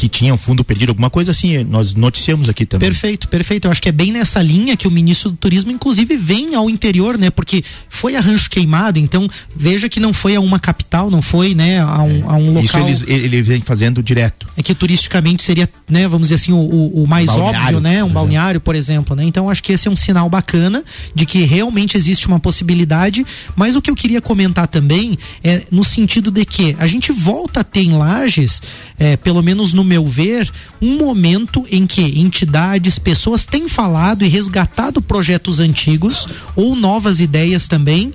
que 0.00 0.08
tinha 0.08 0.32
um 0.32 0.38
fundo 0.38 0.64
perdido, 0.64 0.88
alguma 0.88 1.10
coisa 1.10 1.30
assim, 1.32 1.62
nós 1.62 1.92
noticiamos 1.92 2.48
aqui 2.48 2.64
também. 2.64 2.88
Perfeito, 2.88 3.28
perfeito. 3.28 3.66
Eu 3.66 3.70
acho 3.70 3.82
que 3.82 3.88
é 3.90 3.92
bem 3.92 4.10
nessa 4.12 4.40
linha 4.40 4.74
que 4.74 4.88
o 4.88 4.90
ministro 4.90 5.30
do 5.30 5.36
Turismo, 5.36 5.70
inclusive, 5.70 6.16
vem 6.16 6.54
ao 6.54 6.70
interior, 6.70 7.18
né? 7.18 7.28
Porque 7.28 7.62
foi 7.90 8.16
a 8.16 8.20
Rancho 8.20 8.48
Queimado, 8.48 8.98
então 8.98 9.28
veja 9.54 9.90
que 9.90 10.00
não 10.00 10.14
foi 10.14 10.34
a 10.36 10.40
uma 10.40 10.58
capital, 10.58 11.10
não 11.10 11.20
foi, 11.20 11.54
né, 11.54 11.80
a 11.80 12.00
um, 12.02 12.30
a 12.30 12.36
um 12.36 12.52
local. 12.54 12.64
Isso 12.64 12.78
eles, 12.78 13.04
ele 13.06 13.26
ele 13.26 13.42
vem 13.42 13.60
fazendo 13.60 14.02
direto. 14.02 14.46
É 14.56 14.62
que 14.62 14.74
turisticamente 14.74 15.42
seria, 15.42 15.68
né, 15.88 16.08
vamos 16.08 16.28
dizer 16.28 16.36
assim, 16.36 16.52
o, 16.52 16.56
o- 16.56 17.02
o 17.02 17.06
mais 17.06 17.26
Balneário, 17.26 17.58
óbvio, 17.58 17.80
né? 17.80 18.02
Um 18.02 18.08
balneário, 18.08 18.60
por 18.60 18.74
exemplo, 18.74 19.14
né? 19.14 19.24
Então 19.24 19.50
acho 19.50 19.62
que 19.62 19.72
esse 19.72 19.86
é 19.86 19.90
um 19.90 19.96
sinal 19.96 20.30
bacana 20.30 20.82
de 21.14 21.26
que 21.26 21.42
realmente 21.42 21.96
existe 21.98 22.26
uma 22.26 22.40
possibilidade. 22.40 23.24
Mas 23.54 23.76
o 23.76 23.82
que 23.82 23.90
eu 23.90 23.94
queria 23.94 24.22
comentar 24.22 24.66
também 24.66 25.18
é 25.44 25.64
no 25.70 25.84
sentido 25.84 26.30
de 26.30 26.46
que 26.46 26.74
a 26.78 26.86
gente 26.86 27.12
volta 27.12 27.60
a 27.60 27.64
ter 27.64 27.82
em 27.82 27.92
Lages, 27.92 28.62
é, 28.98 29.16
pelo 29.16 29.42
menos 29.42 29.72
no 29.74 29.84
meu 29.90 30.06
ver, 30.06 30.48
um 30.80 30.96
momento 30.96 31.66
em 31.68 31.84
que 31.84 32.00
entidades, 32.20 32.96
pessoas 32.96 33.44
têm 33.44 33.66
falado 33.66 34.24
e 34.24 34.28
resgatado 34.28 35.02
projetos 35.02 35.58
antigos 35.58 36.28
ou 36.54 36.76
novas 36.76 37.18
ideias 37.18 37.66
também. 37.66 38.12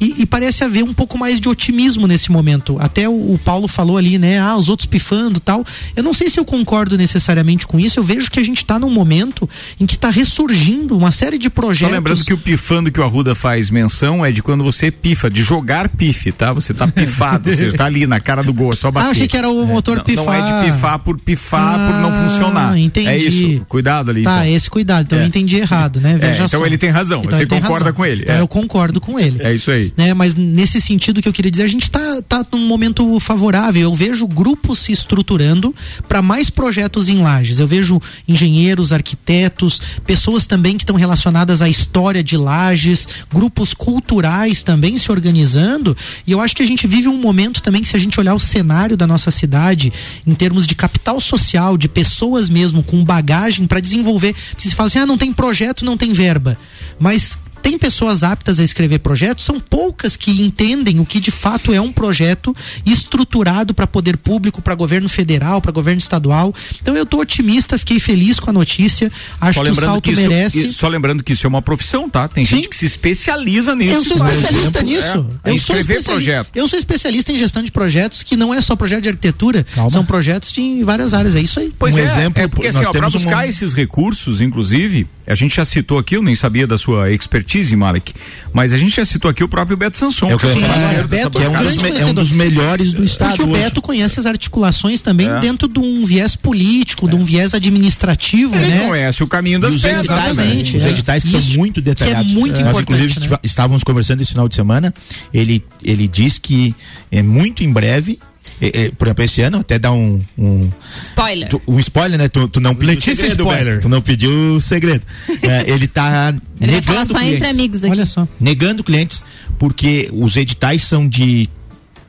E, 0.00 0.22
e 0.22 0.26
parece 0.26 0.62
haver 0.62 0.84
um 0.84 0.94
pouco 0.94 1.18
mais 1.18 1.40
de 1.40 1.48
otimismo 1.48 2.06
nesse 2.06 2.30
momento. 2.30 2.76
Até 2.78 3.08
o, 3.08 3.12
o 3.12 3.40
Paulo 3.44 3.66
falou 3.66 3.96
ali, 3.96 4.16
né? 4.16 4.38
Ah, 4.38 4.56
os 4.56 4.68
outros 4.68 4.86
pifando 4.86 5.40
tal. 5.40 5.64
Eu 5.96 6.04
não 6.04 6.14
sei 6.14 6.30
se 6.30 6.38
eu 6.38 6.44
concordo 6.44 6.96
necessariamente 6.96 7.66
com 7.66 7.80
isso. 7.80 7.98
Eu 7.98 8.04
vejo 8.04 8.30
que 8.30 8.38
a 8.38 8.44
gente 8.44 8.58
está 8.58 8.78
num 8.78 8.90
momento 8.90 9.48
em 9.78 9.86
que 9.86 9.94
está 9.96 10.08
ressurgindo 10.08 10.96
uma 10.96 11.10
série 11.10 11.36
de 11.36 11.48
Só 11.48 11.50
projetos. 11.50 11.92
lembrando 11.92 12.24
que 12.24 12.32
o 12.32 12.38
pifando 12.38 12.92
que 12.92 13.00
o 13.00 13.02
Arruda 13.02 13.34
faz 13.34 13.70
menção 13.70 14.24
é 14.24 14.30
de 14.30 14.40
quando 14.40 14.62
você 14.62 14.90
pifa, 14.90 15.28
de 15.28 15.42
jogar 15.42 15.88
pife, 15.88 16.30
tá? 16.30 16.52
Você 16.52 16.72
tá 16.72 16.86
pifado, 16.86 17.50
seja, 17.54 17.76
tá 17.76 17.86
ali 17.86 18.06
na 18.06 18.20
cara 18.20 18.42
do 18.42 18.52
gol, 18.52 18.70
é 18.70 18.76
só 18.76 18.92
bater. 18.92 19.08
Ah, 19.08 19.10
achei 19.10 19.26
que 19.26 19.36
era 19.36 19.50
o 19.50 19.66
motor 19.66 19.96
não, 19.96 20.04
pifar. 20.04 20.24
não 20.24 20.32
é 20.32 20.42
de 20.42 20.70
pifar 20.70 20.98
por 21.00 21.17
pifar, 21.24 21.74
por 21.78 22.00
não 22.00 22.10
Ah, 22.10 22.22
funcionar. 22.28 22.78
entendi. 22.78 23.08
É 23.08 23.16
isso, 23.16 23.66
cuidado 23.68 24.10
ali. 24.10 24.22
Tá, 24.22 24.46
então. 24.46 24.56
esse 24.56 24.70
cuidado. 24.70 25.04
Então 25.06 25.18
É. 25.18 25.22
eu 25.22 25.26
entendi 25.26 25.56
errado, 25.56 26.00
né? 26.00 26.16
Veja 26.20 26.44
então 26.44 26.60
só. 26.60 26.66
ele 26.66 26.78
tem 26.78 26.90
razão, 26.90 27.22
você 27.22 27.36
ele 27.42 27.46
tem 27.46 27.60
concorda 27.60 27.86
razão. 27.86 27.96
com 27.96 28.06
ele, 28.06 28.22
Então 28.22 28.36
é. 28.36 28.40
eu 28.40 28.48
concordo 28.48 29.00
com 29.00 29.18
ele. 29.18 29.42
É 29.42 29.52
isso 29.54 29.70
aí. 29.70 29.92
né? 29.96 30.14
Mas 30.14 30.34
nesse 30.34 30.80
sentido 30.80 31.20
que 31.20 31.28
eu 31.28 31.32
queria 31.32 31.50
dizer, 31.50 31.64
a 31.64 31.68
gente 31.68 31.82
está 31.84 32.22
tá 32.22 32.44
num 32.52 32.66
momento 32.66 33.18
favorável. 33.20 33.82
Eu 33.82 33.94
vejo 33.94 34.26
grupos 34.26 34.78
se 34.80 34.92
estruturando 34.92 35.74
para 36.08 36.22
mais 36.22 36.50
projetos 36.50 37.08
em 37.08 37.20
lajes. 37.20 37.58
Eu 37.58 37.66
vejo 37.66 38.00
engenheiros, 38.26 38.92
arquitetos, 38.92 39.80
pessoas 40.06 40.46
também 40.46 40.76
que 40.76 40.82
estão 40.84 40.96
relacionadas 40.96 41.62
à 41.62 41.68
história 41.68 42.22
de 42.22 42.36
lajes, 42.36 43.08
grupos 43.32 43.74
culturais 43.74 44.62
também 44.62 44.96
se 44.98 45.10
organizando. 45.10 45.96
E 46.26 46.32
eu 46.32 46.40
acho 46.40 46.54
que 46.54 46.62
a 46.62 46.66
gente 46.66 46.86
vive 46.86 47.08
um 47.08 47.16
momento 47.18 47.62
também 47.62 47.82
que 47.82 47.88
se 47.88 47.96
a 47.96 47.98
gente 47.98 48.18
olhar 48.20 48.34
o 48.34 48.40
cenário 48.40 48.96
da 48.96 49.06
nossa 49.06 49.30
cidade 49.30 49.92
em 50.26 50.34
termos 50.34 50.66
de 50.66 50.74
capital 50.74 50.97
social, 51.20 51.76
de 51.76 51.88
pessoas 51.88 52.48
mesmo 52.48 52.82
com 52.82 53.04
bagagem 53.04 53.66
para 53.66 53.80
desenvolver, 53.80 54.34
porque 54.50 54.68
se 54.68 54.74
fala 54.74 54.88
assim, 54.88 54.98
ah, 54.98 55.06
não 55.06 55.18
tem 55.18 55.32
projeto, 55.32 55.84
não 55.84 55.96
tem 55.96 56.12
verba. 56.12 56.58
Mas 56.98 57.38
tem 57.62 57.78
pessoas 57.78 58.22
aptas 58.22 58.58
a 58.60 58.64
escrever 58.64 58.98
projetos, 59.00 59.44
são 59.44 59.58
poucas 59.60 60.16
que 60.16 60.30
entendem 60.42 61.00
o 61.00 61.04
que 61.06 61.20
de 61.20 61.30
fato 61.30 61.72
é 61.72 61.80
um 61.80 61.92
projeto 61.92 62.54
estruturado 62.84 63.74
para 63.74 63.86
poder 63.86 64.16
público, 64.16 64.60
para 64.62 64.74
governo 64.74 65.08
federal, 65.08 65.60
para 65.60 65.70
governo 65.72 65.98
estadual. 65.98 66.54
Então 66.80 66.96
eu 66.96 67.04
tô 67.06 67.20
otimista, 67.20 67.78
fiquei 67.78 68.00
feliz 68.00 68.40
com 68.40 68.50
a 68.50 68.52
notícia. 68.52 69.10
Acho 69.40 69.62
que 69.62 69.70
o 69.70 69.74
salto 69.74 70.04
que, 70.04 70.10
isso, 70.12 70.20
merece. 70.20 70.72
só 70.72 70.88
lembrando 70.88 71.22
que 71.22 71.32
isso 71.32 71.46
é 71.46 71.48
uma 71.48 71.62
profissão, 71.62 72.08
tá? 72.08 72.28
Tem 72.28 72.44
Sim. 72.44 72.56
gente 72.56 72.68
que 72.68 72.76
se 72.76 72.86
especializa 72.86 73.74
nisso. 73.74 73.94
Eu 73.94 74.04
sou 74.04 74.16
especialista 74.16 74.78
exemplo, 74.78 74.82
nisso. 74.82 75.30
É, 75.44 75.50
em 75.50 75.54
eu, 75.54 75.58
sou 75.60 75.76
escrever 75.76 75.98
especiali- 76.00 76.04
projeto. 76.24 76.48
eu 76.54 76.68
sou 76.68 76.78
especialista 76.78 77.32
em 77.32 77.38
gestão 77.38 77.62
de 77.62 77.70
projetos, 77.70 78.22
que 78.22 78.36
não 78.36 78.52
é 78.52 78.60
só 78.60 78.74
projeto 78.76 79.02
de 79.02 79.08
arquitetura, 79.08 79.66
são 79.90 80.04
projetos 80.04 80.52
de 80.52 80.82
várias 80.84 81.14
áreas. 81.14 81.34
É 81.34 81.40
isso 81.40 81.60
aí. 81.60 81.72
Pois 81.78 81.94
Um 81.94 81.98
é, 81.98 82.04
exemplo, 82.04 82.42
é 82.42 82.48
porque 82.48 82.66
assim, 82.68 82.80
pra 82.80 82.90
temos 82.90 83.14
um- 83.14 83.18
buscar 83.18 83.48
esses 83.48 83.74
recursos, 83.74 84.40
inclusive, 84.40 85.06
a 85.26 85.34
gente 85.34 85.56
já 85.56 85.64
citou 85.64 85.98
aqui, 85.98 86.16
eu 86.16 86.22
nem 86.22 86.34
sabia 86.34 86.66
da 86.66 86.78
sua 86.78 87.10
expertise, 87.12 87.57
Malek, 87.76 88.12
mas 88.52 88.72
a 88.72 88.78
gente 88.78 88.96
já 88.96 89.04
citou 89.04 89.30
aqui 89.30 89.42
o 89.44 89.48
próprio 89.48 89.76
Beto 89.76 89.96
Sanson. 89.96 90.30
É 90.30 90.34
o 90.34 90.38
que 90.38 90.46
Sim, 90.46 90.62
é, 90.64 91.02
Beto 91.06 91.30
que 91.30 91.44
é 91.44 91.48
um 91.48 91.56
é 91.56 92.04
um 92.06 92.14
dos 92.14 92.30
melhores 92.30 92.92
do 92.94 93.04
estado. 93.04 93.36
Porque 93.36 93.42
o 93.42 93.52
hoje. 93.52 93.62
Beto 93.62 93.82
conhece 93.82 94.18
as 94.20 94.26
articulações 94.26 95.02
também 95.02 95.28
É. 95.28 95.40
dentro 95.40 95.68
de 95.68 95.78
um 95.78 96.04
viés 96.04 96.36
político, 96.36 97.08
de 97.08 97.16
um 97.16 97.24
viés 97.24 97.54
administrativo, 97.54 98.54
Ele 98.56 98.66
né? 98.66 98.86
conhece 98.88 99.22
o 99.22 99.26
caminho 99.26 99.60
das 99.60 99.74
pedras. 99.74 99.98
editais, 100.00 100.18
né? 100.20 100.30
exatamente, 100.44 100.76
Os 100.76 100.84
é. 100.84 100.90
editais 100.90 101.22
que 101.24 101.36
Isso, 101.36 101.40
são 101.48 101.56
muito 101.56 101.74
que 101.82 101.88
é 101.90 101.94
detalhados. 101.94 102.32
muito 102.32 102.60
Nós, 102.60 102.70
importante, 102.70 103.04
inclusive, 103.04 103.28
né? 103.32 103.38
estávamos 103.42 103.82
conversando 103.84 104.20
esse 104.22 104.30
final 104.32 104.48
de 104.48 104.54
semana. 104.54 104.92
Ele, 105.32 105.64
ele 105.82 106.08
diz 106.08 106.38
que 106.38 106.74
é 107.10 107.22
muito 107.22 107.62
em 107.64 107.72
breve. 107.72 108.18
É, 108.60 108.84
é, 108.86 108.90
por 108.90 109.06
exemplo, 109.06 109.24
esse 109.24 109.40
ano, 109.42 109.58
até 109.58 109.78
dá 109.78 109.92
um, 109.92 110.20
um, 110.36 110.68
Spoiler. 111.02 111.48
tu- 111.48 111.62
um 111.68 111.78
spoiler, 111.78 112.18
né? 112.18 112.28
Tu, 112.28 112.48
tu 112.48 112.60
não 112.60 112.74
pediu 112.74 112.88
Letícia 112.94 113.12
o 113.12 113.16
segredo, 113.16 113.42
spoiler. 113.44 113.80
Tu 113.80 113.88
não 113.88 114.02
pediu 114.02 114.30
o 114.56 114.60
segredo. 114.60 115.04
É, 115.42 115.70
ele 115.70 115.86
tá 115.86 116.34
Ele 116.60 116.72
vai 116.72 116.82
falar 116.82 116.98
negando 117.00 117.12
só 117.12 117.18
entre 117.20 117.36
clientes. 117.38 117.54
amigos 117.58 117.84
aqui. 117.84 117.92
Olha 117.92 118.06
só. 118.06 118.28
negando 118.40 118.82
clientes 118.84 119.22
porque 119.58 120.08
os 120.12 120.36
editais 120.36 120.82
são 120.82 121.08
de 121.08 121.48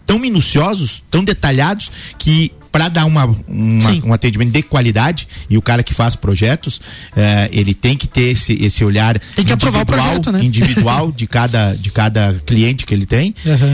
tão 0.05 0.17
minuciosos, 0.17 1.03
tão 1.11 1.23
detalhados 1.23 1.91
que 2.17 2.51
para 2.71 2.87
dar 2.87 3.05
uma, 3.05 3.25
uma- 3.47 4.05
um 4.05 4.13
atendimento 4.13 4.51
de 4.51 4.61
qualidade 4.61 5.27
e 5.49 5.57
o 5.57 5.61
cara 5.61 5.81
que 5.81 5.91
faz 5.93 6.15
projetos 6.15 6.79
eh, 7.15 7.49
ele 7.51 7.73
tem 7.73 7.97
que 7.97 8.07
ter 8.07 8.29
esse, 8.29 8.53
esse 8.63 8.83
olhar 8.85 9.19
Tem 9.35 9.43
que 9.43 9.51
aprovar 9.53 9.79
o 9.79 9.81
individual- 9.81 10.07
projeto, 10.07 10.31
né? 10.31 10.43
individual 10.43 11.11
de 11.11 11.25
cada 11.27 11.73
de 11.73 11.89
cada 11.91 12.35
cliente 12.45 12.85
que 12.85 12.93
ele 12.93 13.07
tem. 13.07 13.33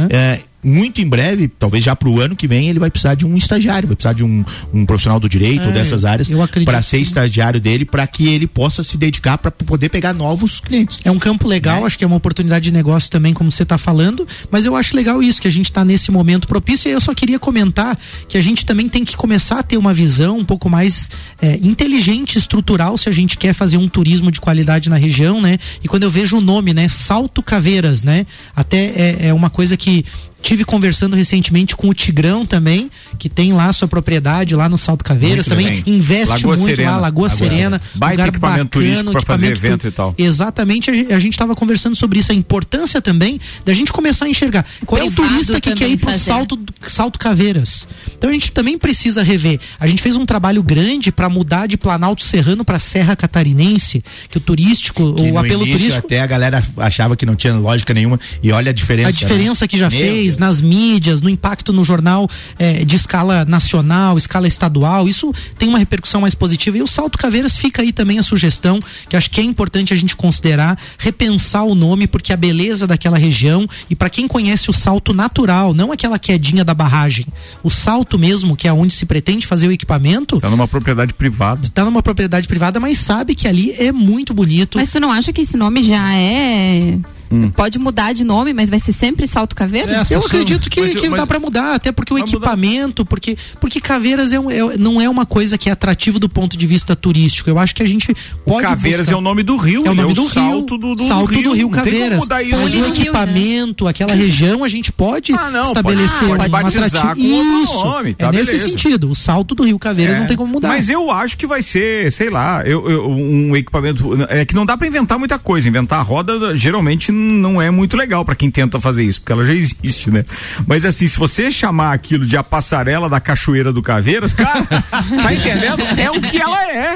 Eh, 0.10 0.40
muito 0.66 1.00
em 1.00 1.08
breve, 1.08 1.48
talvez 1.48 1.84
já 1.84 1.96
para 1.96 2.10
o 2.10 2.20
ano 2.20 2.36
que 2.36 2.48
vem, 2.48 2.70
ele 2.70 2.80
vai 2.80 2.90
precisar 2.90 3.14
de 3.14 3.26
um 3.26 3.38
estagiário, 3.38 3.88
vai 3.88 3.96
precisar 3.96 4.14
de 4.14 4.24
um, 4.24 4.44
um 4.74 4.86
profissional 4.86 5.20
do 5.20 5.30
direito 5.30 5.64
É, 5.64 5.68
ou 5.68 5.72
dessas 5.74 6.04
áreas 6.04 6.30
para 6.66 6.82
ser 6.82 6.98
estagiário 6.98 7.60
dele, 7.60 7.86
para 7.86 8.06
que 8.08 8.28
ele 8.28 8.48
possa 8.48 8.84
se 8.84 8.98
dedicar 8.98 9.38
para 9.38 9.52
poder 9.52 9.90
pegar 9.90 10.14
novos 10.14 10.60
clientes. 10.60 11.02
É 11.06 11.12
um 11.12 11.20
campo 11.20 11.48
legal, 11.48 11.82
Né? 11.82 11.88
acho 11.88 11.98
que 11.98 12.04
é 12.04 12.08
uma 12.08 12.16
oportunidade 12.16 12.66
de 12.66 12.74
negócio 12.74 13.12
também, 13.12 13.34
como 13.34 13.52
você 13.52 13.64
está 13.64 13.78
falando, 13.78 14.28
mas 14.50 14.66
eu 14.66 14.76
acho 14.76 14.96
legal 14.96 15.22
isso, 15.22 15.42
que 15.42 15.48
a 15.48 15.52
gente 15.52 15.68
está 15.68 15.86
nesse 15.86 16.12
momento 16.12 16.48
propício, 16.48 16.90
e 16.90 16.92
eu 16.92 17.02
só 17.02 17.14
queria 17.14 17.38
comentar 17.38 17.98
que 18.28 18.38
a 18.38 18.42
gente 18.42 18.66
também 18.66 18.90
tem 18.90 19.04
que 19.06 19.16
começar 19.16 19.60
a 19.60 19.64
ter 19.64 19.78
uma 19.78 19.94
visão 19.94 20.38
um 20.38 20.46
pouco 20.46 20.70
mais 20.70 21.12
é, 21.42 21.60
inteligente, 21.62 22.38
estrutural, 22.38 22.98
se 22.98 23.08
a 23.08 23.12
gente 23.12 23.38
quer 23.38 23.54
fazer 23.54 23.78
um 23.78 23.88
turismo 23.88 24.32
de 24.32 24.42
qualidade 24.42 24.90
na 24.90 24.98
região, 24.98 25.42
né? 25.42 25.58
E 25.84 25.88
quando 25.88 26.04
eu 26.04 26.10
vejo 26.10 26.38
o 26.38 26.42
nome, 26.42 26.74
né? 26.74 26.90
Salto 26.90 27.44
Caveiras, 27.44 28.04
né? 28.04 28.26
Até 28.56 28.78
é, 28.78 29.28
é 29.28 29.34
uma 29.34 29.50
coisa 29.50 29.78
que 29.78 30.06
tive 30.46 30.64
conversando 30.64 31.16
recentemente 31.16 31.76
com 31.76 31.90
o 31.90 31.94
Tigrão 31.94 32.46
também, 32.46 32.92
que 33.18 33.28
tem 33.28 33.52
lá 33.52 33.74
sua 33.74 33.88
propriedade 33.88 34.56
lá 34.56 34.70
no 34.70 34.78
Salto 34.78 35.04
Caveiras, 35.04 35.48
Muito 35.48 35.50
também 35.50 35.82
bem. 35.84 35.94
investe 35.96 36.30
Lagoa 36.46 36.56
muito 36.56 36.70
Serena. 36.76 36.92
lá, 36.92 36.98
Lagoa, 36.98 37.24
Lagoa 37.24 37.30
Serena, 37.30 37.52
Serena. 37.56 37.82
Baita 37.96 38.14
lugar 38.14 38.28
equipamento 38.30 38.70
turístico 38.70 39.12
pra 39.12 39.22
fazer 39.22 39.52
evento 39.54 39.82
tu- 39.82 39.88
e 39.88 39.92
tal. 39.92 40.14
Exatamente, 40.18 40.92
a 40.92 40.94
gen- 40.94 41.12
a 41.14 41.18
gente 41.20 41.34
estava 41.34 41.56
conversando 41.56 41.96
sobre 41.96 42.20
isso, 42.20 42.32
a 42.32 42.36
importância 42.36 43.02
também 43.02 43.40
da 43.66 43.74
gente 43.74 43.92
começar 43.92 44.26
a 44.26 44.30
enxergar 44.30 44.64
qual 44.86 45.02
é 45.02 45.06
o 45.06 45.12
Privado 45.12 45.30
turista 45.32 45.60
que 45.60 45.74
quer 45.74 45.90
ir 45.90 45.98
pro 45.98 46.12
fazer. 46.12 46.24
salto, 46.24 46.60
salto 46.88 47.18
Caveiras. 47.18 47.88
Então 48.16 48.30
a 48.30 48.34
gente 48.34 48.52
também 48.52 48.78
precisa 48.78 49.24
rever. 49.24 49.60
A 49.80 49.88
gente 49.88 50.02
fez 50.02 50.16
um 50.16 50.26
trabalho 50.28 50.62
grande 50.62 51.12
para 51.12 51.28
mudar 51.28 51.66
de 51.68 51.76
Planalto 51.76 52.22
Serrano 52.22 52.64
para 52.64 52.78
Serra 52.78 53.16
Catarinense, 53.16 54.04
que 54.30 54.38
o 54.38 54.42
turístico, 54.42 55.14
Que 55.16 55.22
o 55.24 55.34
no 55.34 55.38
apelo 55.40 55.64
início 55.64 55.80
turístico 55.80 56.06
até 56.06 56.22
a 56.22 56.28
galera 56.28 56.64
achava 56.78 57.16
que 57.16 57.26
não 57.26 57.36
tinha 57.36 57.56
lógica 57.56 57.94
nenhuma 57.96 58.20
e 58.44 58.52
olha 58.52 58.70
a 58.70 58.74
diferença. 58.74 59.10
a 59.10 59.12
diferença 59.12 59.64
né? 59.66 59.68
que 59.68 59.78
já 59.78 59.90
Meu 59.90 60.00
fez, 60.00 60.35
nas 60.38 60.62
mídias, 60.62 61.22
no 61.22 61.30
impacto 61.30 61.72
no 61.74 61.84
jornal 61.84 62.30
eh, 62.58 62.84
de 62.86 62.96
escala 62.96 63.46
nacional, 63.46 64.18
escala 64.18 64.48
estadual. 64.48 65.08
Isso 65.08 65.34
tem 65.58 65.70
uma 65.70 65.78
repercussão 65.80 66.22
mais 66.22 66.34
positiva. 66.36 66.78
E 66.78 66.82
o 66.82 66.88
Salto 66.88 67.18
Caveiras 67.18 67.58
fica 67.58 67.82
aí 67.82 67.92
também 67.92 68.20
a 68.20 68.24
sugestão, 68.24 68.80
que 69.10 69.16
acho 69.16 69.30
que 69.32 69.40
é 69.42 69.44
importante 69.44 69.94
a 69.94 69.98
gente 69.98 70.16
considerar, 70.16 70.78
repensar 70.98 71.64
o 71.64 71.76
nome, 71.76 72.08
porque 72.08 72.34
a 72.34 72.38
beleza 72.38 72.88
daquela 72.88 73.18
região 73.18 73.68
e 73.90 73.96
para 73.96 74.10
quem 74.10 74.28
conhece 74.28 74.70
o 74.70 74.74
salto 74.74 75.14
natural, 75.14 75.74
não 75.74 75.92
aquela 75.92 76.18
quedinha 76.20 76.64
da 76.64 76.74
barragem, 76.74 77.26
o 77.64 77.70
salto 77.70 78.18
mesmo, 78.18 78.56
que 78.56 78.68
é 78.68 78.74
onde 78.74 78.94
se 78.94 79.06
pretende 79.06 79.46
fazer 79.48 79.68
o 79.68 79.72
equipamento, 79.72 80.40
Tá 80.40 80.50
numa 80.50 80.68
propriedade 80.68 81.14
privada. 81.14 81.62
está 81.64 81.84
numa 81.86 82.02
propriedade 82.04 82.48
privada, 82.48 82.80
mas 82.80 82.98
sabe 83.00 83.36
que 83.36 83.48
ali 83.48 83.72
é 83.78 83.92
muito 83.92 84.34
bonito. 84.34 84.78
Mas 84.78 84.92
tu 84.92 85.00
não 85.00 85.12
acha 85.12 85.32
que 85.34 85.42
esse 85.42 85.58
nome 85.58 85.84
já 85.84 86.14
é. 86.14 86.98
Hum. 87.36 87.52
Pode 87.52 87.78
mudar 87.80 88.14
de 88.14 88.24
nome, 88.24 88.54
mas 88.54 88.70
vai 88.70 88.80
ser 88.80 88.94
sempre 88.94 89.28
Salto 89.28 89.56
Caveira? 89.56 89.92
É, 90.10 90.14
Eu 90.14 90.20
acredito 90.22 90.70
que, 90.70 90.82
mas- 90.82 90.96
que 90.96 91.10
mas- 91.10 91.20
dá 91.20 91.28
pra 91.28 91.40
mudar, 91.40 91.76
até 91.76 91.92
porque 91.92 92.14
o 92.14 92.16
Vai 92.18 92.22
mudar. 92.26 92.38
equipamento, 92.38 93.06
porque, 93.06 93.38
porque 93.60 93.80
Caveiras 93.80 94.32
é 94.34 94.40
um- 94.40 94.50
é- 94.50 94.78
não 94.78 95.02
é 95.02 95.10
uma 95.10 95.26
coisa 95.26 95.58
que 95.58 95.70
é 95.70 95.72
atrativo 95.72 96.20
do 96.20 96.30
ponto 96.30 96.56
de 96.58 96.66
vista 96.66 96.96
turístico. 96.96 97.50
Eu 97.50 97.60
acho 97.60 97.76
que 97.76 97.84
a 97.84 97.88
gente 97.88 98.12
O 98.12 98.16
pode. 98.52 98.66
Caveiras 98.68 99.00
buscar- 99.02 99.14
é 99.14 99.18
o 99.18 99.22
nome 99.22 99.44
do 99.44 99.58
rio, 99.58 99.86
É 99.86 99.90
o 99.90 99.92
ele 99.94 100.02
nome 100.02 100.14
do 100.14 100.22
rio. 100.22 100.30
salto 100.32 100.78
do, 100.78 100.96
do 100.96 101.04
salto 101.08 101.34
rio. 101.34 101.44
do 101.50 101.54
Rio 101.56 101.70
Caveiras. 101.70 102.20
mudar. 102.20 102.36
Mas 102.44 102.54
o 102.54 102.66
rio, 102.68 102.86
equipamento, 102.88 103.88
aquela 103.88 104.14
região, 104.14 104.64
a 104.64 104.68
gente 104.68 104.92
pode 104.92 105.34
Ah, 105.34 105.50
não, 105.52 105.64
estabelecer 105.64 106.28
pode- 106.28 106.50
pode 106.50 106.78
um 106.78 106.84
atrativo. 106.84 107.16
com 107.16 107.34
outro 107.36 107.64
Isso. 107.64 107.84
nome, 107.86 108.14
tá, 108.14 108.28
é 108.28 108.32
nesse 108.32 108.46
beleza. 108.52 108.70
sentido. 108.70 109.10
O 109.10 109.16
salto 109.16 109.56
do 109.56 109.64
Rio 109.64 109.80
Caveiras 109.80 110.18
É. 110.18 110.20
não 110.20 110.28
tem 110.28 110.38
como 110.38 110.52
mudar. 110.54 110.68
Mas 110.70 110.90
eu 110.90 111.10
acho 111.12 111.38
que 111.38 111.48
vai 111.48 111.62
ser, 111.62 112.12
sei 112.12 112.30
lá, 112.30 112.64
eu, 112.66 112.90
eu- 112.90 113.10
um 113.10 113.56
equipamento. 113.56 114.16
É 114.30 114.46
que 114.46 114.54
não 114.56 114.66
dá 114.66 114.78
pra 114.78 114.88
inventar 114.88 115.18
muita 115.18 115.38
coisa. 115.40 115.68
Inventar 115.68 116.00
a 116.00 116.04
roda 116.04 116.54
geralmente 116.56 117.12
não 117.12 117.25
é 117.62 117.70
muito 117.70 117.96
legal 117.98 118.24
pra 118.24 118.36
quem 118.36 118.50
tenta 118.50 118.80
fazer 118.80 119.04
isso, 119.04 119.22
porque 119.22 119.32
ela 119.32 119.46
já 119.46 119.54
existe, 119.54 120.12
né? 120.12 120.26
Mas 120.68 120.86
assim, 120.86 121.08
se 121.08 121.18
você 121.18 121.52
chamar 121.52 121.94
aquilo 121.94 122.26
de 122.26 122.38
a 122.38 122.44
passarela 122.44 123.10
da 123.10 123.20
Cachoeira 123.20 123.72
do 123.72 123.82
Caveiras, 123.82 124.34
cara, 124.34 124.64
tá 124.66 125.34
entendendo? 125.34 125.82
É 125.98 126.12
o 126.12 126.22
que 126.22 126.40
ela 126.40 126.64
é. 126.72 126.96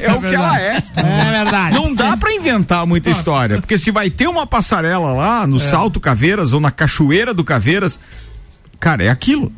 É, 0.00 0.12
o 0.12 0.20
que 0.20 0.34
ela 0.34 0.60
é. 0.60 0.76
É 0.76 1.30
verdade. 1.30 1.74
Não 1.74 1.94
dá 1.94 2.16
pra 2.16 2.32
inventar 2.32 2.86
muita 2.86 3.10
história, 3.10 3.60
porque 3.60 3.78
se 3.78 3.90
vai 3.90 4.10
ter 4.10 4.26
uma 4.26 4.46
passarela 4.46 5.12
lá 5.12 5.46
no 5.46 5.58
Salto 5.58 6.00
Caveiras 6.00 6.52
ou 6.52 6.60
na 6.60 6.70
Cachoeira 6.70 7.32
do 7.34 7.44
Caveiras, 7.44 8.00
cara, 8.80 9.04
é 9.04 9.08
aquilo. 9.08 9.52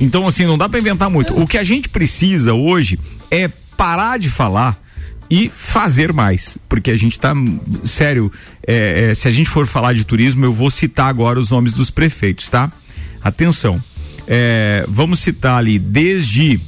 Então, 0.00 0.26
assim, 0.26 0.46
não 0.46 0.58
dá 0.58 0.68
pra 0.68 0.78
inventar 0.80 1.10
muito. 1.10 1.38
O 1.40 1.46
que 1.46 1.58
a 1.58 1.64
gente 1.64 1.88
precisa 1.88 2.54
hoje 2.54 2.98
é 3.30 3.48
parar 3.76 4.18
de 4.18 4.30
falar 4.30 4.81
e 5.32 5.48
fazer 5.48 6.12
mais. 6.12 6.58
Porque 6.68 6.90
a 6.90 6.96
gente 6.96 7.18
tá. 7.18 7.32
Sério, 7.82 8.30
é, 8.66 9.08
é, 9.08 9.14
se 9.14 9.26
a 9.26 9.30
gente 9.30 9.48
for 9.48 9.66
falar 9.66 9.94
de 9.94 10.04
turismo, 10.04 10.44
eu 10.44 10.52
vou 10.52 10.68
citar 10.68 11.08
agora 11.08 11.40
os 11.40 11.50
nomes 11.50 11.72
dos 11.72 11.90
prefeitos, 11.90 12.50
tá? 12.50 12.70
Atenção. 13.24 13.82
É, 14.28 14.84
vamos 14.86 15.20
citar 15.20 15.56
ali 15.56 15.78
desde. 15.78 16.60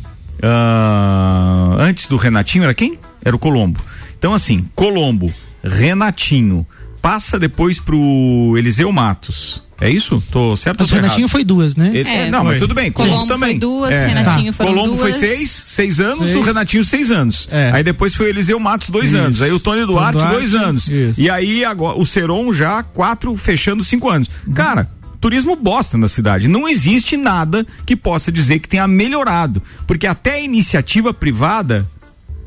ah, 0.43 1.77
antes 1.79 2.09
do 2.09 2.17
Renatinho, 2.17 2.65
era 2.65 2.73
quem? 2.73 2.99
Era 3.23 3.37
o 3.37 3.39
Colombo. 3.39 3.79
Então, 4.19 4.33
assim, 4.33 4.67
Colombo, 4.75 5.31
Renatinho, 5.63 6.67
passa 7.03 7.39
depois 7.39 7.79
pro 7.79 8.55
Eliseu 8.57 8.91
Matos. 8.91 9.63
É 9.81 9.91
isso? 9.91 10.23
Tô 10.31 10.57
certo 10.57 10.81
Mas 10.81 10.89
ou 10.89 10.93
o 10.93 10.97
tô 10.97 11.03
Renatinho 11.03 11.25
errado? 11.25 11.31
foi 11.33 11.45
duas, 11.45 11.77
né? 11.77 11.91
Ele- 11.93 12.09
É, 12.09 12.31
não, 12.31 12.43
foi. 12.43 12.51
mas 12.53 12.59
tudo 12.61 12.75
bem. 12.75 12.93
Colombo 12.93 13.13
Colombo 13.15 13.33
também. 13.35 13.51
foi 13.51 13.59
duas, 13.59 13.91
É. 13.93 14.07
Renatinho 14.07 14.53
foram 14.53 14.73
Colombo 14.73 14.97
foi 14.97 15.11
duas. 15.11 15.21
seis, 15.21 15.51
seis 15.51 16.01
anos, 16.01 16.29
Seis. 16.29 16.37
o 16.37 16.41
Renatinho 16.43 16.85
seis 16.85 17.11
anos. 17.11 17.49
É. 17.51 17.71
Aí 17.75 17.83
depois 17.83 18.15
foi 18.15 18.27
o 18.27 18.29
Eliseu 18.29 18.59
Matos, 18.61 18.89
dois 18.91 19.13
Isso. 19.13 19.21
anos. 19.21 19.43
Aí 19.43 19.51
o 19.53 19.59
Tony 19.59 19.85
Duarte, 19.85 20.19
Duarte, 20.19 20.33
dois 20.35 20.55
anos. 20.55 20.89
isso. 20.89 21.21
E 21.21 21.29
aí 21.29 21.65
agora 21.65 21.99
o 21.99 22.05
Seron 22.07 22.53
já 22.53 22.83
quatro, 22.83 23.37
fechando 23.37 23.83
cinco 23.83 24.09
anos. 24.09 24.31
Cara, 24.55 24.89
turismo 25.21 25.57
bosta 25.57 25.99
na 25.99 26.07
cidade. 26.07 26.47
Não 26.49 26.69
existe 26.69 27.17
nada 27.17 27.67
que 27.85 27.97
possa 27.97 28.31
dizer 28.31 28.61
que 28.61 28.69
tenha 28.69 28.87
melhorado. 28.87 29.61
Porque 29.87 30.07
até 30.07 30.35
a 30.35 30.41
iniciativa 30.41 31.13
privada 31.13 31.85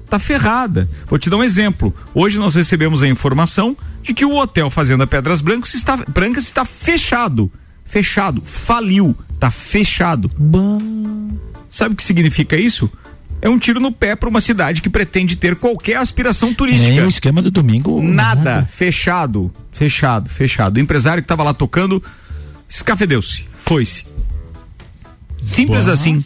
tá 0.07 0.19
ferrada. 0.19 0.89
Vou 1.05 1.19
te 1.19 1.29
dar 1.29 1.37
um 1.37 1.43
exemplo. 1.43 1.93
Hoje 2.13 2.39
nós 2.39 2.55
recebemos 2.55 3.03
a 3.03 3.07
informação 3.07 3.75
de 4.01 4.13
que 4.13 4.25
o 4.25 4.35
Hotel 4.35 4.69
Fazenda 4.69 5.05
Pedras 5.05 5.41
Brancas 5.41 5.73
está, 5.73 5.97
Brancas 5.97 6.45
está 6.45 6.65
fechado. 6.65 7.51
Fechado. 7.85 8.41
Faliu. 8.45 9.15
Tá 9.39 9.51
fechado. 9.51 10.31
Sabe 11.69 11.93
o 11.93 11.97
que 11.97 12.03
significa 12.03 12.55
isso? 12.55 12.89
É 13.41 13.49
um 13.49 13.59
tiro 13.59 13.79
no 13.79 13.91
pé 13.91 14.15
para 14.15 14.29
uma 14.29 14.41
cidade 14.41 14.81
que 14.81 14.89
pretende 14.89 15.35
ter 15.35 15.55
qualquer 15.55 15.97
aspiração 15.97 16.53
turística. 16.53 16.89
Nem 16.89 17.05
o 17.05 17.09
esquema 17.09 17.41
do 17.41 17.51
domingo. 17.51 18.01
Nada. 18.01 18.67
Fechado. 18.69 19.51
Fechado. 19.71 20.29
Fechado. 20.29 20.77
O 20.77 20.79
empresário 20.79 21.21
que 21.21 21.25
estava 21.25 21.43
lá 21.43 21.53
tocando 21.53 22.01
escafedeu-se. 22.67 23.45
Foi-se. 23.63 24.05
Simples 25.45 25.87
assim. 25.87 26.23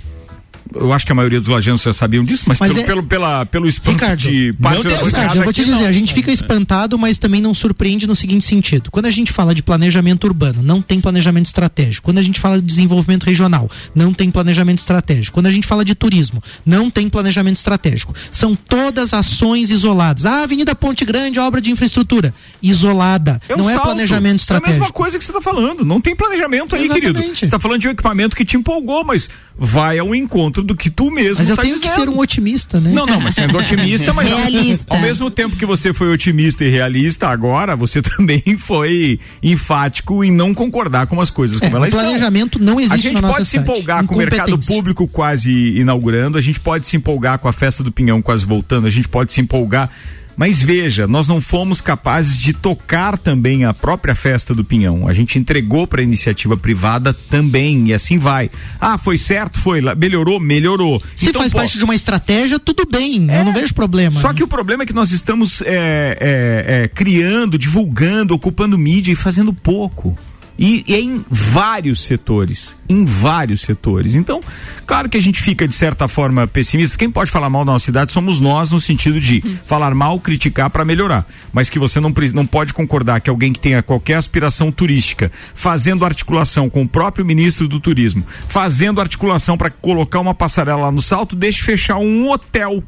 Eu 0.74 0.94
acho 0.94 1.06
que 1.06 1.12
a 1.12 1.16
maioria 1.16 1.40
dos 1.40 1.50
lajanos 1.50 1.82
já 1.82 1.92
sabiam 1.94 2.24
disso, 2.24 2.44
mas, 2.48 2.60
Mas 2.60 2.72
pelo, 2.72 2.82
é- 2.84 2.86
pelo, 2.86 3.04
pela, 3.04 3.46
pelo 3.46 3.68
espanto 3.68 3.94
Ricardo, 3.96 4.20
de 4.20 4.54
parte 4.54 4.88
Ricardo, 4.88 5.36
eu 5.38 5.44
vou 5.44 5.54
te 5.54 5.64
dizer, 5.66 5.76
não. 5.76 5.86
a 5.86 5.92
gente 5.92 6.14
fica 6.14 6.32
espantado, 6.32 6.98
mas 6.98 7.18
também 7.18 7.42
não 7.42 7.54
surpreende 7.54 8.08
no 8.08 8.16
seguinte 8.16 8.46
sentido. 8.46 8.90
Quando 8.92 9.06
a 9.06 9.10
gente 9.10 9.32
fala 9.32 9.54
de 9.54 9.62
planejamento 9.62 10.24
urbano, 10.26 10.62
não 10.64 10.82
tem 10.82 11.02
planejamento 11.02 11.46
estratégico. 11.48 12.06
Quando 12.06 12.20
a 12.20 12.22
gente 12.24 12.40
fala 12.40 12.60
de 12.60 12.66
desenvolvimento 12.66 13.26
regional, 13.26 13.70
não 13.94 14.14
tem 14.14 14.32
planejamento 14.32 14.78
estratégico. 14.80 15.34
Quando 15.34 15.48
a 15.48 15.52
gente 15.52 15.68
fala 15.68 15.84
de 15.84 15.94
turismo, 15.96 16.42
não 16.66 16.90
tem 16.90 17.10
planejamento 17.10 17.58
estratégico. 17.58 18.14
São 18.30 18.56
todas 18.56 19.14
ações 19.14 19.72
isoladas. 19.72 20.26
Ah, 20.26 20.44
Avenida 20.44 20.74
Ponte 20.74 21.04
Grande, 21.06 21.40
obra 21.40 21.60
de 21.62 21.72
infraestrutura. 21.72 22.34
Isolada. 22.62 23.42
É 23.50 23.56
um 23.56 23.58
não 23.58 23.70
é 23.70 23.74
salto. 23.74 23.86
planejamento 23.86 24.32
É 24.32 24.34
a 24.34 24.42
estratégico. 24.42 24.80
mesma 24.80 24.94
coisa 24.94 25.18
que 25.18 25.24
você 25.24 25.32
está 25.32 25.42
falando. 25.42 25.84
Não 25.84 26.00
tem 26.00 26.16
planejamento 26.16 26.76
aí, 26.76 26.86
Exatamente. 26.86 27.14
querido. 27.14 27.36
Você 27.38 27.46
está 27.46 27.60
falando 27.60 27.82
de 27.82 27.88
um 27.88 27.92
equipamento 27.92 28.36
que 28.36 28.46
te 28.46 28.56
empolgou, 28.56 29.04
mas 29.04 29.30
vai 29.58 30.00
ao 30.00 30.16
encontro 30.16 30.61
do 30.64 30.76
que 30.76 30.90
tu 30.90 31.10
mesmo 31.12 31.38
Mas 31.40 31.50
eu 31.50 31.56
tá 31.56 31.62
tenho 31.62 31.76
dizendo. 31.76 31.90
que 31.94 32.00
ser 32.02 32.10
um 32.10 32.18
otimista, 32.20 32.80
né? 32.80 32.92
Não, 32.92 33.06
não, 33.06 33.20
mas 33.20 33.36
sendo 33.36 33.58
otimista, 33.58 34.14
mas 34.14 34.30
ao- 34.32 34.38
Realista. 34.40 34.94
Ao, 34.96 35.02
mesmo 35.02 35.30
tempo 35.32 35.56
que 35.56 35.66
você 35.66 35.94
foi 35.94 36.12
otimista 36.12 36.64
e 36.66 36.70
realista, 36.70 37.28
agora 37.28 37.76
você 37.76 38.02
também 38.04 38.42
foi 38.58 39.20
enfático 39.42 40.24
em 40.24 40.32
não 40.32 40.54
concordar 40.54 41.08
com 41.08 41.20
as 41.20 41.30
coisas 41.30 41.58
É, 41.62 41.66
como 41.66 41.74
o 41.74 41.78
elas 41.78 41.94
são. 41.94 42.04
planejamento 42.04 42.58
não 42.64 42.78
A 42.78 42.82
existe 42.84 43.02
gente 43.02 43.16
na 43.16 43.22
nossa 43.22 43.38
pode 43.38 43.50
se 43.50 43.58
empolgar 43.58 44.04
com 44.06 44.16
o 44.16 44.18
mercado 44.18 44.58
público 44.60 45.08
quase 45.08 45.52
inaugurando, 45.78 46.38
a 46.38 46.42
gente 46.42 46.60
pode 46.60 46.88
se 46.88 46.96
empolgar 46.98 47.40
com 47.40 47.48
a 47.48 47.54
festa 47.54 47.84
do 47.84 47.92
Pinhão 47.92 48.22
quase 48.22 48.46
voltando, 48.46 48.88
a 48.88 48.90
gente 48.92 49.08
pode 49.08 49.32
se 49.32 49.42
empolgar. 49.42 49.90
Mas 50.36 50.62
veja, 50.62 51.08
nós 51.08 51.28
não 51.28 51.42
fomos 51.42 51.82
capazes 51.82 52.38
de 52.38 52.54
tocar 52.54 53.18
também 53.18 53.66
a 53.66 53.74
própria 53.74 54.16
festa 54.16 54.54
do 54.54 54.64
Pinhão. 54.64 55.08
A 55.08 55.14
gente 55.14 55.38
entregou 55.38 55.86
para 55.86 56.02
a 56.02 56.04
iniciativa 56.04 56.58
privada 56.58 57.14
também, 57.14 57.90
e 57.90 57.94
assim 57.94 58.18
vai. 58.18 58.50
Ah, 58.80 58.98
foi 58.98 59.18
certo? 59.18 59.60
Foi. 59.60 59.82
lá, 59.82 59.94
Melhorou? 59.94 60.40
Melhorou. 60.40 61.02
Se 61.16 61.30
Então, 61.30 61.42
faz 61.42 61.52
pô, 61.52 61.60
parte 61.60 61.78
de 61.78 61.84
uma 61.84 61.96
estratégia, 61.96 62.60
tudo 62.60 62.86
bem. 62.90 63.28
Eu 63.30 63.46
não 63.46 63.54
vejo 63.54 63.74
problema. 63.74 64.20
só 64.20 64.30
né? 64.30 64.34
que 64.36 64.44
o 64.44 64.48
problema 64.48 64.84
é 64.84 64.86
que 64.86 64.94
nós 64.94 65.12
estamos 65.12 65.62
é, 65.62 66.18
é, 66.20 66.84
é, 66.84 66.88
criando, 66.88 67.58
divulgando, 67.58 68.34
ocupando 68.34 68.78
mídia 68.78 69.12
e 69.12 69.16
fazendo 69.16 69.54
pouco. 69.54 70.16
E, 70.62 70.84
e 70.88 70.94
é 70.94 71.00
em 71.00 71.26
vários 71.28 72.02
setores. 72.02 72.78
Em 72.88 73.04
vários 73.04 73.62
setores. 73.62 74.14
Então, 74.14 74.40
claro 74.86 75.10
que 75.10 75.18
a 75.18 75.22
gente 75.22 75.42
fica, 75.42 75.68
de 75.68 75.74
certa 75.74 76.08
forma, 76.08 76.46
pessimista. 76.46 76.96
Quem 76.96 77.10
pode 77.10 77.32
falar 77.32 77.50
mal 77.50 77.66
da 77.66 77.72
nossa 77.72 77.86
cidade 77.86 78.12
somos 78.12 78.40
nós, 78.40 78.70
no 78.70 78.80
sentido 78.80 79.20
de 79.20 79.42
falar 79.66 79.96
mal, 79.96 80.20
criticar 80.20 80.70
para 80.70 80.86
melhorar. 80.86 81.26
Mas 81.52 81.68
que 81.68 81.80
você 81.80 82.00
não, 82.00 82.14
não 82.36 82.46
pode 82.46 82.76
concordar 82.76 83.22
que 83.22 83.30
alguém 83.30 83.52
que 83.52 83.60
tenha 83.60 83.82
qualquer 83.82 84.14
aspiração 84.14 84.72
turística, 84.72 85.32
fazendo 85.56 86.06
articulação 86.06 86.70
com 86.70 86.84
o 86.84 86.88
próprio 86.88 87.26
ministro 87.26 87.68
do 87.68 87.80
turismo, 87.80 88.24
fazendo 88.48 89.02
articulação 89.02 89.58
para 89.58 89.72
colocar 89.72 90.20
uma 90.20 90.36
passarela 90.36 90.84
lá 90.84 90.92
no 90.92 91.02
salto, 91.02 91.36
deixe 91.36 91.64
fechar 91.64 91.98
um 91.98 92.30
hotel 92.30 92.84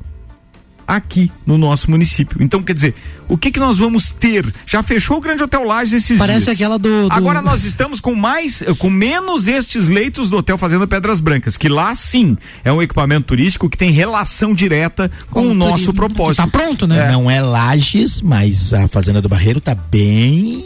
aqui 0.88 1.32
no 1.46 1.58
nosso 1.58 1.89
município. 1.89 2.38
Então, 2.41 2.62
quer 2.62 2.74
dizer, 2.74 2.93
o 3.28 3.38
que 3.38 3.52
que 3.52 3.60
nós 3.60 3.78
vamos 3.78 4.12
ter? 4.12 4.46
Já 4.65 4.82
fechou 4.84 5.17
o 5.17 5.22
Grande 5.22 5.43
Hotel 5.43 5.63
Lages 5.63 5.93
esses 5.93 6.17
Parece 6.19 6.46
dias. 6.46 6.56
aquela 6.56 6.78
do- 6.80 7.08
do- 7.08 7.13
Agora 7.13 7.41
nós 7.41 7.63
estamos 7.63 8.00
com 8.00 8.13
mais, 8.15 8.63
com 8.80 8.89
menos 8.89 9.48
estes 9.48 9.89
leitos 9.89 10.30
do 10.30 10.38
Hotel 10.38 10.58
Fazenda 10.58 10.86
Pedras 10.88 11.19
Brancas, 11.19 11.58
que 11.58 11.69
lá 11.69 11.93
sim 11.96 12.38
é 12.63 12.72
um 12.72 12.82
equipamento 12.82 13.28
turístico 13.28 13.69
que 13.69 13.78
tem 13.78 13.91
relação 13.91 14.54
direta 14.54 15.10
com, 15.30 15.41
Com 15.41 15.48
o 15.48 15.52
o 15.52 15.54
nosso 15.54 15.72
turismo. 15.86 15.93
propósito. 15.93 16.38
Tá 16.43 16.48
pronto, 16.48 16.88
né? 16.88 17.12
Não 17.12 17.30
é 17.30 17.41
Lages, 17.41 18.22
mas 18.22 18.74
a 18.74 18.88
Fazenda 18.88 19.22
do 19.22 19.30
Barreiro 19.30 19.60
tá 19.62 19.74
bem. 19.76 20.65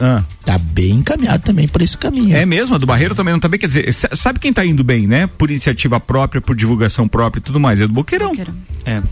Ah. 0.00 0.22
Tá 0.44 0.56
bem 0.56 0.92
encaminhado 0.92 1.42
também 1.42 1.66
por 1.66 1.82
esse 1.82 1.98
caminho. 1.98 2.34
É 2.36 2.46
mesmo, 2.46 2.74
a 2.76 2.78
do 2.78 2.86
Barreiro 2.86 3.14
também 3.16 3.32
não 3.32 3.40
tá 3.40 3.48
bem, 3.48 3.58
quer 3.58 3.66
dizer, 3.66 3.92
sa- 3.92 4.10
sabe 4.14 4.38
quem 4.38 4.52
tá 4.52 4.64
indo 4.64 4.84
bem, 4.84 5.06
né? 5.08 5.26
Por 5.26 5.50
iniciativa 5.50 5.98
própria, 5.98 6.40
por 6.40 6.54
divulgação 6.54 7.08
própria 7.08 7.40
e 7.40 7.42
tudo 7.42 7.58
mais, 7.58 7.80
é 7.80 7.86
do 7.86 7.92
Boqueirão. 7.92 8.32
É. 8.86 9.02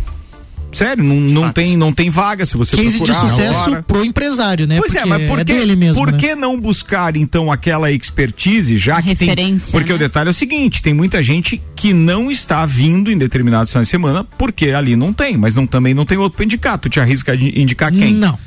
Sério, 0.77 1.03
não, 1.03 1.17
não 1.17 1.53
tem, 1.53 1.77
não 1.77 1.93
tem 1.93 2.11
vaga 2.11 2.45
se 2.45 2.57
você 2.57 2.77
Case 2.77 2.91
de 2.91 2.97
procurar 2.99 3.29
sucesso 3.29 3.59
agora. 3.61 3.83
pro 3.83 4.05
empresário, 4.05 4.67
né? 4.67 4.77
Pois 4.79 4.95
é, 4.95 5.05
mas 5.07 5.27
por, 5.27 5.39
que, 5.39 5.45
dele 5.45 5.75
mesmo. 5.75 5.95
por 6.05 6.13
né? 6.13 6.19
que 6.19 6.35
não 6.35 6.61
buscar 6.61 7.17
então 7.17 7.51
aquela 7.51 7.91
expertise, 7.91 8.77
já 8.77 8.99
A 8.99 9.03
que 9.03 9.15
tem. 9.17 9.29
referência, 9.29 9.71
Porque 9.73 9.91
né? 9.91 9.97
o 9.97 9.99
detalhe 9.99 10.29
é 10.29 10.31
o 10.31 10.35
seguinte: 10.35 10.83
tem 10.83 10.93
muita 10.93 11.23
gente 11.23 11.63
que 11.75 11.93
não 11.95 12.31
está 12.31 12.67
vindo 12.67 13.11
em 13.11 13.17
determinados 13.17 13.71
finais 13.71 13.87
de 13.87 13.91
semana 13.91 14.23
porque 14.37 14.71
ali 14.71 14.95
não 14.97 15.13
tem, 15.13 15.37
mas 15.37 15.55
não, 15.55 15.67
também 15.67 15.95
não 15.95 16.05
tem 16.05 16.19
outro 16.19 16.37
pra 16.37 16.45
indicar. 16.45 16.79
Tu 16.79 16.89
te 16.91 17.01
arrisca 17.01 17.37
de 17.37 17.59
indicar 17.61 17.91
quem? 17.91 18.13
Não. 18.13 18.39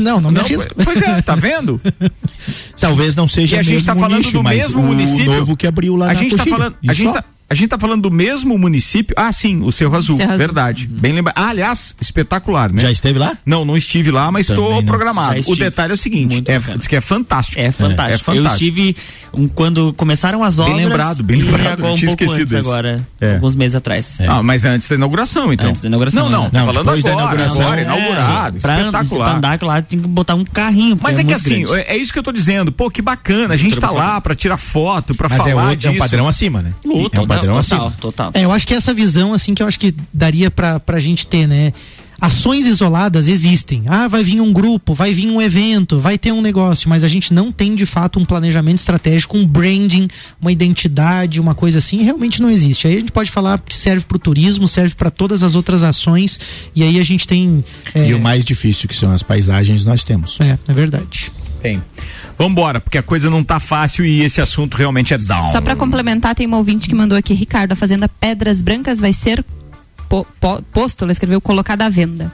Não, 0.00 0.20
não 0.20 0.30
me 0.32 0.38
Não, 0.38 0.44
arrisco. 0.44 0.74
pois 0.84 1.00
é, 1.00 1.22
tá 1.22 1.34
vendo? 1.36 1.80
Talvez 2.78 3.14
não 3.14 3.28
seja 3.28 3.54
E 3.54 3.58
a 3.58 3.60
o 3.60 3.64
gente 3.64 3.74
mesmo 3.74 3.86
tá 3.86 3.94
falando 3.96 4.18
nicho, 4.18 4.32
do 4.32 4.42
mesmo 4.42 4.80
o 4.80 4.84
município. 4.84 5.24
novo 5.32 5.56
que 5.56 5.66
abriu 5.66 5.94
lá 5.96 6.06
a 6.06 6.08
na 6.08 6.14
gente 6.14 6.32
tá 6.32 6.38
Coxilha. 6.38 6.56
falando, 6.58 6.76
a 6.86 6.92
gente 6.92 7.06
só. 7.06 7.12
tá, 7.14 7.24
a 7.50 7.54
gente 7.54 7.68
tá 7.68 7.78
falando 7.78 8.02
do 8.02 8.10
mesmo 8.10 8.58
município. 8.58 9.14
Ah, 9.18 9.32
sim, 9.32 9.62
o 9.62 9.72
Cerro 9.72 9.96
Azul, 9.96 10.16
Cerro 10.16 10.28
Azul. 10.30 10.38
verdade. 10.38 10.86
Bem 10.86 11.12
lembrado. 11.14 11.34
Ah, 11.38 11.48
aliás, 11.48 11.94
espetacular, 12.00 12.72
né? 12.72 12.82
Já 12.82 12.90
esteve 12.90 13.18
lá? 13.18 13.36
Não, 13.46 13.64
não 13.64 13.76
estive 13.76 14.10
lá, 14.10 14.30
mas 14.30 14.48
estou 14.50 14.82
programado. 14.82 15.40
O 15.46 15.56
detalhe 15.56 15.92
é 15.92 15.94
o 15.94 15.96
seguinte, 15.96 16.32
Muito 16.34 16.48
é, 16.50 16.58
bacana. 16.58 16.78
diz 16.78 16.86
que 16.86 16.96
é 16.96 17.00
fantástico. 17.00 17.60
É 17.60 17.70
fantástico. 17.70 18.30
É 18.30 18.34
Eu 18.36 18.42
fantástico. 18.42 18.64
estive 18.78 18.96
um, 19.32 19.48
quando 19.48 19.92
começaram 19.94 20.42
as 20.44 20.56
Bem 20.56 20.64
obras. 20.66 20.78
lembrado, 20.84 21.22
bem 21.22 21.42
lembrado, 21.42 21.78
agora 21.78 21.92
um 21.92 21.96
tinha 21.96 22.08
pouco 22.08 22.24
esquecido 22.24 22.42
antes 22.42 22.52
desse. 22.54 22.68
agora, 22.68 23.06
É. 23.20 23.34
alguns 23.34 23.54
meses 23.54 23.76
atrás. 23.76 24.18
Ah, 24.28 24.42
mas 24.42 24.64
é 24.64 24.68
antes 24.68 24.86
da 24.88 24.94
inauguração, 24.96 25.52
então. 25.52 25.70
Antes 25.70 25.80
da 25.82 25.88
inauguração, 25.88 26.24
Não, 26.24 26.30
não, 26.30 26.44
né? 26.44 26.50
Não, 26.52 26.66
falando 26.66 26.84
depois 26.84 27.04
da 27.04 27.10
agora, 27.12 27.24
inauguração. 27.34 27.62
agora, 27.62 27.80
É, 27.80 27.84
inaugurado, 27.84 28.60
Pra, 28.60 28.74
pra 28.74 28.84
espetacular. 28.84 29.36
andar 29.36 29.58
lá 29.62 29.82
tem 29.82 30.00
que 30.00 30.06
botar 30.08 30.34
um 30.34 30.44
carrinho. 30.44 30.98
Mas 31.00 31.14
é, 31.14 31.22
que 31.22 31.24
muito 31.24 31.36
assim, 31.36 31.64
grande. 31.64 31.80
é, 31.80 31.94
é 31.94 31.96
isso 31.96 32.12
que 32.12 32.18
eu 32.18 32.22
tô 32.22 32.32
dizendo. 32.32 32.70
Pô, 32.70 32.90
que 32.90 33.00
bacana. 33.00 33.54
A 33.54 33.56
gente 33.56 33.78
tá 33.78 33.90
lá 33.90 34.20
pra 34.20 34.34
tirar 34.34 34.58
foto, 34.58 35.14
pra 35.14 35.28
Mas 35.28 35.38
falar 35.38 35.50
é, 35.50 35.54
outro, 35.70 35.88
é 35.88 35.90
um 35.92 35.96
padrão 35.98 36.28
acima, 36.28 36.60
né? 36.62 36.72
Uh, 36.84 37.08
é 37.46 37.50
um 37.52 37.54
total, 37.62 37.78
padrão 37.78 37.92
total. 38.00 38.30
É, 38.34 38.44
eu 38.44 38.52
acho 38.52 38.66
que 38.66 38.74
essa 38.74 38.92
visão, 38.94 39.32
assim, 39.32 39.54
que 39.54 39.62
eu 39.62 39.66
acho 39.66 39.78
que 39.78 39.94
daria 40.12 40.50
pra, 40.50 40.78
pra 40.80 41.00
gente 41.00 41.26
ter, 41.26 41.46
né? 41.46 41.72
Ações 42.20 42.66
isoladas 42.66 43.28
existem. 43.28 43.84
Ah, 43.86 44.08
vai 44.08 44.24
vir 44.24 44.40
um 44.40 44.52
grupo, 44.52 44.92
vai 44.92 45.14
vir 45.14 45.30
um 45.30 45.40
evento, 45.40 46.00
vai 46.00 46.18
ter 46.18 46.32
um 46.32 46.40
negócio, 46.40 46.88
mas 46.90 47.04
a 47.04 47.08
gente 47.08 47.32
não 47.32 47.52
tem 47.52 47.76
de 47.76 47.86
fato 47.86 48.18
um 48.18 48.24
planejamento 48.24 48.78
estratégico, 48.78 49.36
um 49.38 49.46
branding, 49.46 50.08
uma 50.40 50.50
identidade, 50.50 51.40
uma 51.40 51.54
coisa 51.54 51.78
assim, 51.78 52.02
realmente 52.02 52.42
não 52.42 52.50
existe. 52.50 52.88
Aí 52.88 52.96
a 52.96 52.98
gente 52.98 53.12
pode 53.12 53.30
falar 53.30 53.60
que 53.60 53.76
serve 53.76 54.04
pro 54.04 54.18
turismo, 54.18 54.66
serve 54.66 54.96
para 54.96 55.12
todas 55.12 55.44
as 55.44 55.54
outras 55.54 55.84
ações, 55.84 56.40
e 56.74 56.82
aí 56.82 56.98
a 56.98 57.04
gente 57.04 57.24
tem. 57.24 57.64
É, 57.94 58.08
E 58.08 58.14
o 58.14 58.18
mais 58.18 58.44
difícil 58.44 58.88
que 58.88 58.96
são 58.96 59.12
as 59.12 59.22
paisagens 59.22 59.84
nós 59.84 60.02
temos. 60.02 60.40
é, 60.40 60.58
é 60.66 60.72
verdade. 60.72 61.30
Tem. 61.62 61.80
Vambora, 62.38 62.78
porque 62.80 62.96
a 62.98 63.02
coisa 63.02 63.28
não 63.28 63.42
tá 63.42 63.58
fácil 63.58 64.04
e 64.04 64.22
esse 64.22 64.40
assunto 64.40 64.76
realmente 64.76 65.12
é 65.12 65.18
down. 65.18 65.50
Só 65.52 65.60
pra 65.60 65.74
complementar, 65.74 66.34
tem 66.34 66.46
um 66.46 66.54
ouvinte 66.54 66.88
que 66.88 66.94
mandou 66.94 67.18
aqui, 67.18 67.34
Ricardo, 67.34 67.72
a 67.72 67.76
Fazenda 67.76 68.08
Pedras 68.08 68.60
Brancas 68.60 69.00
vai 69.00 69.12
ser 69.12 69.44
po- 70.08 70.26
po- 70.40 70.62
posto, 70.72 71.04
ela 71.04 71.12
escreveu, 71.12 71.40
colocada 71.40 71.84
à 71.84 71.88
venda. 71.88 72.32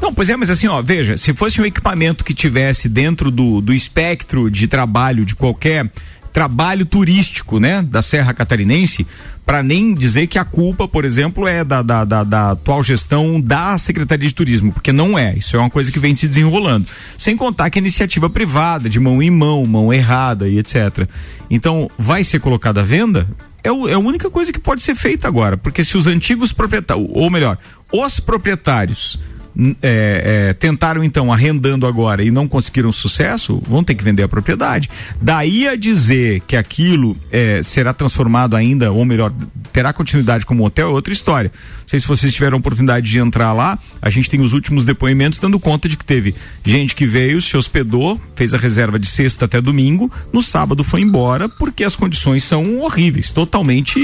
Não, 0.00 0.12
pois 0.12 0.28
é, 0.30 0.36
mas 0.36 0.48
assim, 0.50 0.66
ó, 0.68 0.80
veja, 0.80 1.16
se 1.16 1.32
fosse 1.34 1.60
um 1.60 1.64
equipamento 1.66 2.24
que 2.24 2.32
tivesse 2.34 2.88
dentro 2.88 3.30
do, 3.30 3.60
do 3.60 3.72
espectro 3.74 4.50
de 4.50 4.66
trabalho 4.66 5.24
de 5.24 5.34
qualquer 5.34 5.90
trabalho 6.32 6.84
turístico, 6.84 7.58
né, 7.58 7.82
da 7.82 8.02
Serra 8.02 8.34
Catarinense, 8.34 9.06
para 9.46 9.62
nem 9.62 9.94
dizer 9.94 10.26
que 10.26 10.38
a 10.40 10.44
culpa, 10.44 10.88
por 10.88 11.04
exemplo, 11.04 11.46
é 11.46 11.62
da, 11.62 11.80
da, 11.80 12.04
da, 12.04 12.24
da 12.24 12.50
atual 12.50 12.82
gestão 12.82 13.40
da 13.40 13.78
Secretaria 13.78 14.28
de 14.28 14.34
Turismo, 14.34 14.72
porque 14.72 14.90
não 14.92 15.16
é, 15.16 15.36
isso 15.38 15.54
é 15.56 15.60
uma 15.60 15.70
coisa 15.70 15.92
que 15.92 16.00
vem 16.00 16.16
se 16.16 16.26
desenrolando. 16.26 16.86
Sem 17.16 17.36
contar 17.36 17.70
que 17.70 17.78
a 17.78 17.80
iniciativa 17.80 18.28
privada, 18.28 18.88
de 18.88 18.98
mão 18.98 19.22
em 19.22 19.30
mão, 19.30 19.64
mão 19.64 19.94
errada 19.94 20.48
e 20.48 20.58
etc. 20.58 21.08
Então, 21.48 21.88
vai 21.96 22.24
ser 22.24 22.40
colocada 22.40 22.80
à 22.80 22.84
venda? 22.84 23.24
É, 23.62 23.70
o- 23.70 23.88
é 23.88 23.92
a 23.94 23.98
única 24.00 24.28
coisa 24.28 24.52
que 24.52 24.58
pode 24.58 24.82
ser 24.82 24.96
feita 24.96 25.28
agora, 25.28 25.56
porque 25.56 25.84
se 25.84 25.96
os 25.96 26.08
antigos 26.08 26.52
proprietários, 26.52 27.06
ou 27.12 27.30
melhor, 27.30 27.56
os 27.92 28.18
proprietários 28.18 29.18
é, 29.82 30.48
é, 30.50 30.52
tentaram 30.54 31.02
então 31.02 31.32
arrendando 31.32 31.86
agora 31.86 32.22
e 32.22 32.30
não 32.30 32.46
conseguiram 32.46 32.92
sucesso, 32.92 33.60
vão 33.66 33.82
ter 33.82 33.94
que 33.94 34.04
vender 34.04 34.22
a 34.22 34.28
propriedade. 34.28 34.90
Daí 35.20 35.66
a 35.66 35.76
dizer 35.76 36.40
que 36.46 36.56
aquilo 36.56 37.16
é, 37.30 37.62
será 37.62 37.94
transformado 37.94 38.54
ainda, 38.54 38.92
ou 38.92 39.04
melhor, 39.04 39.32
terá 39.72 39.92
continuidade 39.92 40.44
como 40.44 40.64
hotel 40.64 40.88
é 40.88 40.92
outra 40.92 41.12
história. 41.12 41.50
Não 41.86 41.90
sei 41.90 42.00
se 42.00 42.08
vocês 42.08 42.34
tiveram 42.34 42.56
a 42.56 42.58
oportunidade 42.58 43.08
de 43.08 43.16
entrar 43.20 43.52
lá, 43.52 43.78
a 44.02 44.10
gente 44.10 44.28
tem 44.28 44.40
os 44.40 44.52
últimos 44.52 44.84
depoimentos 44.84 45.38
dando 45.38 45.58
conta 45.60 45.88
de 45.88 45.96
que 45.96 46.04
teve 46.04 46.34
gente 46.64 46.96
que 46.96 47.06
veio, 47.06 47.40
se 47.40 47.56
hospedou, 47.56 48.20
fez 48.34 48.52
a 48.52 48.58
reserva 48.58 48.98
de 48.98 49.06
sexta 49.06 49.44
até 49.44 49.60
domingo, 49.60 50.10
no 50.32 50.42
sábado 50.42 50.82
foi 50.82 51.02
embora 51.02 51.48
porque 51.48 51.84
as 51.84 51.94
condições 51.94 52.42
são 52.42 52.80
horríveis, 52.80 53.30
totalmente 53.30 54.00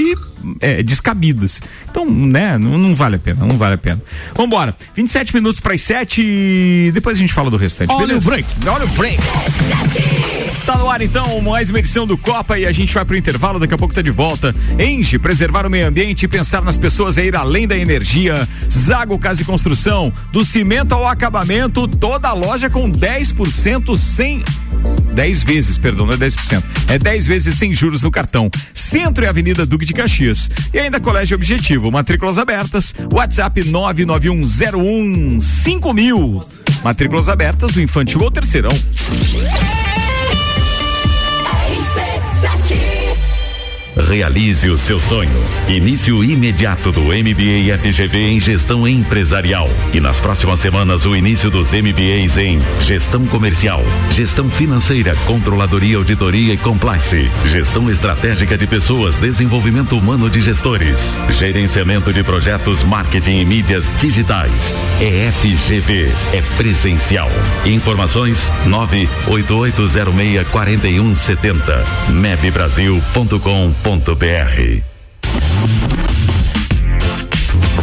é, 0.61 0.81
descabidas. 0.81 1.61
Então, 1.91 2.09
né, 2.09 2.57
não, 2.57 2.77
não 2.77 2.95
vale 2.95 3.17
a 3.17 3.19
pena, 3.19 3.45
não 3.45 3.57
vale 3.57 3.75
a 3.75 3.77
pena. 3.77 4.01
Vambora, 4.33 4.77
27 4.95 5.35
minutos 5.35 5.59
para 5.59 5.73
as 5.73 5.81
7 5.81 6.91
depois 6.93 7.17
a 7.17 7.19
gente 7.19 7.33
fala 7.33 7.51
do 7.51 7.57
restante, 7.57 7.91
Olha 7.91 8.07
beleza? 8.07 8.25
o 8.25 8.29
break. 8.29 8.47
Olha 8.65 8.85
o 8.85 8.87
break. 8.87 9.17
Tá 10.65 10.77
no 10.77 10.89
ar 10.89 11.01
então 11.01 11.41
mais 11.41 11.69
uma 11.69 11.79
edição 11.79 12.07
do 12.07 12.17
Copa 12.17 12.57
e 12.57 12.65
a 12.65 12.71
gente 12.71 12.93
vai 12.93 13.03
pro 13.03 13.17
intervalo, 13.17 13.59
daqui 13.59 13.73
a 13.73 13.77
pouco 13.77 13.93
tá 13.93 14.01
de 14.01 14.11
volta. 14.11 14.53
Enge, 14.79 15.19
preservar 15.19 15.65
o 15.65 15.69
meio 15.69 15.85
ambiente 15.85 16.23
e 16.23 16.27
pensar 16.27 16.61
nas 16.61 16.77
pessoas 16.77 17.17
é 17.17 17.25
ir 17.25 17.35
além 17.35 17.67
da 17.67 17.77
energia. 17.77 18.47
Zago 18.71 19.19
Casa 19.19 19.41
e 19.41 19.45
Construção, 19.45 20.09
do 20.31 20.45
cimento 20.45 20.93
ao 20.93 21.05
acabamento, 21.05 21.85
toda 21.85 22.29
a 22.29 22.33
loja 22.33 22.69
com 22.69 22.89
10% 22.89 23.97
sem 23.97 24.41
10 25.13 25.43
vezes, 25.43 25.77
perdão, 25.77 26.05
não 26.05 26.13
é 26.13 26.17
10%. 26.17 26.63
É 26.87 26.97
10 26.97 27.27
vezes 27.27 27.55
sem 27.55 27.73
juros 27.73 28.01
no 28.03 28.09
cartão. 28.09 28.49
Centro 28.73 29.25
e 29.25 29.27
Avenida 29.27 29.65
Duque 29.65 29.85
de 29.85 29.93
Caxias. 29.93 30.49
E 30.73 30.79
ainda 30.79 30.97
Colégio 30.99 31.35
Objetivo, 31.35 31.91
matrículas 31.91 32.37
abertas, 32.37 32.95
WhatsApp 33.11 33.65
99101 33.65 35.41
5000. 35.41 36.39
Matrículas 36.83 37.27
abertas 37.27 37.73
do 37.73 37.81
infantil 37.81 38.21
ao 38.23 38.31
terceirão. 38.31 38.71
Realize 43.95 44.67
o 44.69 44.77
seu 44.77 44.99
sonho. 44.99 45.29
Início 45.67 46.23
imediato 46.23 46.91
do 46.91 47.01
MBA 47.01 47.77
FGV 47.77 48.17
em 48.17 48.39
Gestão 48.39 48.87
Empresarial. 48.87 49.69
E 49.93 49.99
nas 49.99 50.19
próximas 50.19 50.59
semanas, 50.59 51.05
o 51.05 51.15
início 51.15 51.51
dos 51.51 51.71
MBAs 51.73 52.37
em 52.37 52.59
Gestão 52.81 53.25
Comercial, 53.27 53.83
Gestão 54.09 54.49
Financeira, 54.49 55.15
Controladoria, 55.27 55.97
Auditoria 55.97 56.53
e 56.53 56.57
Compliance, 56.57 57.29
Gestão 57.45 57.89
Estratégica 57.89 58.57
de 58.57 58.65
Pessoas, 58.65 59.17
Desenvolvimento 59.17 59.95
Humano 59.95 60.27
de 60.29 60.41
Gestores, 60.41 61.19
Gerenciamento 61.29 62.11
de 62.11 62.23
Projetos, 62.23 62.81
Marketing 62.83 63.41
e 63.41 63.45
Mídias 63.45 63.85
Digitais. 63.99 64.83
É 64.99 65.31
FGV. 65.31 66.11
É 66.33 66.41
presencial. 66.57 67.29
Informações 67.65 68.51
98806 68.65 70.47
4170. 70.47 71.85
mebbrasil.com.br 73.83 74.81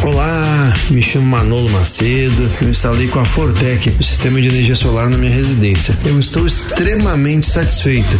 Olá, 0.03 0.73
me 0.89 1.01
chamo 1.01 1.27
Manolo 1.27 1.69
Macedo. 1.69 2.51
Eu 2.59 2.69
instalei 2.69 3.07
com 3.07 3.19
a 3.19 3.25
Fortec 3.25 3.89
o 3.99 4.03
sistema 4.03 4.41
de 4.41 4.47
energia 4.47 4.75
solar 4.75 5.09
na 5.09 5.17
minha 5.17 5.31
residência. 5.31 5.95
Eu 6.03 6.19
estou 6.19 6.47
extremamente 6.47 7.49
satisfeito. 7.49 8.19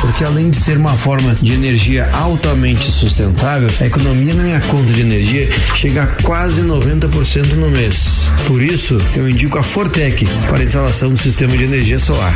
Porque 0.00 0.24
além 0.24 0.50
de 0.50 0.58
ser 0.58 0.78
uma 0.78 0.96
forma 0.96 1.36
de 1.42 1.52
energia 1.52 2.08
altamente 2.14 2.90
sustentável, 2.90 3.68
a 3.80 3.86
economia 3.86 4.34
na 4.34 4.42
minha 4.42 4.60
conta 4.60 4.90
de 4.92 5.02
energia 5.02 5.46
chega 5.76 6.04
a 6.04 6.06
quase 6.22 6.62
90% 6.62 7.52
no 7.56 7.70
mês. 7.70 8.22
Por 8.46 8.62
isso, 8.62 8.98
eu 9.14 9.28
indico 9.28 9.58
a 9.58 9.62
Fortec 9.62 10.26
para 10.48 10.60
a 10.60 10.64
instalação 10.64 11.12
do 11.12 11.18
sistema 11.18 11.54
de 11.56 11.64
energia 11.64 11.98
solar. 11.98 12.34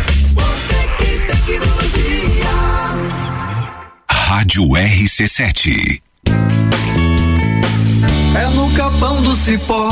Rádio 4.37 4.65
RC7. 4.65 6.03
É 8.37 8.47
no 8.53 8.69
capão 8.73 9.23
do 9.23 9.33
cipó 9.37 9.91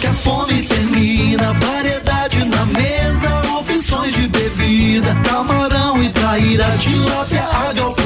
que 0.00 0.06
a 0.08 0.12
fome 0.12 0.62
termina. 0.64 1.52
Variedade 1.52 2.44
na 2.44 2.66
mesa, 2.66 3.40
opções 3.56 4.12
de 4.14 4.26
bebida. 4.26 5.14
Camarão 5.22 6.02
e 6.02 6.08
traíra, 6.08 6.66
tilápia, 6.80 7.44
a 7.44 7.72
galponeira. 7.72 7.97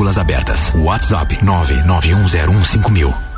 Matrículas 0.00 0.16
abertas. 0.16 0.72
WhatsApp 0.76 1.30
991015000. 1.42 3.29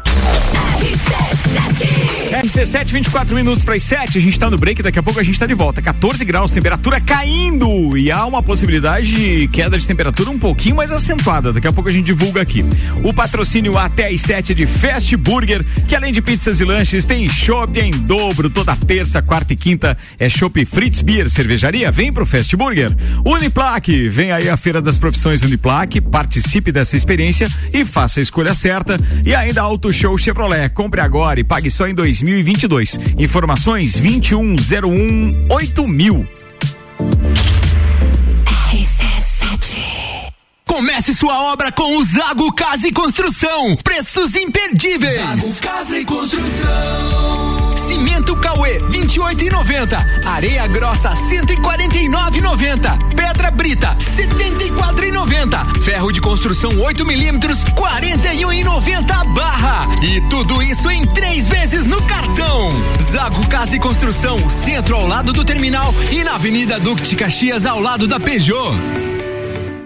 RC7, 2.52 2.92
24 2.92 3.34
minutos 3.34 3.64
para 3.64 3.76
as 3.76 3.82
7. 3.82 4.18
A 4.18 4.20
gente 4.20 4.38
tá 4.38 4.50
no 4.50 4.58
break, 4.58 4.82
daqui 4.82 4.98
a 4.98 5.02
pouco 5.02 5.18
a 5.18 5.22
gente 5.22 5.38
tá 5.38 5.46
de 5.46 5.54
volta. 5.54 5.80
14 5.80 6.22
graus, 6.22 6.52
temperatura 6.52 7.00
caindo. 7.00 7.96
E 7.96 8.10
há 8.10 8.26
uma 8.26 8.42
possibilidade 8.42 9.10
de 9.10 9.48
queda 9.48 9.78
de 9.78 9.86
temperatura 9.86 10.28
um 10.28 10.38
pouquinho 10.38 10.76
mais 10.76 10.92
acentuada. 10.92 11.50
Daqui 11.50 11.66
a 11.66 11.72
pouco 11.72 11.88
a 11.88 11.92
gente 11.92 12.04
divulga 12.04 12.42
aqui. 12.42 12.62
O 13.02 13.14
patrocínio 13.14 13.78
até 13.78 14.08
às 14.08 14.20
7 14.20 14.52
de 14.52 14.66
Fast 14.66 15.16
Burger, 15.16 15.64
que 15.88 15.96
além 15.96 16.12
de 16.12 16.20
pizzas 16.20 16.60
e 16.60 16.64
lanches, 16.66 17.06
tem 17.06 17.26
chopp 17.26 17.80
em 17.80 17.90
dobro. 17.90 18.50
Toda 18.50 18.76
terça, 18.76 19.22
quarta 19.22 19.54
e 19.54 19.56
quinta 19.56 19.96
é 20.18 20.28
chopp 20.28 20.62
Fritz 20.66 21.00
Beer, 21.00 21.30
cervejaria. 21.30 21.90
Vem 21.90 22.12
pro 22.12 22.26
Fast 22.26 22.54
Burger. 22.54 22.94
Uniplaque, 23.24 24.10
vem 24.10 24.30
aí 24.30 24.50
a 24.50 24.58
Feira 24.58 24.82
das 24.82 24.98
Profissões 24.98 25.40
Uniplaque. 25.40 26.02
Participe 26.02 26.70
dessa 26.70 26.98
experiência 26.98 27.48
e 27.72 27.82
faça 27.82 28.20
a 28.20 28.22
escolha 28.22 28.52
certa. 28.52 28.98
E 29.24 29.34
ainda 29.34 29.62
Auto 29.62 29.90
Show 29.90 30.18
Chevrolet. 30.18 30.68
Compre 30.68 31.00
agora 31.00 31.40
e 31.40 31.44
pague 31.44 31.70
só 31.70 31.88
em 31.88 31.94
2022. 32.42 32.98
Informações 33.18 33.94
2101 33.94 35.32
8000. 35.48 36.26
Comece 40.66 41.14
sua 41.14 41.52
obra 41.52 41.70
com 41.70 41.98
o 41.98 42.04
Zago 42.04 42.50
Casa 42.54 42.88
e 42.88 42.92
Construção. 42.92 43.76
Preços 43.76 44.34
imperdíveis. 44.34 45.20
Zago 45.20 45.54
Casa 45.60 45.98
e 45.98 46.04
Construção. 46.04 47.51
Cimento 47.92 48.34
Cauê 48.36 48.80
28,90. 48.90 50.24
Areia 50.24 50.66
grossa 50.66 51.10
149,90. 51.10 53.14
Pedra 53.14 53.50
brita 53.50 53.94
74,90. 54.16 55.82
Ferro 55.82 56.10
de 56.10 56.18
construção 56.18 56.80
8 56.80 57.04
milímetros 57.04 57.58
41,90 57.76 59.34
barra. 59.34 59.86
E 60.02 60.22
tudo 60.30 60.62
isso 60.62 60.90
em 60.90 61.04
três 61.08 61.46
vezes 61.46 61.84
no 61.84 62.00
cartão. 62.04 62.70
Zago 63.12 63.46
Casa 63.48 63.76
e 63.76 63.78
Construção, 63.78 64.38
centro 64.48 64.96
ao 64.96 65.06
lado 65.06 65.34
do 65.34 65.44
terminal 65.44 65.94
e 66.10 66.24
na 66.24 66.36
Avenida 66.36 66.80
Duque 66.80 67.02
de 67.02 67.14
Caxias 67.14 67.66
ao 67.66 67.78
lado 67.78 68.08
da 68.08 68.18
Peugeot. 68.18 68.74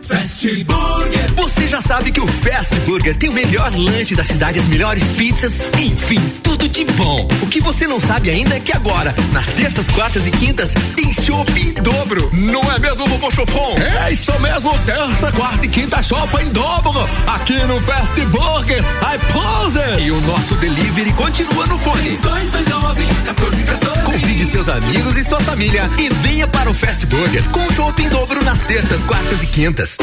Fast 0.02 0.62
Burger. 0.62 1.25
Você 1.36 1.68
já 1.68 1.80
sabe 1.82 2.10
que 2.10 2.20
o 2.20 2.26
Fast 2.26 2.74
Burger 2.80 3.16
tem 3.16 3.28
o 3.28 3.32
melhor 3.32 3.70
lanche 3.76 4.14
da 4.14 4.24
cidade, 4.24 4.58
as 4.58 4.66
melhores 4.66 5.10
pizzas, 5.10 5.62
enfim, 5.78 6.18
tudo 6.42 6.68
de 6.68 6.84
bom. 6.84 7.28
O 7.42 7.46
que 7.46 7.60
você 7.60 7.86
não 7.86 8.00
sabe 8.00 8.30
ainda 8.30 8.56
é 8.56 8.60
que 8.60 8.74
agora, 8.74 9.14
nas 9.32 9.46
terças, 9.48 9.88
quartas 9.88 10.26
e 10.26 10.30
quintas, 10.30 10.74
tem 10.94 11.12
chopp 11.12 11.52
em 11.60 11.72
dobro. 11.74 12.30
Não 12.32 12.62
é 12.72 12.78
mesmo, 12.78 13.06
Bobo 13.06 13.30
Chopon? 13.30 13.76
É 14.06 14.12
isso 14.12 14.32
mesmo, 14.40 14.76
terça, 14.86 15.30
quarta 15.32 15.64
e 15.64 15.68
quinta 15.68 16.02
chopp 16.02 16.42
em 16.42 16.48
dobro. 16.48 17.08
Aqui 17.26 17.58
no 17.64 17.80
Fast 17.82 18.18
Burger, 18.26 18.80
I 18.80 19.18
pose. 19.32 20.04
E 20.04 20.10
o 20.10 20.20
nosso 20.22 20.54
delivery 20.56 21.12
continua 21.12 21.66
no 21.66 21.78
fone. 21.78 22.16
229 22.16 23.02
1414. 23.02 24.02
Convide 24.04 24.46
seus 24.46 24.68
amigos 24.68 25.16
e 25.16 25.24
sua 25.24 25.40
família 25.40 25.90
e 25.98 26.08
venha 26.26 26.48
para 26.48 26.70
o 26.70 26.74
Fast 26.74 27.04
Burger 27.06 27.42
com 27.50 27.72
chopp 27.74 28.02
em 28.02 28.08
dobro 28.08 28.42
nas 28.44 28.62
terças, 28.62 29.04
quartas 29.04 29.42
e 29.42 29.46
quintas. 29.46 29.98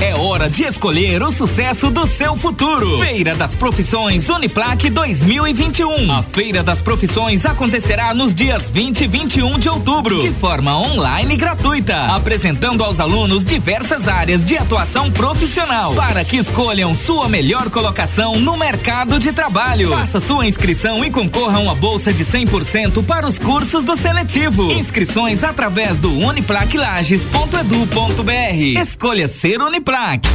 É 0.00 0.14
hora 0.14 0.48
de 0.48 0.62
escolher 0.62 1.24
o 1.24 1.32
sucesso 1.32 1.90
do 1.90 2.06
seu 2.06 2.36
futuro. 2.36 3.02
Feira 3.02 3.34
das 3.34 3.52
Profissões 3.56 4.28
Uniplaque 4.28 4.88
2021. 4.90 6.12
A 6.12 6.22
Feira 6.22 6.62
das 6.62 6.80
Profissões 6.80 7.44
acontecerá 7.44 8.14
nos 8.14 8.32
dias 8.32 8.70
20 8.70 9.00
e 9.00 9.08
21 9.08 9.58
de 9.58 9.68
outubro, 9.68 10.20
de 10.20 10.30
forma 10.30 10.78
online 10.78 11.36
gratuita, 11.36 12.14
apresentando 12.14 12.84
aos 12.84 13.00
alunos 13.00 13.44
diversas 13.44 14.06
áreas 14.06 14.44
de 14.44 14.56
atuação 14.56 15.10
profissional 15.10 15.92
para 15.94 16.24
que 16.24 16.36
escolham 16.36 16.94
sua 16.94 17.28
melhor 17.28 17.68
colocação 17.68 18.38
no 18.38 18.56
mercado 18.56 19.18
de 19.18 19.32
trabalho. 19.32 19.90
Faça 19.90 20.20
sua 20.20 20.46
inscrição 20.46 21.04
e 21.04 21.10
concorra 21.10 21.58
a 21.58 21.60
uma 21.60 21.74
bolsa 21.74 22.12
de 22.12 22.24
100% 22.24 23.04
para 23.04 23.26
os 23.26 23.36
cursos 23.36 23.82
do 23.82 23.96
seletivo. 23.96 24.70
Inscrições 24.70 25.42
através 25.42 25.98
do 25.98 26.16
uniplaquilages.edu.br. 26.20 28.80
Escolha 28.80 29.26
ser 29.26 29.60
Uniplaque. 29.88 30.28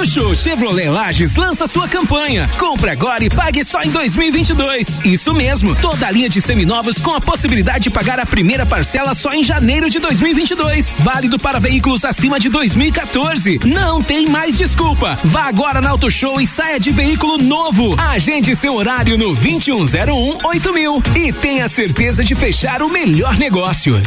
Auto 0.00 0.10
Show 0.10 0.34
Chevrolet 0.34 0.88
Lages 0.88 1.36
lança 1.36 1.66
sua 1.66 1.86
campanha. 1.86 2.48
Compre 2.58 2.88
agora 2.88 3.22
e 3.22 3.28
pague 3.28 3.62
só 3.62 3.82
em 3.82 3.90
2022. 3.90 4.98
Isso 5.04 5.34
mesmo, 5.34 5.76
toda 5.76 6.06
a 6.06 6.10
linha 6.10 6.26
de 6.26 6.40
seminovos 6.40 6.96
com 6.96 7.14
a 7.14 7.20
possibilidade 7.20 7.80
de 7.80 7.90
pagar 7.90 8.18
a 8.18 8.24
primeira 8.24 8.64
parcela 8.64 9.14
só 9.14 9.30
em 9.34 9.44
janeiro 9.44 9.90
de 9.90 9.98
2022. 9.98 10.90
Válido 11.00 11.38
para 11.38 11.60
veículos 11.60 12.02
acima 12.02 12.40
de 12.40 12.48
2014. 12.48 13.60
Não 13.66 14.00
tem 14.00 14.26
mais 14.26 14.56
desculpa. 14.56 15.18
Vá 15.22 15.42
agora 15.42 15.82
na 15.82 15.90
Auto 15.90 16.10
Show 16.10 16.40
e 16.40 16.46
saia 16.46 16.80
de 16.80 16.90
veículo 16.90 17.36
novo. 17.36 17.94
Agende 18.00 18.56
seu 18.56 18.76
horário 18.76 19.18
no 19.18 19.34
2101 19.34 20.38
8000 20.42 21.02
e 21.14 21.30
tenha 21.30 21.68
certeza 21.68 22.24
de 22.24 22.34
fechar 22.34 22.80
o 22.80 22.88
melhor 22.88 23.36
negócio. 23.36 24.00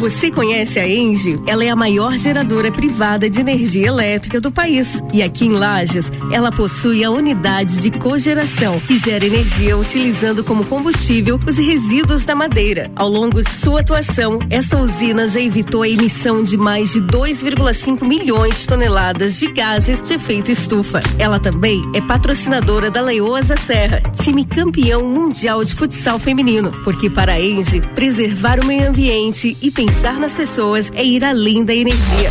Você 0.00 0.30
conhece 0.30 0.80
a 0.80 0.88
Engie? 0.88 1.38
Ela 1.46 1.62
é 1.62 1.68
a 1.68 1.76
maior 1.76 2.16
geradora 2.16 2.72
privada 2.72 3.28
de 3.28 3.38
energia 3.38 3.88
elétrica 3.88 4.40
do 4.40 4.50
país. 4.50 4.98
E 5.12 5.22
aqui 5.22 5.44
em 5.44 5.52
Lages, 5.52 6.10
ela 6.32 6.50
possui 6.50 7.04
a 7.04 7.10
unidade 7.10 7.82
de 7.82 7.90
cogeração, 7.90 8.80
que 8.80 8.96
gera 8.96 9.26
energia 9.26 9.76
utilizando 9.76 10.42
como 10.42 10.64
combustível 10.64 11.38
os 11.46 11.58
resíduos 11.58 12.24
da 12.24 12.34
madeira. 12.34 12.90
Ao 12.96 13.10
longo 13.10 13.42
de 13.42 13.50
sua 13.50 13.80
atuação, 13.80 14.38
esta 14.48 14.78
usina 14.78 15.28
já 15.28 15.38
evitou 15.38 15.82
a 15.82 15.88
emissão 15.88 16.42
de 16.42 16.56
mais 16.56 16.92
de 16.92 17.00
2,5 17.00 18.02
milhões 18.08 18.60
de 18.60 18.68
toneladas 18.68 19.38
de 19.38 19.48
gases 19.48 20.00
de 20.00 20.14
efeito 20.14 20.50
estufa. 20.50 21.00
Ela 21.18 21.38
também 21.38 21.82
é 21.94 22.00
patrocinadora 22.00 22.90
da 22.90 23.02
Leoas 23.02 23.48
da 23.48 23.56
Serra, 23.58 24.00
time 24.14 24.46
campeão 24.46 25.06
mundial 25.06 25.62
de 25.62 25.74
futsal 25.74 26.18
feminino. 26.18 26.72
Porque 26.84 27.10
para 27.10 27.32
a 27.32 27.40
Engie, 27.40 27.82
preservar 27.94 28.60
o 28.60 28.64
meio 28.64 28.88
ambiente 28.88 29.58
e 29.60 29.70
pensar 29.70 29.89
nas 30.18 30.34
pessoas 30.34 30.90
é 30.94 31.04
ir 31.04 31.24
além 31.24 31.64
da 31.64 31.74
energia. 31.74 32.30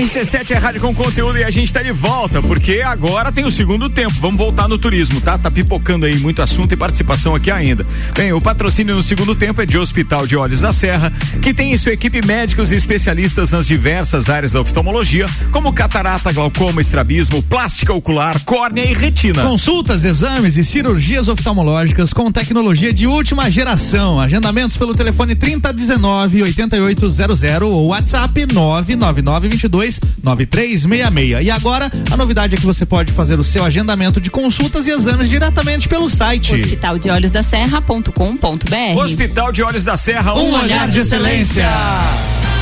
RC7 0.00 0.52
é 0.52 0.56
rádio 0.56 0.80
com 0.80 0.94
conteúdo 0.94 1.38
e 1.38 1.44
a 1.44 1.50
gente 1.50 1.72
tá 1.72 1.82
de 1.82 1.92
volta, 1.92 2.40
porque 2.42 2.80
agora 2.84 3.30
tem 3.30 3.44
o 3.44 3.50
segundo 3.50 3.88
tempo. 3.88 4.14
Vamos 4.20 4.38
voltar 4.38 4.66
no 4.66 4.78
turismo, 4.78 5.20
tá? 5.20 5.38
Tá 5.38 5.50
pipocando 5.50 6.06
aí 6.06 6.18
muito 6.18 6.42
assunto 6.42 6.72
e 6.72 6.76
participação 6.76 7.34
aqui 7.34 7.50
ainda. 7.50 7.86
Bem, 8.16 8.32
o 8.32 8.40
patrocínio 8.40 8.96
no 8.96 9.02
segundo 9.02 9.34
tempo 9.34 9.60
é 9.62 9.66
de 9.66 9.78
Hospital 9.78 10.26
de 10.26 10.36
Olhos 10.36 10.60
da 10.60 10.72
Serra, 10.72 11.12
que 11.40 11.54
tem 11.54 11.72
em 11.72 11.76
sua 11.76 11.92
equipe 11.92 12.24
médicos 12.26 12.72
e 12.72 12.74
especialistas 12.74 13.50
nas 13.50 13.66
diversas 13.66 14.28
áreas 14.28 14.52
da 14.52 14.60
oftalmologia, 14.60 15.26
como 15.50 15.72
catarata, 15.72 16.32
glaucoma, 16.32 16.80
estrabismo, 16.80 17.42
plástica 17.42 17.92
ocular, 17.92 18.38
córnea 18.44 18.84
e 18.84 18.94
retina. 18.94 19.42
Consultas, 19.42 20.04
exames 20.04 20.56
e 20.56 20.64
cirurgias 20.64 21.28
oftalmológicas 21.28 22.12
com 22.12 22.32
tecnologia 22.32 22.92
de 22.92 23.06
última 23.06 23.50
geração. 23.50 24.18
Agendamentos 24.18 24.76
pelo 24.76 24.94
telefone 24.94 25.34
3019 25.34 26.42
8800 26.42 27.42
ou 27.62 27.88
WhatsApp 27.88 28.46
999 28.52 29.22
9922 29.30 30.00
9366. 30.22 31.46
E 31.46 31.50
agora, 31.50 31.90
a 32.10 32.16
novidade 32.16 32.54
é 32.54 32.58
que 32.58 32.66
você 32.66 32.84
pode 32.84 33.12
fazer 33.12 33.38
o 33.38 33.44
seu 33.44 33.64
agendamento 33.64 34.20
de 34.20 34.30
consultas 34.30 34.86
e 34.86 34.90
exames 34.90 35.28
diretamente 35.28 35.88
pelo 35.88 36.08
site. 36.08 36.54
Hospital 36.54 36.98
de 36.98 37.10
Olhos 37.10 37.30
da 37.30 37.42
Serra.com.br. 37.42 38.98
Hospital 38.98 39.52
de 39.52 39.62
Olhos 39.62 39.84
da 39.84 39.96
Serra, 39.96 40.34
Um 40.34 40.52
olhar 40.52 40.88
de 40.88 41.00
excelência. 41.00 41.66
A 41.66 42.59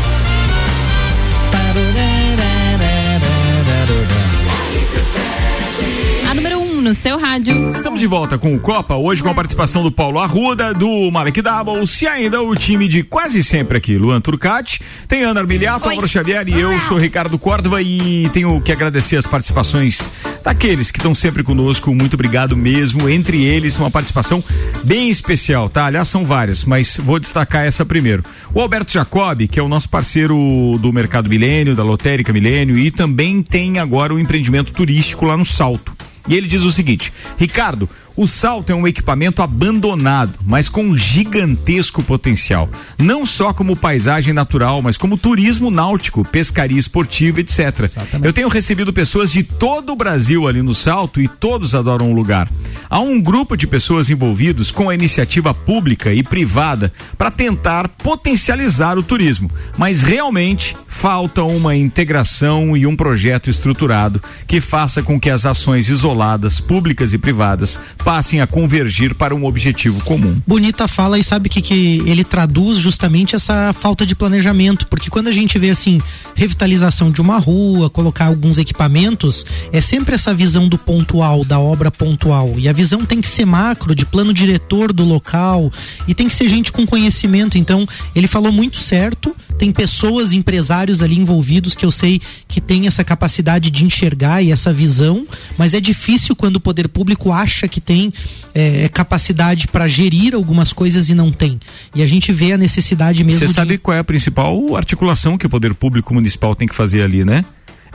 no 6.88 6.94
seu 6.94 7.18
rádio. 7.18 7.70
Estamos 7.70 8.00
de 8.00 8.06
volta 8.06 8.38
com 8.38 8.54
o 8.54 8.58
Copa, 8.58 8.96
hoje 8.96 9.22
com 9.22 9.28
a 9.28 9.34
participação 9.34 9.82
do 9.82 9.92
Paulo 9.92 10.18
Arruda, 10.18 10.72
do 10.72 11.10
Malek 11.10 11.42
Doubles 11.42 12.00
e 12.00 12.06
ainda 12.06 12.40
o 12.40 12.56
time 12.56 12.88
de 12.88 13.02
quase 13.02 13.42
sempre 13.42 13.76
aqui, 13.76 13.98
Luan 13.98 14.22
Turcati, 14.22 14.80
tem 15.06 15.22
Ana 15.22 15.40
Armiliato, 15.40 15.86
Álvaro 15.86 16.08
Xavier 16.08 16.48
e 16.48 16.58
eu 16.58 16.80
sou 16.80 16.96
Ricardo 16.96 17.38
Córdova 17.38 17.82
e 17.82 18.30
tenho 18.30 18.58
que 18.62 18.72
agradecer 18.72 19.16
as 19.16 19.26
participações 19.26 20.10
daqueles 20.42 20.90
que 20.90 20.98
estão 20.98 21.14
sempre 21.14 21.42
conosco, 21.42 21.94
muito 21.94 22.14
obrigado 22.14 22.56
mesmo, 22.56 23.06
entre 23.06 23.44
eles 23.44 23.78
uma 23.78 23.90
participação 23.90 24.42
bem 24.82 25.10
especial, 25.10 25.68
tá? 25.68 25.84
Aliás, 25.84 26.08
são 26.08 26.24
várias, 26.24 26.64
mas 26.64 26.96
vou 26.96 27.18
destacar 27.18 27.66
essa 27.66 27.84
primeiro. 27.84 28.22
O 28.54 28.62
Alberto 28.62 28.90
Jacob, 28.90 29.46
que 29.46 29.60
é 29.60 29.62
o 29.62 29.68
nosso 29.68 29.90
parceiro 29.90 30.34
do 30.80 30.90
Mercado 30.90 31.28
Milênio, 31.28 31.76
da 31.76 31.84
Lotérica 31.84 32.32
Milênio 32.32 32.78
e 32.78 32.90
também 32.90 33.42
tem 33.42 33.78
agora 33.78 34.14
o 34.14 34.18
empreendimento 34.18 34.72
turístico 34.72 35.26
lá 35.26 35.36
no 35.36 35.44
Salto. 35.44 36.07
E 36.28 36.34
ele 36.34 36.46
diz 36.46 36.62
o 36.62 36.70
seguinte: 36.70 37.12
Ricardo, 37.38 37.88
o 38.18 38.26
salto 38.26 38.70
é 38.70 38.74
um 38.74 38.84
equipamento 38.84 39.42
abandonado, 39.42 40.40
mas 40.44 40.68
com 40.68 40.82
um 40.82 40.96
gigantesco 40.96 42.02
potencial. 42.02 42.68
Não 42.98 43.24
só 43.24 43.52
como 43.52 43.76
paisagem 43.76 44.34
natural, 44.34 44.82
mas 44.82 44.98
como 44.98 45.16
turismo 45.16 45.70
náutico, 45.70 46.24
pescaria 46.24 46.80
esportiva, 46.80 47.38
etc. 47.38 47.88
Eu 48.20 48.32
tenho 48.32 48.48
recebido 48.48 48.92
pessoas 48.92 49.30
de 49.30 49.44
todo 49.44 49.92
o 49.92 49.96
Brasil 49.96 50.48
ali 50.48 50.62
no 50.62 50.74
salto 50.74 51.20
e 51.20 51.28
todos 51.28 51.76
adoram 51.76 52.10
o 52.10 52.14
lugar. 52.14 52.50
Há 52.90 52.98
um 52.98 53.20
grupo 53.20 53.56
de 53.56 53.68
pessoas 53.68 54.10
envolvidos 54.10 54.72
com 54.72 54.90
a 54.90 54.94
iniciativa 54.94 55.54
pública 55.54 56.12
e 56.12 56.24
privada 56.24 56.92
para 57.16 57.30
tentar 57.30 57.86
potencializar 57.88 58.98
o 58.98 59.02
turismo, 59.02 59.48
mas 59.76 60.02
realmente 60.02 60.74
falta 60.88 61.44
uma 61.44 61.76
integração 61.76 62.76
e 62.76 62.84
um 62.84 62.96
projeto 62.96 63.48
estruturado 63.48 64.20
que 64.48 64.60
faça 64.60 65.04
com 65.04 65.20
que 65.20 65.30
as 65.30 65.46
ações 65.46 65.88
isoladas, 65.88 66.58
públicas 66.58 67.12
e 67.12 67.18
privadas, 67.18 67.78
passem 68.08 68.40
a 68.40 68.46
convergir 68.46 69.14
para 69.14 69.34
um 69.34 69.44
objetivo 69.44 70.02
comum. 70.02 70.40
Bonita 70.46 70.88
fala 70.88 71.18
e 71.18 71.22
sabe 71.22 71.50
que, 71.50 71.60
que 71.60 72.02
ele 72.06 72.24
traduz 72.24 72.78
justamente 72.78 73.36
essa 73.36 73.70
falta 73.74 74.06
de 74.06 74.14
planejamento, 74.14 74.86
porque 74.86 75.10
quando 75.10 75.28
a 75.28 75.30
gente 75.30 75.58
vê 75.58 75.68
assim, 75.68 76.00
revitalização 76.34 77.10
de 77.10 77.20
uma 77.20 77.36
rua, 77.36 77.90
colocar 77.90 78.24
alguns 78.24 78.56
equipamentos, 78.56 79.44
é 79.70 79.82
sempre 79.82 80.14
essa 80.14 80.32
visão 80.32 80.66
do 80.70 80.78
pontual, 80.78 81.44
da 81.44 81.58
obra 81.58 81.90
pontual. 81.90 82.54
E 82.56 82.66
a 82.66 82.72
visão 82.72 83.04
tem 83.04 83.20
que 83.20 83.28
ser 83.28 83.44
macro, 83.44 83.94
de 83.94 84.06
plano 84.06 84.32
diretor 84.32 84.90
do 84.90 85.04
local, 85.04 85.70
e 86.06 86.14
tem 86.14 86.28
que 86.28 86.34
ser 86.34 86.48
gente 86.48 86.72
com 86.72 86.86
conhecimento. 86.86 87.58
Então, 87.58 87.86
ele 88.16 88.26
falou 88.26 88.50
muito 88.50 88.78
certo, 88.78 89.36
tem 89.58 89.72
pessoas, 89.72 90.32
empresários 90.32 91.02
ali 91.02 91.18
envolvidos 91.18 91.74
que 91.74 91.84
eu 91.84 91.90
sei 91.90 92.20
que 92.46 92.60
tem 92.60 92.86
essa 92.86 93.02
capacidade 93.02 93.70
de 93.70 93.84
enxergar 93.84 94.42
e 94.42 94.52
essa 94.52 94.72
visão, 94.72 95.26
mas 95.58 95.74
é 95.74 95.80
difícil 95.80 96.36
quando 96.36 96.56
o 96.56 96.60
poder 96.60 96.88
público 96.88 97.32
acha 97.32 97.66
que 97.66 97.80
tem 97.80 98.12
é, 98.54 98.88
capacidade 98.88 99.68
para 99.68 99.88
gerir 99.88 100.34
algumas 100.34 100.72
coisas 100.72 101.08
e 101.08 101.14
não 101.14 101.30
tem. 101.32 101.58
E 101.94 102.02
a 102.02 102.06
gente 102.06 102.32
vê 102.32 102.52
a 102.52 102.56
necessidade 102.58 103.22
mesmo. 103.24 103.40
Você 103.40 103.46
de... 103.46 103.52
sabe 103.52 103.78
qual 103.78 103.96
é 103.96 104.00
a 104.00 104.04
principal 104.04 104.76
articulação 104.76 105.36
que 105.36 105.46
o 105.46 105.50
poder 105.50 105.74
público 105.74 106.14
municipal 106.14 106.54
tem 106.54 106.68
que 106.68 106.74
fazer 106.74 107.02
ali, 107.02 107.24
né? 107.24 107.44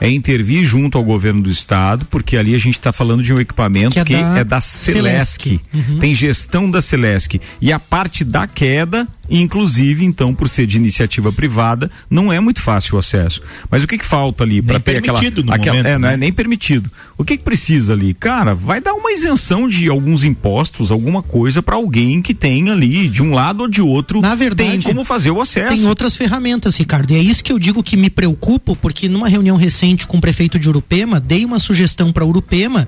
É 0.00 0.10
intervir 0.10 0.64
junto 0.64 0.98
ao 0.98 1.04
governo 1.04 1.42
do 1.42 1.50
estado, 1.50 2.04
porque 2.10 2.36
ali 2.36 2.54
a 2.54 2.58
gente 2.58 2.74
está 2.74 2.92
falando 2.92 3.22
de 3.22 3.32
um 3.32 3.38
equipamento 3.38 3.94
Que 3.94 4.04
que 4.04 4.14
é 4.14 4.18
é 4.18 4.44
da 4.44 4.56
da, 4.56 4.60
Celesc. 4.60 5.42
Celesc. 5.42 5.60
Uhum. 5.72 5.98
Tem 5.98 6.14
gestão 6.14 6.70
da 6.70 6.80
Celesc. 6.80 7.40
E 7.60 7.72
a 7.72 7.78
parte 7.78 8.24
da 8.24 8.46
queda, 8.46 9.06
inclusive, 9.28 10.04
então, 10.04 10.34
por 10.34 10.48
ser 10.48 10.66
de 10.66 10.76
iniciativa 10.76 11.32
privada, 11.32 11.90
não 12.08 12.32
é 12.32 12.40
muito 12.40 12.60
fácil 12.60 12.96
o 12.96 12.98
acesso. 12.98 13.40
Mas 13.70 13.82
o 13.82 13.86
que, 13.86 13.98
que 13.98 14.04
falta 14.04 14.44
ali 14.44 14.60
para 14.60 14.78
ter 14.78 14.98
aquela. 14.98 15.18
permitido 15.18 15.44
no 15.44 15.52
aquela 15.52 15.76
momento, 15.76 15.92
é, 15.92 15.98
não 15.98 16.08
é 16.08 16.12
né? 16.12 16.16
nem 16.16 16.32
permitido. 16.32 16.90
O 17.16 17.24
que, 17.24 17.36
que 17.36 17.42
precisa 17.42 17.92
ali? 17.92 18.14
Cara, 18.14 18.54
vai 18.54 18.80
dar 18.80 18.94
uma 18.94 19.12
isenção 19.12 19.68
de 19.68 19.88
alguns 19.88 20.24
impostos, 20.24 20.90
alguma 20.90 21.22
coisa 21.22 21.62
para 21.62 21.76
alguém 21.76 22.20
que 22.20 22.34
tem 22.34 22.70
ali, 22.70 23.08
de 23.08 23.22
um 23.22 23.32
lado 23.32 23.62
ou 23.62 23.68
de 23.68 23.82
outro, 23.82 24.20
Na 24.20 24.34
verdade, 24.34 24.70
tem 24.70 24.82
como 24.82 25.04
fazer 25.04 25.30
o 25.30 25.40
acesso. 25.40 25.74
Tem 25.74 25.86
outras 25.86 26.16
ferramentas, 26.16 26.76
Ricardo. 26.76 27.10
E 27.12 27.16
é 27.16 27.22
isso 27.22 27.42
que 27.42 27.52
eu 27.52 27.58
digo 27.58 27.82
que 27.82 27.96
me 27.96 28.10
preocupo, 28.10 28.76
porque 28.76 29.08
numa 29.08 29.28
reunião 29.28 29.56
recente 29.56 30.06
com 30.06 30.18
o 30.18 30.20
prefeito 30.20 30.58
de 30.58 30.68
Urupema, 30.68 31.18
dei 31.18 31.44
uma 31.44 31.58
sugestão 31.58 32.12
para 32.12 32.24
Urupema, 32.24 32.86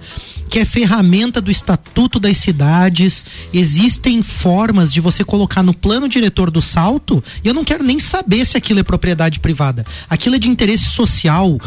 que 0.49 0.59
é 0.59 0.65
ferramenta 0.65 1.41
do 1.41 1.51
Estatuto 1.51 2.21
das 2.21 2.37
Cidades. 2.37 3.27
Existem 3.53 4.23
formas 4.23 4.93
de 4.93 5.01
você 5.01 5.25
colocar 5.25 5.63
no 5.63 5.75
plano 5.75 6.09
diretor 6.09 6.26
do 6.51 6.61
salto, 6.63 7.23
e 7.45 7.49
eu 7.49 7.55
não 7.55 7.65
quero 7.65 7.83
nem 7.85 7.99
saber 7.99 8.45
se 8.45 8.57
aquilo 8.57 8.81
é 8.81 8.83
propriedade 8.83 9.41
privada. 9.41 9.85
Aquilo 10.09 10.37
é 10.37 10.39
de 10.39 10.49
interesse 10.49 10.85
social, 10.85 11.59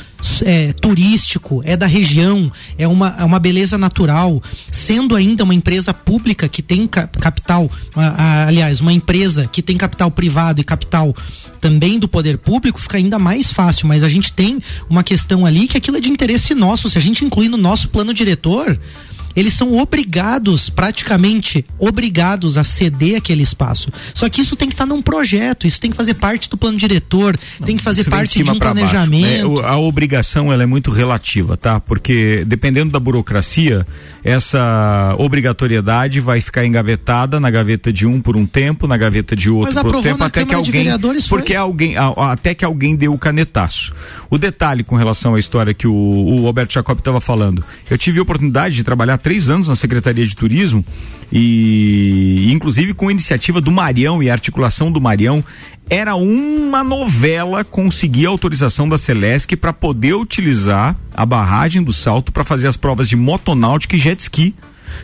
é, 0.46 0.74
turístico, 0.74 1.62
é 1.66 1.76
da 1.78 1.86
região, 1.88 2.52
é 2.78 2.88
uma, 2.88 3.16
é 3.20 3.24
uma 3.24 3.40
beleza 3.40 3.78
natural. 3.78 4.42
Sendo 4.72 5.16
ainda 5.16 5.44
uma 5.44 5.54
empresa 5.54 5.94
pública 5.94 6.48
que 6.48 6.62
tem 6.62 6.86
ca- 6.88 7.08
capital, 7.08 7.70
a- 7.96 8.02
a- 8.24 8.48
aliás, 8.48 8.82
uma 8.82 8.94
empresa 8.94 9.48
que 9.52 9.62
tem 9.62 9.78
capital 9.78 10.12
privado 10.12 10.60
e 10.62 10.64
capital 10.64 11.16
também 11.62 12.00
do 12.00 12.08
poder 12.08 12.38
público, 12.38 12.80
fica 12.80 12.98
ainda 12.98 13.20
mais 13.20 13.52
fácil. 13.52 13.88
Mas 13.88 14.04
a 14.04 14.10
gente 14.10 14.32
tem 14.32 14.60
uma 14.90 15.04
questão 15.04 15.46
ali 15.46 15.68
que 15.68 15.78
aquilo 15.78 15.98
é 15.98 16.00
de 16.02 16.10
interesse 16.10 16.54
nosso. 16.56 16.90
Se 16.90 16.98
a 16.98 17.02
gente 17.02 17.26
incluir 17.26 17.50
no 17.50 17.58
nosso 17.58 17.90
plano 17.90 18.14
diretor, 18.14 18.80
eles 19.36 19.54
são 19.54 19.78
obrigados, 19.78 20.70
praticamente 20.70 21.66
obrigados 21.78 22.58
a 22.58 22.64
ceder 22.64 23.18
aquele 23.18 23.44
espaço. 23.44 23.92
Só 24.14 24.28
que 24.30 24.42
isso 24.42 24.56
tem 24.56 24.68
que 24.68 24.74
estar 24.74 24.86
num 24.86 25.02
projeto, 25.02 25.68
isso 25.68 25.80
tem 25.80 25.92
que 25.92 25.98
fazer 25.98 26.16
parte 26.16 26.50
do 26.50 26.58
plano 26.58 26.78
diretor, 26.78 27.38
tem 27.66 27.78
que 27.78 27.84
fazer 27.84 28.06
parte 28.06 28.44
de 28.44 28.50
um 28.50 28.58
baixo, 28.58 28.60
planejamento. 28.60 29.62
né? 29.62 29.68
A 29.68 29.78
obrigação 29.78 30.52
ela 30.52 30.64
é 30.64 30.66
muito 30.66 30.92
relativa, 30.92 31.56
tá? 31.56 31.80
Porque 31.80 32.44
dependendo 32.46 32.92
da 32.92 33.00
burocracia, 33.00 33.86
essa 34.24 35.16
obrigatoriedade 35.18 36.20
vai 36.20 36.42
ficar 36.42 36.66
engavetada 36.66 37.40
na 37.40 37.50
gaveta 37.50 37.92
de 37.92 38.06
um 38.06 38.22
por 38.22 38.36
um 38.36 38.46
tempo, 38.46 38.88
na 38.88 38.98
gaveta 38.98 39.36
de 39.36 39.50
outro 39.50 39.74
Mas 39.74 39.84
por 39.84 39.96
outro 39.96 40.02
tempo, 40.02 40.24
até 40.24 40.46
que 40.46 40.54
alguém, 40.54 40.88
porque 41.28 41.56
alguém, 41.56 41.96
até 42.18 42.54
que 42.54 42.66
alguém 42.66 42.96
deu 42.96 43.14
o 43.14 43.18
canetaço. 43.18 43.94
O 44.30 44.38
detalhe 44.38 44.84
com 44.84 44.96
relação 44.96 45.34
à 45.36 45.40
história 45.40 45.74
que 45.74 45.88
o, 45.88 45.94
o 45.94 46.42
Roberto 46.42 46.74
Jacob 46.74 47.00
estava 47.00 47.20
falando, 47.20 47.64
eu 47.90 47.98
tive 47.98 48.20
a 48.20 48.22
oportunidade 48.22 48.76
de 48.76 48.84
trabalhar 48.84 49.18
três 49.18 49.50
anos 49.50 49.68
na 49.68 49.76
Secretaria 49.76 50.26
de 50.26 50.36
Turismo 50.36 50.86
e 51.32 52.48
inclusive 52.52 52.94
com 52.94 53.08
a 53.08 53.12
iniciativa 53.12 53.60
do 53.60 53.72
Marião 53.72 54.22
e 54.22 54.30
a 54.30 54.34
articulação 54.34 54.92
do 54.92 55.02
Marião 55.02 55.44
era 55.90 56.16
uma 56.16 56.84
novela 56.84 57.64
conseguir 57.64 58.28
a 58.28 58.30
autorização 58.30 58.88
da 58.88 58.98
Celesc 58.98 59.56
para 59.56 59.74
poder 59.74 60.14
utilizar 60.14 60.96
a 61.14 61.26
barragem 61.26 61.82
do 61.82 61.92
Salto 61.92 62.32
para 62.32 62.44
fazer 62.44 62.68
as 62.68 62.78
provas 62.78 63.10
de 63.10 63.16
motonáutica 63.16 63.96
e 63.96 64.00
jet 64.00 64.22
ski. 64.22 64.54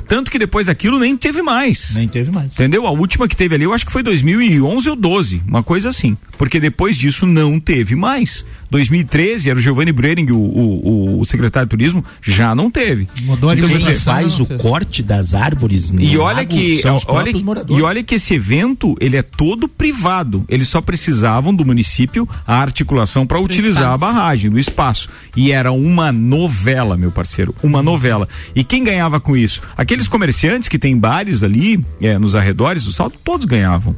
Tanto 0.08 0.32
que 0.32 0.40
depois 0.40 0.68
daquilo 0.68 1.00
nem 1.00 1.18
teve 1.18 1.42
mais. 1.42 1.96
Nem 1.96 2.08
teve 2.08 2.32
mais. 2.32 2.48
Entendeu? 2.54 2.86
A 2.88 2.92
última 2.92 3.28
que 3.28 3.36
teve 3.36 3.56
ali, 3.56 3.64
eu 3.64 3.74
acho 3.74 3.86
que 3.86 3.92
foi 3.92 4.04
2011 4.04 4.90
ou 4.90 4.96
12, 4.96 5.42
uma 5.48 5.64
coisa 5.64 5.90
assim. 5.90 6.18
Porque 6.38 6.60
depois 6.60 6.98
disso 6.98 7.26
não 7.26 7.60
teve 7.60 7.96
mais. 7.96 8.46
2013 8.70 9.50
era 9.50 9.58
o 9.58 9.62
Giovanni 9.62 9.92
Brering, 9.92 10.32
o, 10.32 10.38
o, 10.38 11.20
o 11.22 11.26
secretário 11.26 11.68
de 11.68 11.70
turismo, 11.70 12.04
já 12.22 12.54
não 12.54 12.70
teve. 12.70 13.08
Mudou 13.22 13.50
a 13.50 13.56
Então, 13.56 13.70
Quem 13.70 13.94
faz 13.96 14.40
o 14.40 14.46
corte 14.58 15.02
das 15.02 15.34
árvores 15.34 15.92
no 15.92 16.02
e 16.02 16.18
olha 16.18 16.38
lago 16.38 16.50
que 16.50 16.82
são 16.82 16.96
os 16.96 17.06
olha, 17.08 17.32
e 17.70 17.82
olha 17.82 18.04
que 18.04 18.16
esse 18.16 18.34
evento 18.34 18.96
ele 19.00 19.18
é 19.18 19.22
todo 19.22 19.68
privado. 19.68 20.44
Eles 20.50 20.68
só 20.68 20.82
precisavam 20.82 21.54
do 21.54 21.64
município 21.64 22.28
a 22.46 22.58
articulação 22.62 23.26
para 23.26 23.40
utilizar 23.40 23.92
a 23.92 23.94
espaço. 23.94 24.14
barragem, 24.14 24.52
do 24.52 24.60
espaço. 24.60 25.10
E 25.36 25.52
era 25.52 25.72
uma 25.72 26.12
novela, 26.12 26.98
meu 26.98 27.12
parceiro, 27.12 27.56
uma 27.64 27.82
novela. 27.82 28.28
E 28.56 28.64
quem 28.64 28.84
ganhava 28.84 29.20
com 29.20 29.38
isso? 29.38 29.62
Aqueles 29.86 30.08
comerciantes 30.08 30.68
que 30.68 30.80
têm 30.80 30.98
bares 30.98 31.44
ali, 31.44 31.80
é, 32.02 32.18
nos 32.18 32.36
arredores 32.36 32.84
do 32.84 32.92
salto, 32.92 33.20
todos 33.24 33.46
ganhavam. 33.46 33.96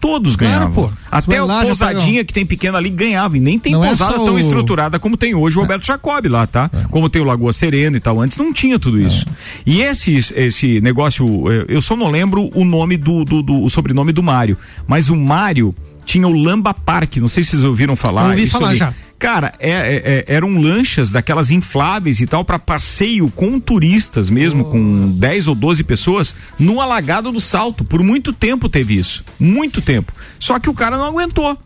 Todos 0.00 0.36
Claro, 0.36 0.54
ganhavam. 0.66 0.84
Você 0.88 0.94
Até 1.10 1.36
já 1.36 1.60
pousadinha 1.62 2.24
que 2.24 2.32
tem 2.32 2.44
pequena 2.46 2.76
ali 2.78 2.90
ganhava. 2.90 3.36
E 3.36 3.40
nem 3.40 3.58
tem 3.58 3.72
Não 3.72 3.82
é 3.82 3.86
pousada 3.88 4.16
só 4.16 4.24
tão 4.24 4.34
o- 4.34 4.38
estruturada 4.38 4.98
como 4.98 5.16
tem 5.16 5.34
hoje 5.34 5.56
o 5.58 5.62
Roberto 5.62 5.84
Jacob 5.86 6.26
lá, 6.26 6.46
tá? 6.46 6.70
Como 6.90 7.08
tem 7.08 7.22
o 7.22 7.24
Lagoa 7.24 7.52
Serena 7.54 7.96
e 7.96 8.00
tal. 8.00 8.20
Antes 8.20 8.36
não 8.38 8.52
tinha 8.52 8.78
tudo 8.78 9.00
isso. 9.00 9.24
E 9.64 9.80
esse, 9.80 10.14
esse 10.36 10.78
negócio, 10.82 11.26
eh, 11.50 11.64
eu 11.68 11.80
só 11.80 11.96
não 11.96 12.10
lembro 12.10 12.50
o 12.54 12.64
nome 12.66 12.96
do, 12.98 13.24
do, 13.24 13.42
do- 13.42 13.64
o 13.64 13.68
sobrenome 13.70 14.12
do 14.12 14.22
Mário. 14.22 14.58
Mas 14.86 15.08
o 15.08 15.16
Mário 15.16 15.74
tinha 16.04 16.28
o 16.28 16.32
Lamba 16.32 16.74
Park. 16.74 17.16
Não 17.16 17.28
sei 17.28 17.42
se 17.42 17.52
vocês 17.52 17.64
ouviram 17.64 17.96
falar. 17.96 18.24
Eu 18.24 18.30
ouvi 18.32 18.46
falar 18.46 18.68
ali. 18.68 18.76
já. 18.78 18.92
Cara, 19.24 19.54
é- 19.58 19.70
é- 19.70 20.02
é- 20.04 20.24
eram 20.26 20.60
lanchas 20.60 21.10
daquelas 21.10 21.50
infláveis 21.50 22.20
e 22.20 22.26
tal 22.26 22.44
para 22.44 22.58
passeio 22.58 23.30
com 23.30 23.58
turistas 23.58 24.28
mesmo, 24.28 24.66
com 24.66 25.12
10 25.12 25.48
ou 25.48 25.54
12 25.54 25.82
pessoas, 25.82 26.34
no 26.58 26.78
alagado 26.78 27.32
do 27.32 27.40
Salto. 27.40 27.86
Por 27.86 28.02
muito 28.02 28.34
tempo 28.34 28.68
teve 28.68 28.98
isso. 28.98 29.24
Muito 29.40 29.80
tempo. 29.80 30.12
Só 30.38 30.58
que 30.58 30.68
o 30.68 30.74
cara 30.74 30.98
não 30.98 31.06
aguentou. 31.06 31.56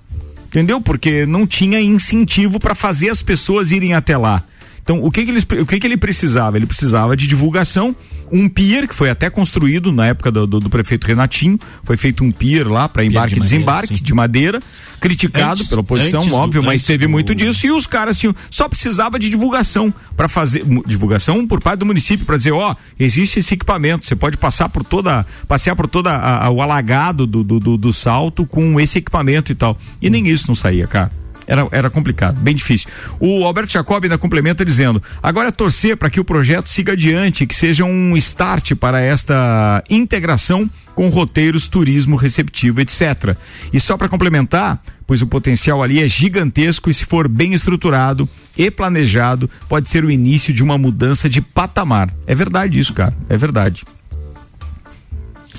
Entendeu? 0.46 0.80
Porque 0.80 1.26
não 1.26 1.48
tinha 1.48 1.80
incentivo 1.80 2.60
para 2.60 2.76
fazer 2.76 3.10
as 3.10 3.22
pessoas 3.22 3.72
irem 3.72 3.92
até 3.92 4.16
lá. 4.16 4.44
Então, 4.80 5.02
o 5.04 5.10
que 5.10 5.24
que, 5.24 5.30
eles, 5.32 5.44
o 5.60 5.66
que 5.66 5.80
que 5.80 5.86
ele 5.86 5.96
precisava? 5.96 6.56
Ele 6.56 6.64
precisava 6.64 7.16
de 7.16 7.26
divulgação, 7.26 7.94
um 8.32 8.48
pier 8.48 8.86
que 8.88 8.94
foi 8.94 9.10
até 9.10 9.28
construído 9.30 9.92
na 9.92 10.06
época 10.06 10.30
do, 10.30 10.46
do, 10.46 10.60
do 10.60 10.70
prefeito 10.70 11.06
Renatinho, 11.06 11.58
foi 11.84 11.96
feito 11.96 12.22
um 12.24 12.30
pier 12.30 12.66
lá 12.66 12.88
para 12.88 13.04
embarque 13.04 13.34
de 13.34 13.36
e 13.36 13.38
madeira, 13.38 13.56
desembarque 13.58 13.96
sim. 13.98 14.02
de 14.04 14.14
madeira, 14.14 14.62
criticado 15.00 15.52
Antes- 15.60 15.68
pela 15.68 15.80
oposição, 15.80 16.20
antes 16.20 16.30
do- 16.30 16.36
óbvio, 16.36 16.62
mas 16.62 16.84
teve 16.84 17.06
do- 17.06 17.10
muito 17.10 17.34
disso 17.34 17.66
e 17.66 17.70
os 17.70 17.86
caras 17.86 18.18
tinham 18.18 18.34
só 18.50 18.68
precisava 18.68 19.18
de 19.18 19.30
divulgação 19.30 19.92
para 20.16 20.28
fazer 20.28 20.64
divulgação 20.86 21.46
por 21.46 21.60
parte 21.60 21.80
do 21.80 21.86
município 21.86 22.26
para 22.26 22.36
dizer, 22.36 22.52
ó, 22.52 22.74
existe 22.98 23.38
esse 23.38 23.54
equipamento, 23.54 24.06
você 24.06 24.16
pode 24.16 24.36
passar 24.36 24.68
por 24.68 24.84
toda 24.84 25.24
passear 25.46 25.76
por 25.76 25.86
toda 25.88 26.10
a- 26.10 26.46
a- 26.46 26.50
o 26.50 26.60
alagado 26.60 27.26
do, 27.26 27.42
do, 27.44 27.60
do, 27.60 27.76
do 27.76 27.92
salto 27.92 28.44
com 28.46 28.78
esse 28.80 28.98
equipamento 28.98 29.52
e 29.52 29.54
tal. 29.54 29.78
E 30.02 30.10
nem 30.10 30.28
isso 30.28 30.46
não 30.48 30.54
saía, 30.54 30.86
cara. 30.86 31.10
Era, 31.48 31.66
era 31.72 31.88
complicado, 31.88 32.38
bem 32.38 32.54
difícil. 32.54 32.90
O 33.18 33.42
Alberto 33.46 33.72
Jacob 33.72 34.04
ainda 34.04 34.18
complementa 34.18 34.66
dizendo: 34.66 35.02
agora 35.22 35.48
é 35.48 35.50
torcer 35.50 35.96
para 35.96 36.10
que 36.10 36.20
o 36.20 36.24
projeto 36.24 36.68
siga 36.68 36.92
adiante, 36.92 37.46
que 37.46 37.54
seja 37.54 37.86
um 37.86 38.14
start 38.18 38.74
para 38.74 39.00
esta 39.00 39.82
integração 39.88 40.70
com 40.94 41.08
roteiros, 41.08 41.66
turismo 41.66 42.16
receptivo, 42.16 42.82
etc. 42.82 43.34
E 43.72 43.80
só 43.80 43.96
para 43.96 44.08
complementar, 44.08 44.82
pois 45.06 45.22
o 45.22 45.26
potencial 45.26 45.82
ali 45.82 46.02
é 46.02 46.08
gigantesco 46.08 46.90
e 46.90 46.94
se 46.94 47.06
for 47.06 47.26
bem 47.26 47.54
estruturado 47.54 48.28
e 48.56 48.70
planejado, 48.70 49.48
pode 49.68 49.88
ser 49.88 50.04
o 50.04 50.10
início 50.10 50.52
de 50.52 50.62
uma 50.62 50.76
mudança 50.76 51.30
de 51.30 51.40
patamar. 51.40 52.12
É 52.26 52.34
verdade 52.34 52.78
isso, 52.78 52.92
cara. 52.92 53.16
É 53.28 53.36
verdade. 53.38 53.84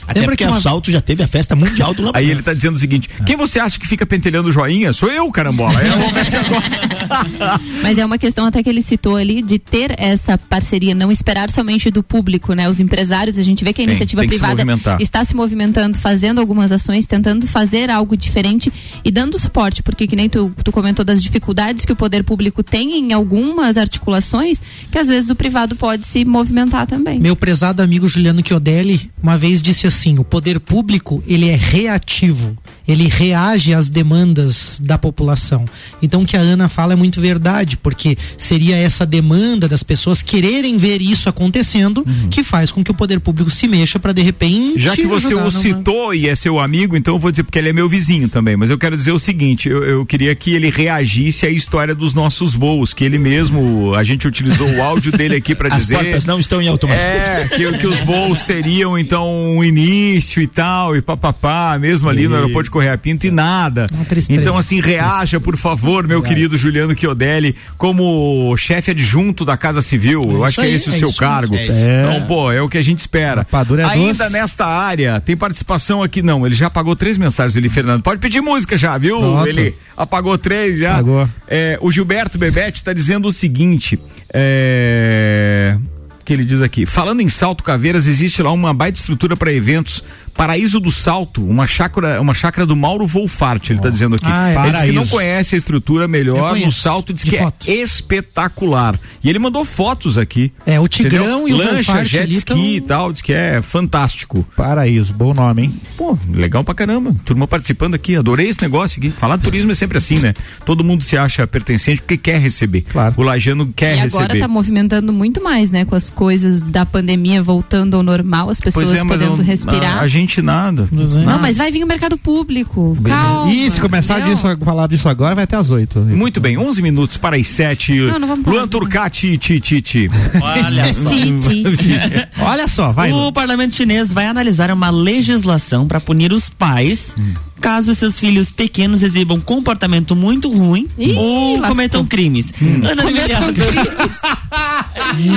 Até 0.10 0.22
Lembra 0.22 0.36
porque 0.36 0.44
que 0.44 0.50
o 0.50 0.54
uma- 0.54 0.62
salto 0.62 0.92
já 0.92 1.00
teve 1.02 1.22
a 1.22 1.28
festa 1.28 1.56
mundial 1.56 1.94
do 1.94 2.02
Lampião. 2.02 2.20
Aí 2.20 2.30
ele 2.32 2.42
tá 2.42 2.52
dizendo 2.54 2.76
o 2.76 2.80
seguinte: 2.80 3.08
quem 3.26 3.36
você 3.38 3.60
acha 3.60 3.80
que 3.80 3.88
fica 3.88 4.06
pentelhando 4.06 4.52
joinha? 4.52 4.92
Sou 4.92 5.12
eu, 5.12 5.30
carambola. 5.32 5.80
É 5.82 5.92
o 5.96 6.26
Jacob. 6.32 6.64
Mas 7.84 7.98
é 7.98 8.06
uma 8.06 8.18
questão 8.18 8.46
até 8.46 8.62
que 8.64 8.70
ele 8.70 8.82
citou 8.82 9.16
ali 9.16 9.42
de 9.42 9.60
ter 9.60 9.94
essa 10.00 10.38
parceria, 10.38 10.94
não 10.96 11.12
esperar 11.12 11.50
somente 11.52 11.92
do 11.92 12.02
público, 12.04 12.54
né? 12.54 12.68
Os 12.70 12.80
empresários, 12.80 13.38
a 13.38 13.44
gente 13.44 13.64
vê 13.64 13.72
que 13.74 13.82
a 13.82 13.86
Tem, 13.86 13.90
iniciativa 13.92 14.22
tem 14.22 14.30
se 14.32 14.38
privada 14.38 14.54
movimentar. 14.66 15.02
está 15.02 15.24
se 15.24 15.36
movimentando, 15.36 15.98
fazendo 15.98 16.40
algumas 16.40 16.72
ações, 16.72 17.06
tentando 17.06 17.46
fazer 17.48 17.90
algo 17.90 18.18
diferente 18.18 18.72
e 19.06 19.12
dando 19.12 19.40
suporte, 19.40 19.84
porque 19.84 20.08
que 20.08 20.16
nem 20.16 20.28
tu, 20.28 20.52
tu 20.64 20.72
comentou 20.72 21.06
das 21.06 21.22
dificuldades 21.22 21.86
que 21.86 21.92
o 21.94 21.96
poder 21.96 22.24
público 22.24 22.64
tem 22.64 22.98
em 23.00 23.14
algumas 23.14 23.78
articulações, 23.78 24.62
que 24.92 24.98
às 24.98 25.08
vezes 25.08 25.30
o 25.30 25.36
privado 25.36 25.76
pode 25.76 26.06
se 26.08 26.26
movimentar 26.26 26.86
também. 26.88 27.20
Meu 27.20 27.36
prezado 27.36 27.82
amigo 27.84 28.08
Juliano 28.08 28.42
Chiodelli 28.46 29.10
uma 29.22 29.38
vez 29.38 29.62
disse 29.62 29.86
assim: 29.88 29.99
o 30.18 30.24
poder 30.24 30.60
público 30.60 31.22
ele 31.28 31.50
é 31.50 31.56
reativo, 31.56 32.58
ele 32.92 33.08
reage 33.08 33.74
às 33.74 33.90
demandas 33.90 34.80
da 34.84 34.98
população. 34.98 35.66
Então 36.02 36.24
o 36.24 36.26
que 36.26 36.36
a 36.36 36.40
Ana 36.40 36.68
fala 36.70 36.94
é 36.94 36.96
muito 36.96 37.22
verdade, 37.22 37.78
porque 37.78 38.18
seria 38.38 38.76
essa 38.76 39.06
demanda 39.06 39.68
das 39.68 39.84
pessoas 39.84 40.22
quererem 40.22 40.78
ver 40.78 41.02
isso 41.02 41.30
acontecendo 41.30 42.06
que 42.32 42.44
faz 42.44 42.72
com 42.72 42.84
que 42.84 42.92
o 42.92 42.94
poder 42.94 43.20
público 43.20 43.50
se 43.50 43.68
mexa 43.68 44.00
para 44.00 44.14
de 44.14 44.22
repente. 44.22 44.80
Já 44.80 44.96
que 44.96 45.06
você 45.06 45.34
o 45.34 45.40
numa- 45.40 45.52
citou 45.52 46.14
e 46.14 46.28
é 46.28 46.36
seu 46.36 46.60
amigo, 46.60 46.96
então 46.98 47.16
eu 47.16 47.20
vou 47.20 47.32
dizer 47.32 47.44
porque 47.44 47.60
ele 47.60 47.70
é 47.70 47.74
meu 47.74 47.88
vizinho 47.88 48.28
também. 48.30 48.56
Mas 48.58 48.70
eu 48.70 48.78
quero 48.78 48.96
dizer 48.98 49.12
o 49.12 49.20
seguinte: 49.20 49.70
eu, 49.70 49.84
eu 49.84 50.06
queria 50.06 50.34
que 50.36 50.52
ele 50.54 50.70
reagisse 50.70 51.46
à 51.46 51.50
história 51.50 51.94
dos 51.94 52.14
nossos 52.14 52.54
voos, 52.54 52.94
que 52.94 53.04
ele 53.04 53.18
mesmo, 53.18 53.94
a 53.96 54.04
gente 54.04 54.28
utilizou 54.28 54.68
o 54.70 54.82
áudio 54.82 55.12
dele 55.12 55.36
aqui 55.36 55.54
para 55.56 55.68
As 55.74 55.82
dizer. 55.84 55.96
portas 55.96 56.26
não 56.26 56.40
estão 56.40 56.62
em 56.62 56.68
automático. 56.68 57.04
É, 57.06 57.48
que, 57.56 57.72
que 57.78 57.88
os 57.88 58.00
voos 58.00 58.40
seriam 58.40 58.98
então 58.98 59.30
um 59.58 59.64
início 59.64 60.42
e 60.42 60.48
tal, 60.48 60.96
e 60.96 61.02
papapá, 61.02 61.78
mesmo 61.80 62.10
ali 62.10 62.28
no 62.28 62.36
aeroporto 62.36 62.66
de 62.66 62.72
Correia 62.80 62.98
Pinto 62.98 63.28
e 63.28 63.32
nada. 63.32 63.88
Então, 64.30 64.58
assim, 64.58 64.80
reaja, 64.80 65.38
por 65.38 65.58
favor, 65.58 66.08
meu 66.08 66.22
querido 66.22 66.58
Juliano 66.58 66.98
Chiodelli, 66.98 67.54
como 67.78 68.56
chefe 68.56 68.92
adjunto 68.92 69.44
da 69.44 69.58
Casa 69.58 69.82
Civil. 69.82 70.22
eu 70.24 70.32
isso 70.32 70.44
acho 70.46 70.62
que 70.62 70.68
é 70.68 70.70
esse 70.70 70.90
o 70.90 70.96
é 70.96 70.98
seu 70.98 71.14
cargo. 71.14 71.56
É. 71.56 71.66
Então, 71.66 72.26
pô, 72.26 72.50
é 72.50 72.62
o 72.62 72.70
que 72.70 72.78
a 72.78 72.82
gente 72.82 73.00
espera. 73.00 73.42
É 73.42 73.84
Ainda 73.84 74.30
nesta 74.30 74.66
área, 74.66 75.20
tem 75.20 75.36
participação 75.36 76.02
aqui, 76.02 76.22
não. 76.22 76.46
Ele 76.46 76.56
já 76.56 76.68
apagou 76.68 76.96
três 76.96 77.18
mensagens, 77.18 77.58
ele, 77.58 77.68
Fernando. 77.68 78.02
Pode 78.02 78.22
pedir 78.22 78.40
música 78.40 78.78
já, 78.78 78.98
viu? 78.98 79.18
Pronto. 79.18 79.48
Ele 79.48 79.76
apagou 79.98 80.38
três 80.38 80.78
já. 80.78 80.94
Apagou. 80.94 81.30
É, 81.46 81.78
o 81.82 81.92
Gilberto 81.92 82.38
Bebete 82.38 82.78
está 82.78 82.94
dizendo 82.94 83.28
o 83.28 83.32
seguinte: 83.32 84.00
é, 84.34 85.76
que 86.24 86.34
ele 86.34 86.46
diz 86.46 86.62
aqui, 86.62 86.86
falando 86.86 87.22
em 87.22 87.28
Salto 87.28 87.64
Caveiras, 87.64 88.08
existe 88.08 88.42
lá 88.44 88.52
uma 88.52 88.74
baita 88.74 89.00
estrutura 89.00 89.36
para 89.36 89.52
eventos. 89.52 90.04
Paraíso 90.40 90.80
do 90.80 90.90
Salto, 90.90 91.46
uma 91.46 91.68
chácara, 91.68 92.22
uma 92.22 92.34
chácara 92.34 92.66
do 92.66 92.74
Mauro 92.74 93.06
Wolfart, 93.06 93.72
ele 93.72 93.80
está 93.80 93.90
dizendo 93.90 94.16
aqui. 94.16 94.24
Ah, 94.26 94.50
é. 94.52 94.56
ele 94.68 94.72
diz 94.72 94.84
que 94.84 94.92
não 94.94 95.06
conhece 95.08 95.54
a 95.54 95.58
estrutura 95.58 96.08
melhor 96.08 96.58
no 96.58 96.72
Salto, 96.72 97.12
diz 97.14 97.26
de 97.26 97.32
que 97.32 97.38
foto. 97.38 97.70
é 97.70 97.74
espetacular. 97.74 98.98
E 99.22 99.30
ele 99.30 99.38
mandou 99.38 99.66
fotos 99.66 100.18
aqui. 100.18 100.54
É, 100.66 100.80
o 100.80 100.88
Tigrão 100.88 101.42
Entendeu? 101.42 101.48
e 101.50 101.54
o 101.54 101.58
Lancha, 101.58 101.74
Wolfart 101.92 102.08
jet 102.08 102.34
ski 102.34 102.46
tão- 102.46 102.58
e 102.66 102.80
tal, 102.82 103.12
diz 103.12 103.22
que 103.22 103.34
é 103.34 103.62
fantástico. 103.62 104.48
Paraíso, 104.56 105.14
bom 105.14 105.34
nome, 105.34 105.64
hein? 105.64 105.82
Pô, 105.98 106.18
legal 106.30 106.64
pra 106.64 106.74
caramba. 106.74 107.14
Turma 107.26 107.46
participando 107.46 107.96
aqui, 107.96 108.16
adorei 108.16 108.48
esse 108.48 108.62
negócio 108.62 108.98
aqui. 108.98 109.10
Falar 109.10 109.36
de 109.36 109.44
turismo 109.44 109.72
é 109.72 109.76
sempre 109.76 109.98
assim, 109.98 110.20
né? 110.20 110.34
Todo 110.66 110.86
mundo 110.86 111.04
se 111.04 111.18
acha 111.18 111.46
pertencente 111.46 112.02
porque 112.02 112.16
quer 112.16 112.40
receber. 112.40 112.84
Claro. 112.84 113.14
O 113.18 113.24
lajano 113.24 113.74
quer 113.76 113.98
e 113.98 114.00
agora 114.00 114.24
receber. 114.28 114.40
tá 114.40 114.48
movimentando 114.48 115.12
muito 115.12 115.44
mais, 115.44 115.70
né? 115.70 115.84
Com 115.84 115.96
as 115.96 116.10
coisas 116.10 116.62
da 116.62 116.86
pandemia 116.86 117.44
voltando 117.44 117.98
ao 117.98 118.04
normal, 118.04 118.50
as 118.50 118.60
pessoas 118.62 118.94
é, 118.94 119.04
podendo 119.04 119.38
eu- 119.42 119.44
respirar. 119.44 119.98
A, 119.98 120.02
a 120.04 120.08
gente 120.30 120.42
nada. 120.42 120.88
É. 120.92 121.26
Não, 121.26 121.40
mas 121.40 121.58
vai 121.58 121.72
vir 121.72 121.84
o 121.84 121.88
mercado 121.88 122.18
público. 122.18 122.96
Calma. 123.04 123.52
E 123.52 123.70
se 123.72 123.82
começar 123.82 124.20
disso, 124.20 124.48
a 124.48 124.56
falar 124.58 124.88
disso 124.88 125.10
agora, 125.10 125.34
vai 125.34 125.44
até 125.44 125.58
às 125.58 125.72
oito. 125.72 126.00
Muito 126.00 126.40
bem, 126.40 126.58
11 126.58 126.82
minutos 126.82 127.18
para 127.18 127.36
as 127.36 127.48
7. 127.48 127.94
Não, 127.94 128.20
não 128.20 128.28
vamos 128.28 128.46
Luan. 128.46 128.68
Turcati, 128.68 129.38
ti, 129.38 129.60
ti, 129.60 129.82
ti. 129.82 130.10
Olha 130.42 130.94
só. 130.94 131.10
Ti, 131.10 131.34
ti, 131.40 131.78
ti. 131.78 131.94
Olha 132.42 132.68
só, 132.68 132.92
vai. 132.92 133.12
O 133.12 133.26
Lu. 133.26 133.34
parlamento 133.34 133.76
chinês 133.76 134.14
vai 134.14 134.28
analisar 134.28 134.72
uma 134.72 134.90
legislação 134.90 135.88
para 135.88 136.00
punir 136.00 136.32
os 136.32 136.50
pais 136.50 137.16
caso 137.60 137.94
seus 137.94 138.18
filhos 138.18 138.50
pequenos 138.52 139.04
exibam 139.04 139.40
comportamento 139.40 140.16
muito 140.16 140.50
ruim 140.50 140.88
Ih, 140.98 141.14
ou 141.16 141.52
lascou. 141.54 141.70
cometam 141.70 142.06
crimes. 142.06 142.54
Ana 142.84 143.04
Emiliano. 143.04 143.54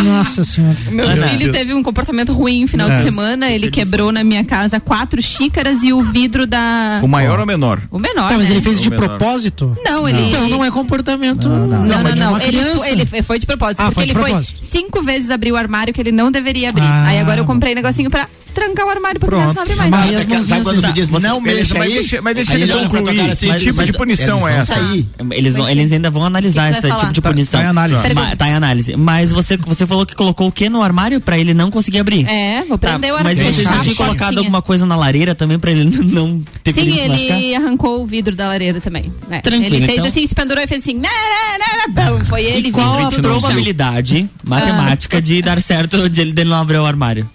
Nossa 0.05 0.45
senhora. 0.45 0.77
Meu 0.91 1.09
Ana. 1.09 1.29
filho 1.29 1.53
teve 1.53 1.75
um 1.75 1.83
comportamento 1.83 2.33
ruim 2.33 2.62
no 2.62 2.68
final 2.68 2.91
É. 2.91 2.97
de 2.99 3.03
semana. 3.03 3.51
Ele 3.51 3.70
quebrou 3.70 4.12
na 4.12 4.23
minha 4.25 4.45
casa 4.45 4.79
quatro 4.81 5.20
xícaras 5.20 5.83
e 5.83 5.93
o 5.93 6.03
vidro 6.03 6.47
da. 6.47 7.01
O 7.03 7.09
maior 7.09 7.41
ou 7.41 7.47
menor? 7.47 7.81
O 7.91 7.99
menor. 7.99 8.29
Tá, 8.31 8.37
mas 8.39 8.49
né? 8.49 8.55
ele 8.55 8.61
fez 8.62 8.81
de 8.81 8.89
Ou 8.89 8.95
menor. 8.95 9.09
propósito? 9.18 9.77
Não, 9.85 10.09
ele. 10.09 10.29
Então 10.29 10.49
não 10.49 10.64
é 10.64 10.70
comportamento. 10.70 11.49
Não, 11.49 11.66
não, 11.66 12.05
de 12.12 12.18
não. 12.20 12.31
uma 12.31 12.45
Ele, 12.45 12.62
foi, 12.77 12.91
ele 12.91 13.07
foi 13.23 13.39
de 13.39 13.47
propósito. 13.47 13.81
Ah, 13.81 13.85
porque 13.87 13.95
foi 13.95 14.05
de 14.07 14.12
ele 14.12 14.20
propósito. 14.20 14.59
foi 14.59 14.68
cinco 14.68 15.03
vezes 15.03 15.31
abrir 15.31 15.53
o 15.53 15.57
armário 15.57 15.93
que 15.93 16.01
ele 16.01 16.12
não 16.12 16.31
deveria 16.31 16.68
abrir. 16.70 16.85
Ah, 16.85 17.05
Aí 17.09 17.18
agora 17.18 17.41
eu 17.41 17.45
comprei 17.45 17.75
negocinho 17.75 18.11
pra 18.11 18.29
trancar 18.53 18.86
o 18.86 18.90
armário 18.90 19.18
pra 19.20 19.28
criança 19.28 19.55
não 19.55 19.62
abrir 19.62 19.76
mais. 19.76 19.90
Mas- 19.90 20.03
as 20.03 20.12
Sabe 20.22 20.34
mãozinhas 20.34 20.62
quando 20.64 20.80
você 20.80 20.92
diz, 20.92 21.09
não 21.11 21.40
mexa 21.40 21.74
mas 21.78 21.88
aí? 21.88 21.94
deixa- 21.94 22.22
mas 22.22 22.34
deixa 22.36 22.55
ele 22.55 22.72
concluir. 22.72 23.16
cara 23.16 23.32
assim, 23.32 23.53
Que 23.53 23.59
tipo 23.59 23.76
mas 23.76 23.86
de 23.86 23.92
punição 23.92 24.48
é 24.48 24.57
essa? 24.59 24.74
Eles, 25.32 25.55
vão, 25.55 25.68
eles 25.68 25.92
ainda 25.92 26.11
vão 26.11 26.24
analisar 26.24 26.72
O 26.72 26.76
esse 26.76 26.88
tipo 26.90 27.12
de 27.12 27.20
punição. 27.20 27.61
Tá 27.61 27.66
em 27.66 27.68
análise. 27.70 28.14
Ma- 28.14 28.36
Tá 28.36 28.48
em 28.48 28.55
análise. 28.55 28.96
Mas 28.96 29.30
você, 29.32 29.57
você 29.57 29.86
falou 29.86 30.05
que 30.07 30.14
colocou 30.14 30.48
o 30.48 30.53
que 30.53 30.68
no 30.68 30.82
armário 30.82 31.20
pra 31.20 31.38
ele 31.38 31.55
não 31.55 31.70
conseguir 31.70 31.98
abrir? 31.98 32.26
É, 32.28 32.64
vou 32.68 32.78
Tá, 32.78 32.90
prender 32.90 33.11
o 33.12 33.14
mas 33.22 33.38
armário. 33.38 33.55
vocês 33.55 33.66
não 33.68 33.80
tinham 33.80 33.96
colocado 33.96 34.38
alguma 34.38 34.62
coisa 34.62 34.84
na 34.86 34.96
lareira 34.96 35.34
também 35.34 35.59
pra 35.59 35.70
ele 35.70 35.84
não 36.05 36.42
ter 36.62 36.72
Sim, 36.74 36.98
ele 36.98 37.55
arrancou 37.55 38.03
o 38.03 38.07
vidro 38.07 38.34
da 38.36 38.48
lareira 38.48 38.80
também. 38.80 39.12
É. 39.30 39.38
Tranquilo, 39.40 39.74
Ele 39.74 39.86
fez 39.86 39.98
então. 39.98 40.07
assim, 40.11 40.26
se 40.26 40.34
pendurou 40.34 40.62
e 40.62 40.66
fez 40.66 40.82
assim. 40.82 40.94
"Né, 40.94 41.09
né, 41.09 41.59
né, 41.59 42.03
né", 42.03 42.11
bum, 42.18 42.24
Foi 42.24 42.42
ele 42.44 42.68
E 42.68 42.72
qual 42.72 43.07
a 43.07 43.11
probabilidade 43.11 44.28
matemática 44.44 45.20
de 45.20 45.40
dar 45.42 45.61
certo 45.61 46.09
de 46.09 46.20
ele 46.20 46.32
dele 46.32 46.50
não 46.50 46.61
abrir 46.61 46.78
o 46.78 46.86
armário? 46.86 47.28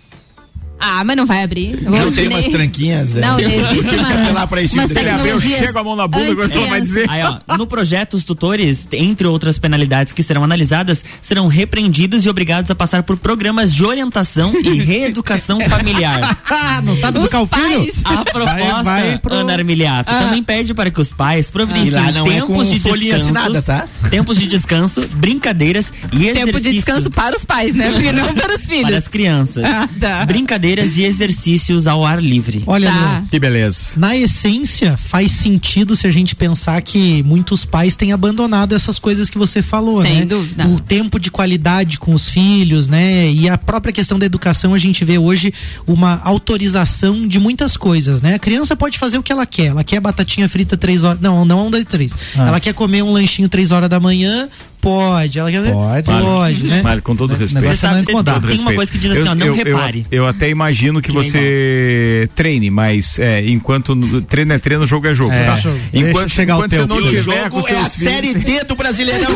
Ah, 0.79 1.03
mas 1.03 1.17
não 1.17 1.25
vai 1.25 1.43
abrir. 1.43 1.79
Eu 1.83 1.91
vou- 1.91 1.99
Eu 1.99 2.11
tenho 2.11 2.29
umas 2.29 2.47
tranquinhas. 2.47 3.15
é. 3.15 3.21
Não, 3.21 3.37
Tem- 3.37 3.45
existe 3.55 3.95
uma. 3.95 4.07
Lá 4.37 4.45
pra 4.47 4.61
de- 4.61 4.75
Ele 4.75 5.09
abriu, 5.09 5.39
chega 5.39 5.79
a 5.79 5.83
mão 5.83 5.95
na 5.95 6.07
bunda, 6.07 6.31
agora 6.31 6.53
ela 6.53 6.67
vai 6.67 6.81
dizer. 6.81 7.09
Aí, 7.09 7.21
ó, 7.23 7.57
no 7.57 7.65
projeto, 7.65 8.13
os 8.15 8.23
tutores, 8.23 8.87
entre 8.91 9.25
outras 9.27 9.57
penalidades 9.57 10.13
que 10.13 10.21
serão 10.21 10.43
analisadas, 10.43 11.03
serão 11.21 11.47
repreendidos 11.47 12.25
e 12.25 12.29
obrigados 12.29 12.69
a 12.69 12.75
passar 12.75 13.01
por 13.03 13.17
programas 13.17 13.73
de 13.73 13.83
orientação 13.83 14.53
e 14.63 14.69
reeducação 14.81 15.59
familiar. 15.69 16.37
Ah, 16.49 16.81
não 16.85 16.95
sabe 16.95 17.19
o 17.19 17.21
filho? 17.27 17.47
pais. 17.47 17.93
A 18.05 18.23
proposta, 18.25 18.83
vai 18.83 19.17
pro- 19.17 19.33
Ana 19.33 19.53
Armiliato, 19.53 20.13
também 20.13 20.43
pede 20.43 20.73
para 20.73 20.91
que 20.91 21.01
os 21.01 21.11
pais 21.11 21.49
providenciem 21.49 22.11
não 22.11 22.27
é 22.27 22.41
tempos 22.41 22.69
de 22.69 22.79
folhinha 22.79 23.15
descanso, 23.17 23.39
assinada, 23.39 23.61
tá? 23.61 23.87
tempos 24.09 24.37
de 24.37 24.47
descanso, 24.47 25.07
brincadeiras 25.15 25.91
e 26.11 26.31
Tempo 26.33 26.59
de 26.59 26.71
descanso 26.73 27.09
para 27.09 27.35
os 27.35 27.43
pais, 27.45 27.73
né? 27.75 27.91
Porque 27.91 28.11
não 28.11 28.33
para 28.33 28.55
os 28.55 28.61
filhos. 28.65 28.83
para 28.83 28.97
as 28.97 29.07
crianças. 29.07 29.63
Ah, 29.63 29.87
tá. 29.99 30.25
Brincadeiras 30.25 30.66
brincadeiras 30.75 30.97
e 30.97 31.03
exercícios 31.03 31.87
ao 31.87 32.05
ar 32.05 32.21
livre. 32.21 32.63
Olha, 32.65 32.91
Leon, 32.91 33.25
Que 33.29 33.39
beleza. 33.39 33.93
na 33.97 34.15
essência, 34.15 34.97
faz 34.97 35.31
sentido 35.31 35.95
se 35.95 36.07
a 36.07 36.11
gente 36.11 36.35
pensar 36.35 36.81
que 36.81 37.23
muitos 37.23 37.63
pais 37.65 37.95
têm 37.95 38.11
abandonado 38.11 38.75
essas 38.75 38.99
coisas 38.99 39.29
que 39.29 39.37
você 39.37 39.61
falou, 39.61 40.01
Sem 40.01 40.19
né? 40.19 40.25
dúvida. 40.25 40.67
O 40.67 40.79
tempo 40.79 41.19
de 41.19 41.31
qualidade 41.31 41.97
com 41.99 42.13
os 42.13 42.29
filhos, 42.29 42.87
né? 42.87 43.31
E 43.31 43.47
a 43.49 43.57
própria 43.57 43.93
questão 43.93 44.19
da 44.19 44.25
educação, 44.25 44.73
a 44.73 44.79
gente 44.79 45.03
vê 45.05 45.17
hoje 45.17 45.53
uma 45.85 46.21
autorização 46.23 47.27
de 47.27 47.39
muitas 47.39 47.77
coisas, 47.77 48.21
né? 48.21 48.35
A 48.35 48.39
criança 48.39 48.75
pode 48.75 48.97
fazer 48.97 49.17
o 49.17 49.23
que 49.23 49.31
ela 49.31 49.45
quer. 49.45 49.67
Ela 49.67 49.83
quer 49.83 49.99
batatinha 49.99 50.47
frita 50.49 50.75
três 50.77 51.03
horas. 51.03 51.21
Não, 51.21 51.45
não 51.45 51.67
um 51.67 51.71
das 51.71 51.83
três. 51.85 52.11
Ah. 52.35 52.47
Ela 52.47 52.59
quer 52.59 52.73
comer 52.73 53.03
um 53.03 53.11
lanchinho 53.11 53.49
três 53.49 53.71
horas 53.71 53.89
da 53.89 53.99
manhã. 53.99 54.49
Pode, 54.87 55.37
ela 55.39 55.51
quer 55.51 55.71
Pode. 55.71 56.05
pode, 56.09 56.63
né? 56.67 56.81
Mas 56.83 57.01
com 57.01 57.15
todo 57.15 57.35
respeito. 57.35 57.67
Você 57.67 57.75
sabe, 57.75 58.05
Com 58.05 58.23
todo 58.23 58.25
tem 58.25 58.33
uma 58.59 58.71
respeito. 58.71 58.75
coisa 58.75 58.91
que 58.91 58.97
diz 58.97 59.11
assim, 59.11 59.27
ó, 59.27 59.35
não 59.35 59.45
eu, 59.47 59.53
repare. 59.55 60.05
Eu, 60.09 60.23
eu 60.23 60.27
até 60.27 60.49
imagino 60.49 61.01
que, 61.01 61.09
Que 61.09 61.13
você 61.15 62.29
treine, 62.35 62.69
mas 62.69 63.19
é, 63.19 63.45
enquanto 63.47 63.93
no- 63.95 64.21
treino 64.21 64.53
é 64.53 64.59
treino, 64.59 64.85
jogo 64.87 65.07
é 65.07 65.13
jogo, 65.13 65.31
É, 65.33 65.43
tá? 65.45 65.53
deixa 65.53 65.73
Enquanto, 65.93 66.29
chegar 66.29 66.55
o 66.55 66.57
enquanto 66.65 66.71
você 66.71 66.77
tempo. 66.77 66.87
não 66.87 66.97
o 66.97 67.09
tiver 67.09 67.49
com 67.49 67.57
jogo 67.57 67.67
é 67.67 67.73
seus 67.73 67.85
a 67.85 67.89
filhos, 67.89 68.13
Série 68.13 68.33
D 68.33 68.63
do 68.63 68.75
Brasileirão. 68.75 69.25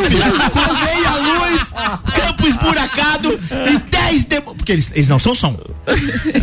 Cruzei 0.52 1.06
a 1.06 1.16
luz, 1.18 1.62
campo 2.14 2.48
esburacado 2.48 3.40
e 3.74 3.78
10 3.92 4.24
tempos. 4.26 4.54
Porque 4.58 4.72
eles, 4.72 4.92
eles 4.94 5.10
não 5.10 5.20
são 5.20 5.34
som. 5.36 5.58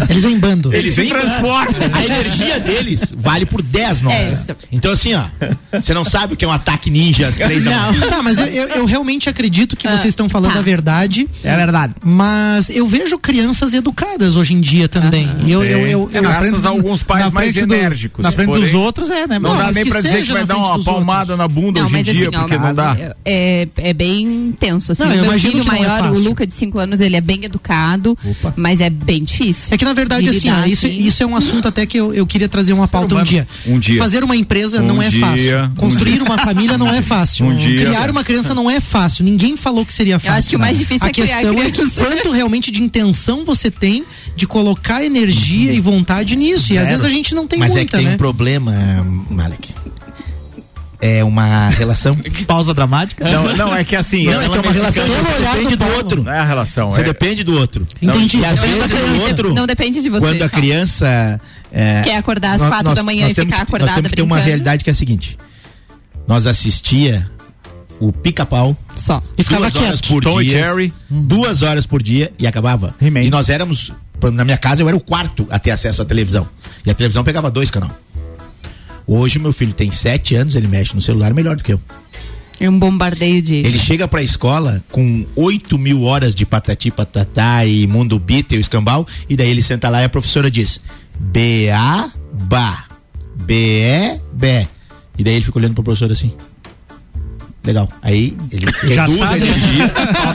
Eles 0.08 0.22
vêm 0.22 0.34
em 0.34 0.38
bando. 0.38 0.74
Eles 0.74 0.96
vêm 0.96 1.08
transformam. 1.08 1.74
A 1.92 2.04
energia 2.04 2.58
deles 2.60 3.14
vale 3.16 3.46
por 3.46 3.62
10 3.62 4.02
nossa. 4.02 4.44
É. 4.48 4.54
Então, 4.72 4.92
assim, 4.92 5.14
ó. 5.14 5.24
Você 5.80 5.94
não 5.94 6.04
sabe 6.04 6.34
o 6.34 6.36
que 6.36 6.44
é 6.44 6.48
um 6.48 6.52
ataque 6.52 6.90
ninja 6.90 7.28
às 7.28 7.36
três 7.36 7.64
da 7.64 7.70
manhã. 7.70 8.08
Tá, 8.08 8.22
mas 8.22 8.38
eu, 8.38 8.46
eu- 8.46 8.68
eu 8.68 8.86
realmente 8.98 9.28
acredito 9.28 9.76
que 9.76 9.86
Ah, 9.86 9.92
vocês 9.92 10.08
estão 10.08 10.28
falando 10.28 10.52
tá. 10.54 10.58
a 10.58 10.62
verdade. 10.62 11.28
É 11.44 11.54
verdade. 11.56 11.94
Mas 12.04 12.68
eu 12.68 12.86
vejo 12.86 13.16
crianças 13.18 13.72
educadas 13.72 14.34
hoje 14.36 14.54
em 14.54 14.60
dia 14.60 14.88
também. 14.88 15.28
E 15.46 15.52
eu, 15.52 15.62
eu, 15.64 15.86
eu, 15.86 16.10
eu- 16.12 16.22
Graças 16.22 16.64
a 16.64 16.68
alguns 16.68 17.02
pais 17.02 17.30
mais 17.30 17.54
do- 17.54 17.60
enérgicos. 17.60 18.22
na 18.24 18.32
frente 18.32 18.48
porém, 18.48 18.62
dos 18.64 18.74
outros 18.74 19.08
é, 19.10 19.26
né? 19.26 19.38
Não, 19.38 19.50
Não, 19.50 19.56
dá 19.58 19.72
nem 19.72 19.86
pra 19.86 20.00
dizer 20.00 20.24
que 20.26 20.32
vai 20.32 20.44
dar 20.44 20.56
uma 20.56 20.82
palmada 20.82 21.36
na 21.36 21.46
bunda 21.46 21.80
Não, 21.80 21.86
hoje 21.86 21.96
em 21.98 22.02
dia, 22.02 22.28
assim, 22.28 22.36
ó, 22.36 22.40
porque 22.40 22.58
não 22.58 22.74
dá. 22.74 22.96
É, 23.24 23.68
é 23.76 23.92
bem 23.92 24.52
tenso, 24.58 24.92
assim. 24.92 25.04
Não, 25.04 25.10
o 25.10 25.12
eu 25.12 25.16
meu 25.20 25.24
imagino 25.26 25.52
filho 25.52 25.64
que 25.64 25.70
não 25.70 25.76
é 25.76 25.88
maior, 25.88 26.12
o. 26.12 26.18
Luca 26.18 26.46
de 26.46 26.52
5 26.52 26.78
anos, 26.78 27.00
ele 27.00 27.16
é 27.16 27.20
bem 27.20 27.44
educado, 27.44 28.18
mas 28.56 28.80
é 28.80 28.90
bem 28.90 29.22
difícil. 29.22 29.68
É 29.72 29.78
que 29.78 29.84
na 29.84 29.92
verdade, 29.92 30.24
De 30.24 30.36
assim, 30.36 30.50
ó, 30.50 30.66
isso, 30.66 30.86
assim. 30.86 30.98
isso 31.06 31.22
é 31.22 31.26
um 31.26 31.36
assunto 31.36 31.68
até 31.68 31.86
que 31.86 31.98
eu, 31.98 32.12
eu 32.12 32.26
queria 32.26 32.48
trazer 32.48 32.72
uma 32.72 32.88
pauta 32.88 33.14
um 33.14 33.22
dia. 33.22 33.46
Um 33.66 33.78
dia. 33.78 33.98
Fazer 33.98 34.24
uma 34.24 34.36
empresa 34.36 34.82
Um 34.82 34.86
não 34.86 35.00
é 35.02 35.08
dia, 35.08 35.20
fácil. 35.20 35.70
Construir 35.76 36.20
uma 36.22 36.36
família 36.38 36.76
não 36.76 36.88
é 36.92 37.00
fácil. 37.02 37.46
Um 37.46 37.56
dia. 37.56 37.78
Criar 37.78 38.10
uma 38.10 38.24
criança 38.24 38.54
não 38.54 38.68
é 38.70 38.77
fácil. 38.80 39.24
Ninguém 39.24 39.56
falou 39.56 39.84
que 39.84 39.92
seria 39.92 40.18
fácil. 40.18 40.38
acho 40.38 40.48
que 40.50 40.56
o 40.56 40.58
mais 40.58 40.78
difícil 40.78 41.06
a 41.06 41.10
é 41.10 41.12
criar 41.12 41.26
questão 41.42 41.52
é 41.62 41.64
que 41.66 41.72
criança. 41.72 41.94
quanto 42.04 42.30
realmente 42.30 42.70
de 42.70 42.82
intenção 42.82 43.44
você 43.44 43.70
tem 43.70 44.04
de 44.36 44.46
colocar 44.46 45.04
energia 45.04 45.72
e 45.72 45.80
vontade 45.80 46.34
nisso. 46.36 46.72
E 46.72 46.78
às 46.78 46.88
vezes 46.88 47.04
a 47.04 47.08
gente 47.08 47.34
não 47.34 47.46
tem 47.46 47.58
Mas 47.58 47.70
é 47.70 47.74
que 47.74 47.78
muita, 47.80 47.96
tem 47.98 48.06
né? 48.06 48.14
um 48.14 48.16
problema, 48.16 48.72
Malek. 49.30 49.68
É 51.00 51.22
uma 51.22 51.68
relação. 51.68 52.16
Pausa 52.46 52.74
dramática. 52.74 53.24
Não, 53.24 53.54
não, 53.56 53.76
é 53.76 53.84
que 53.84 53.94
assim. 53.94 54.24
Não, 54.24 54.42
é 54.42 54.48
que 54.48 54.56
é 54.56 54.60
uma 54.60 54.72
relação 54.72 55.04
que 55.04 55.10
você 55.10 55.42
depende 55.44 55.76
do 55.76 55.86
outro. 55.94 56.22
Não 56.24 56.32
é 56.32 56.38
a 56.40 56.44
relação. 56.44 56.90
Você 56.90 57.00
é- 57.02 57.04
depende 57.04 57.44
do 57.44 57.56
outro. 57.56 57.86
Entendi. 58.02 58.38
E 58.38 58.44
às 58.44 58.60
Não, 58.60 58.68
vezes 58.68 58.90
não, 58.90 59.16
o 59.16 59.20
outro. 59.22 59.54
Não 59.54 59.66
depende 59.66 60.02
de 60.02 60.08
você. 60.10 60.20
Quando 60.26 60.42
a 60.42 60.48
criança. 60.48 61.40
É, 61.70 62.02
Quer 62.02 62.16
acordar 62.16 62.54
às 62.54 62.60
nós- 62.60 62.68
quatro 62.68 62.86
nós- 62.88 62.96
da 62.96 63.02
manhã 63.04 63.28
e 63.28 63.34
ficar 63.34 63.44
que- 63.58 63.62
acordada 63.62 63.86
Nós 63.92 63.94
temos 63.94 64.10
que 64.10 64.16
ter 64.16 64.22
uma 64.22 64.38
realidade 64.38 64.82
que 64.82 64.90
é 64.90 64.92
a 64.92 64.96
seguinte: 64.96 65.38
nós 66.26 66.48
assistia 66.48 67.30
o 68.00 68.12
pica-pau 68.12 68.76
Só. 68.96 69.22
E 69.36 69.42
ficava 69.42 69.62
duas 69.70 69.76
horas 69.76 70.00
quieto. 70.00 70.12
por 70.12 70.22
Tom 70.22 70.40
e 70.40 70.46
dia. 70.46 70.64
Jerry. 70.64 70.92
Duas 71.10 71.62
horas 71.62 71.86
por 71.86 72.02
dia 72.02 72.32
e 72.38 72.46
acabava. 72.46 72.94
He-Man. 73.00 73.22
E 73.22 73.30
nós 73.30 73.48
éramos. 73.48 73.92
Na 74.32 74.44
minha 74.44 74.58
casa 74.58 74.82
eu 74.82 74.88
era 74.88 74.96
o 74.96 75.00
quarto 75.00 75.46
a 75.50 75.58
ter 75.58 75.70
acesso 75.70 76.02
à 76.02 76.04
televisão. 76.04 76.48
E 76.84 76.90
a 76.90 76.94
televisão 76.94 77.22
pegava 77.22 77.50
dois 77.50 77.70
canal. 77.70 77.90
Hoje 79.06 79.38
meu 79.38 79.52
filho 79.52 79.72
tem 79.72 79.90
sete 79.90 80.34
anos, 80.34 80.54
ele 80.54 80.68
mexe 80.68 80.94
no 80.94 81.00
celular 81.00 81.32
melhor 81.32 81.56
do 81.56 81.64
que 81.64 81.72
eu. 81.72 81.80
É 82.60 82.68
um 82.68 82.78
bombardeio 82.78 83.40
de. 83.40 83.54
Ele 83.54 83.78
chega 83.78 84.08
pra 84.08 84.20
escola 84.20 84.82
com 84.90 85.24
8 85.36 85.78
mil 85.78 86.02
horas 86.02 86.34
de 86.34 86.44
patati 86.44 86.90
patatá 86.90 87.64
e 87.64 87.86
mundo 87.86 88.18
Beatle, 88.18 88.58
escambau, 88.58 89.06
e 89.28 89.36
daí 89.36 89.48
ele 89.48 89.62
senta 89.62 89.88
lá 89.88 90.02
e 90.02 90.04
a 90.04 90.08
professora 90.08 90.50
diz: 90.50 90.80
B-A, 91.20 92.10
ba, 92.32 92.84
B-E, 93.36 94.20
B. 94.32 94.66
E 95.16 95.24
daí 95.24 95.34
ele 95.34 95.44
fica 95.44 95.58
olhando 95.58 95.74
pra 95.74 95.84
professora 95.84 96.12
assim. 96.12 96.32
Legal. 97.64 97.88
Aí 98.00 98.36
ele 98.50 98.66
Já 98.94 99.02
reduz 99.06 99.20
a 99.22 99.26
sabe. 99.26 99.40
energia. 99.42 99.92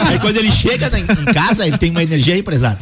Aí 0.07 0.19
quando 0.19 0.37
ele 0.37 0.51
chega 0.51 0.89
na- 0.89 0.99
em 0.99 1.05
casa, 1.33 1.65
ele 1.65 1.77
tem 1.77 1.89
uma 1.89 2.03
energia 2.03 2.35
represada. 2.35 2.77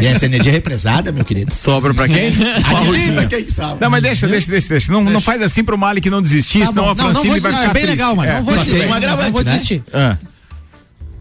E 0.00 0.06
essa 0.06 0.26
energia 0.26 0.50
represada, 0.50 1.12
meu 1.12 1.24
querido. 1.24 1.54
Sobra 1.54 1.94
pra 1.94 2.08
quem? 2.08 2.32
Adivina 2.64 3.26
quem 3.26 3.48
sabe. 3.48 3.80
Não, 3.80 3.90
mas 3.90 4.02
deixa, 4.02 4.26
deixa, 4.26 4.50
deixa, 4.50 4.68
deixa. 4.70 4.92
Não, 4.92 5.02
não 5.04 5.20
faz 5.20 5.40
assim 5.42 5.62
pro 5.62 5.78
Mali 5.78 6.00
que 6.00 6.10
não 6.10 6.20
desistir, 6.22 6.60
Tá 6.60 6.66
senão 6.66 6.84
bom. 6.84 6.90
a 6.90 6.94
Não, 6.94 7.04
não 7.04 7.12
Francine 7.14 7.32
vou 7.32 7.40
vai 7.42 7.50
desistir. 7.52 7.68
ficar 7.68 7.70
É 7.70 7.74
bem 7.74 7.82
triste. 7.82 7.90
legal, 7.90 8.16
mano. 8.16 8.30
É, 8.30 8.34
Não 8.34 8.42
vou 8.44 8.54
desistir. 8.58 8.86
Não 8.88 9.32
vou 9.32 9.44
né? 9.44 9.52
desistir. 9.52 9.82
Ah. 9.92 10.16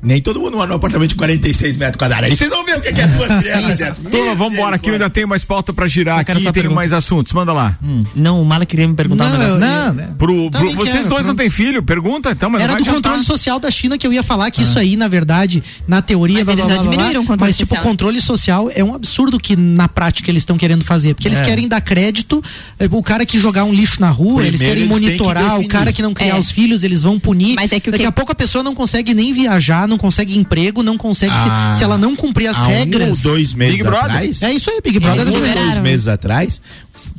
Nem 0.04 0.22
todo 0.22 0.40
mundo 0.40 0.58
mora 0.58 0.68
num 0.70 0.76
apartamento 0.76 1.10
de 1.10 1.16
46 1.16 1.78
metros 1.78 1.98
quadrados. 1.98 2.30
Aí 2.30 2.36
vocês 2.36 2.50
vão 2.50 2.66
ver 2.66 2.78
o 2.78 2.82
que 2.82 2.92
que 2.92 3.02
é 3.02 3.08
duas 3.08 3.32
crianças 3.40 3.80
dentro. 3.80 4.04
Turma, 4.10 4.36
vambora, 4.36 4.76
aqui 4.76 4.90
eu 4.90 4.94
ainda 4.94 5.10
tenho 5.10 5.28
mais 5.28 5.44
pauta 5.44 5.72
pra 5.74 5.88
girar 5.88 6.20
aqui 6.20 6.32
e 6.32 6.52
perguntar. 6.52 6.76
mais 6.76 6.92
assuntos. 6.94 7.32
Manda 7.34 7.54
lá. 7.54 7.78
Não, 8.16 8.42
o 8.42 8.46
Mala 8.46 8.66
queria 8.66 8.88
me 8.88 8.94
perguntar 8.96 9.26
um 9.26 9.30
Não, 9.30 9.38
negócio. 9.38 9.54
eu- 9.56 9.60
Não, 9.60 9.94
né? 9.94 10.10
Pro, 10.18 10.34
pro- 10.52 10.60
Também 10.60 10.76
vocês 10.76 10.96
quero, 10.98 11.10
dois 11.10 11.26
não 11.26 11.36
pronto. 11.36 11.38
têm 11.38 11.50
filho? 11.50 11.82
Pergunta, 11.84 12.32
então, 12.32 12.50
mas 12.50 12.62
Era 12.62 12.74
não 12.74 12.80
do 12.80 12.84
vai 12.86 12.94
controle 12.96 13.16
adiantar. 13.18 13.38
social 13.38 13.60
da 13.60 13.72
China 13.72 13.98
que 13.98 14.06
eu 14.06 14.12
ia 14.14 14.24
falar 14.24 14.52
que 14.52 14.62
isso 14.62 14.78
aí, 14.78 14.96
na 14.98 15.08
verdade, 15.08 15.64
na 15.88 16.02
teoria, 16.02 16.38
Mas 16.38 16.46
blá, 16.46 16.54
eles 16.54 16.66
blá, 16.66 16.74
blá, 16.76 16.84
blá, 16.84 16.92
diminuíram 16.92 17.22
o 17.22 17.26
controle 17.26 17.50
mas 17.50 17.58
tipo, 17.58 17.70
social. 17.70 17.84
controle 17.90 18.22
social 18.22 18.70
é 18.74 18.84
um 18.84 18.94
absurdo 18.94 19.40
que 19.40 19.56
na 19.56 19.88
prática 19.88 20.30
eles 20.30 20.42
estão 20.44 20.58
querendo 20.58 20.84
fazer, 20.84 21.14
porque 21.14 21.28
eles 21.28 21.40
É. 21.40 21.44
querem 21.44 21.68
dar 21.68 21.82
crédito, 21.82 22.44
eh, 22.80 22.88
o 22.92 23.02
cara 23.02 23.26
que 23.26 23.40
jogar 23.40 23.64
um 23.64 23.74
lixo 23.74 24.02
na 24.02 24.10
rua, 24.10 24.46
eles 24.46 24.60
Primeiro 24.60 24.82
querem 24.82 24.84
eles 24.84 25.00
têm 25.00 25.18
que 25.18 25.24
monitorar, 25.24 25.60
o 25.60 25.68
cara 25.68 25.94
que 25.94 26.02
não 26.02 26.14
criar 26.14 26.36
É. 26.36 26.40
os 26.40 26.52
filhos, 26.52 26.84
eles 26.84 27.04
vão 27.04 27.20
punir. 27.20 27.56
Mas 27.56 27.72
é 27.72 27.80
que 27.80 27.90
o 27.90 27.92
Daqui 27.92 28.06
a 28.06 28.12
pouco 28.12 28.32
a 28.32 28.36
pessoa 28.36 28.64
não 28.64 28.74
consegue 28.76 29.14
nem 29.14 29.32
viajar, 29.32 29.88
não 29.94 29.98
consegue 30.00 30.36
emprego, 30.38 30.82
não 30.84 30.98
consegue 30.98 31.32
se- 31.32 31.48
Ah, 31.50 31.72
se, 31.74 31.84
ela 31.84 31.98
não 31.98 32.16
cumprir 32.16 32.48
as 32.48 32.58
há 32.58 32.66
regras. 32.66 33.08
Um 33.26 33.30
ou 33.30 33.36
dois 33.36 33.54
meses 33.54 33.76
Big 33.78 33.84
Brother. 33.84 34.10
atrás. 34.16 34.42
É 34.42 34.52
isso 34.52 34.70
aí, 34.72 34.80
Big 34.84 35.00
Brother 35.00 35.28
é 35.28 35.30
um 35.30 35.34
ou 35.34 35.40
dois 35.40 35.78
meses 35.84 36.08
atrás, 36.08 36.62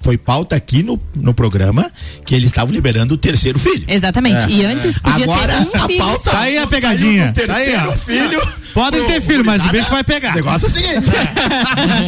foi 0.04 0.18
pauta 0.18 0.54
aqui 0.54 0.82
no, 0.82 0.98
no 1.14 1.32
programa 1.32 1.90
que 2.26 2.34
eles 2.34 2.48
estavam 2.50 2.72
liberando 2.74 3.14
o 3.14 3.16
terceiro 3.16 3.58
filho. 3.58 3.84
Exatamente. 3.88 4.50
E 4.52 4.64
antes 4.64 4.98
podia 4.98 5.24
Agora 5.24 5.54
ter 5.64 5.78
um 5.78 5.82
a 5.82 5.86
filho 5.86 5.98
pauta 5.98 6.30
Tá 6.30 6.40
aí 6.40 6.58
a 6.58 6.66
pegadinha. 6.66 7.32
do 7.32 7.46
Tá 7.46 7.56
aí, 7.56 7.64
terceiro 7.70 7.98
filho. 7.98 8.48
Podem 8.74 9.00
pro- 9.02 9.12
ter 9.12 9.22
filho, 9.22 9.44
mas 9.46 9.64
o 9.64 9.68
bicho 9.70 9.88
vai 9.90 10.04
pegar. 10.04 10.32
O 10.32 10.36
negócio 10.36 10.66
é 10.66 10.68
o 10.68 10.72
seguinte. 10.72 11.10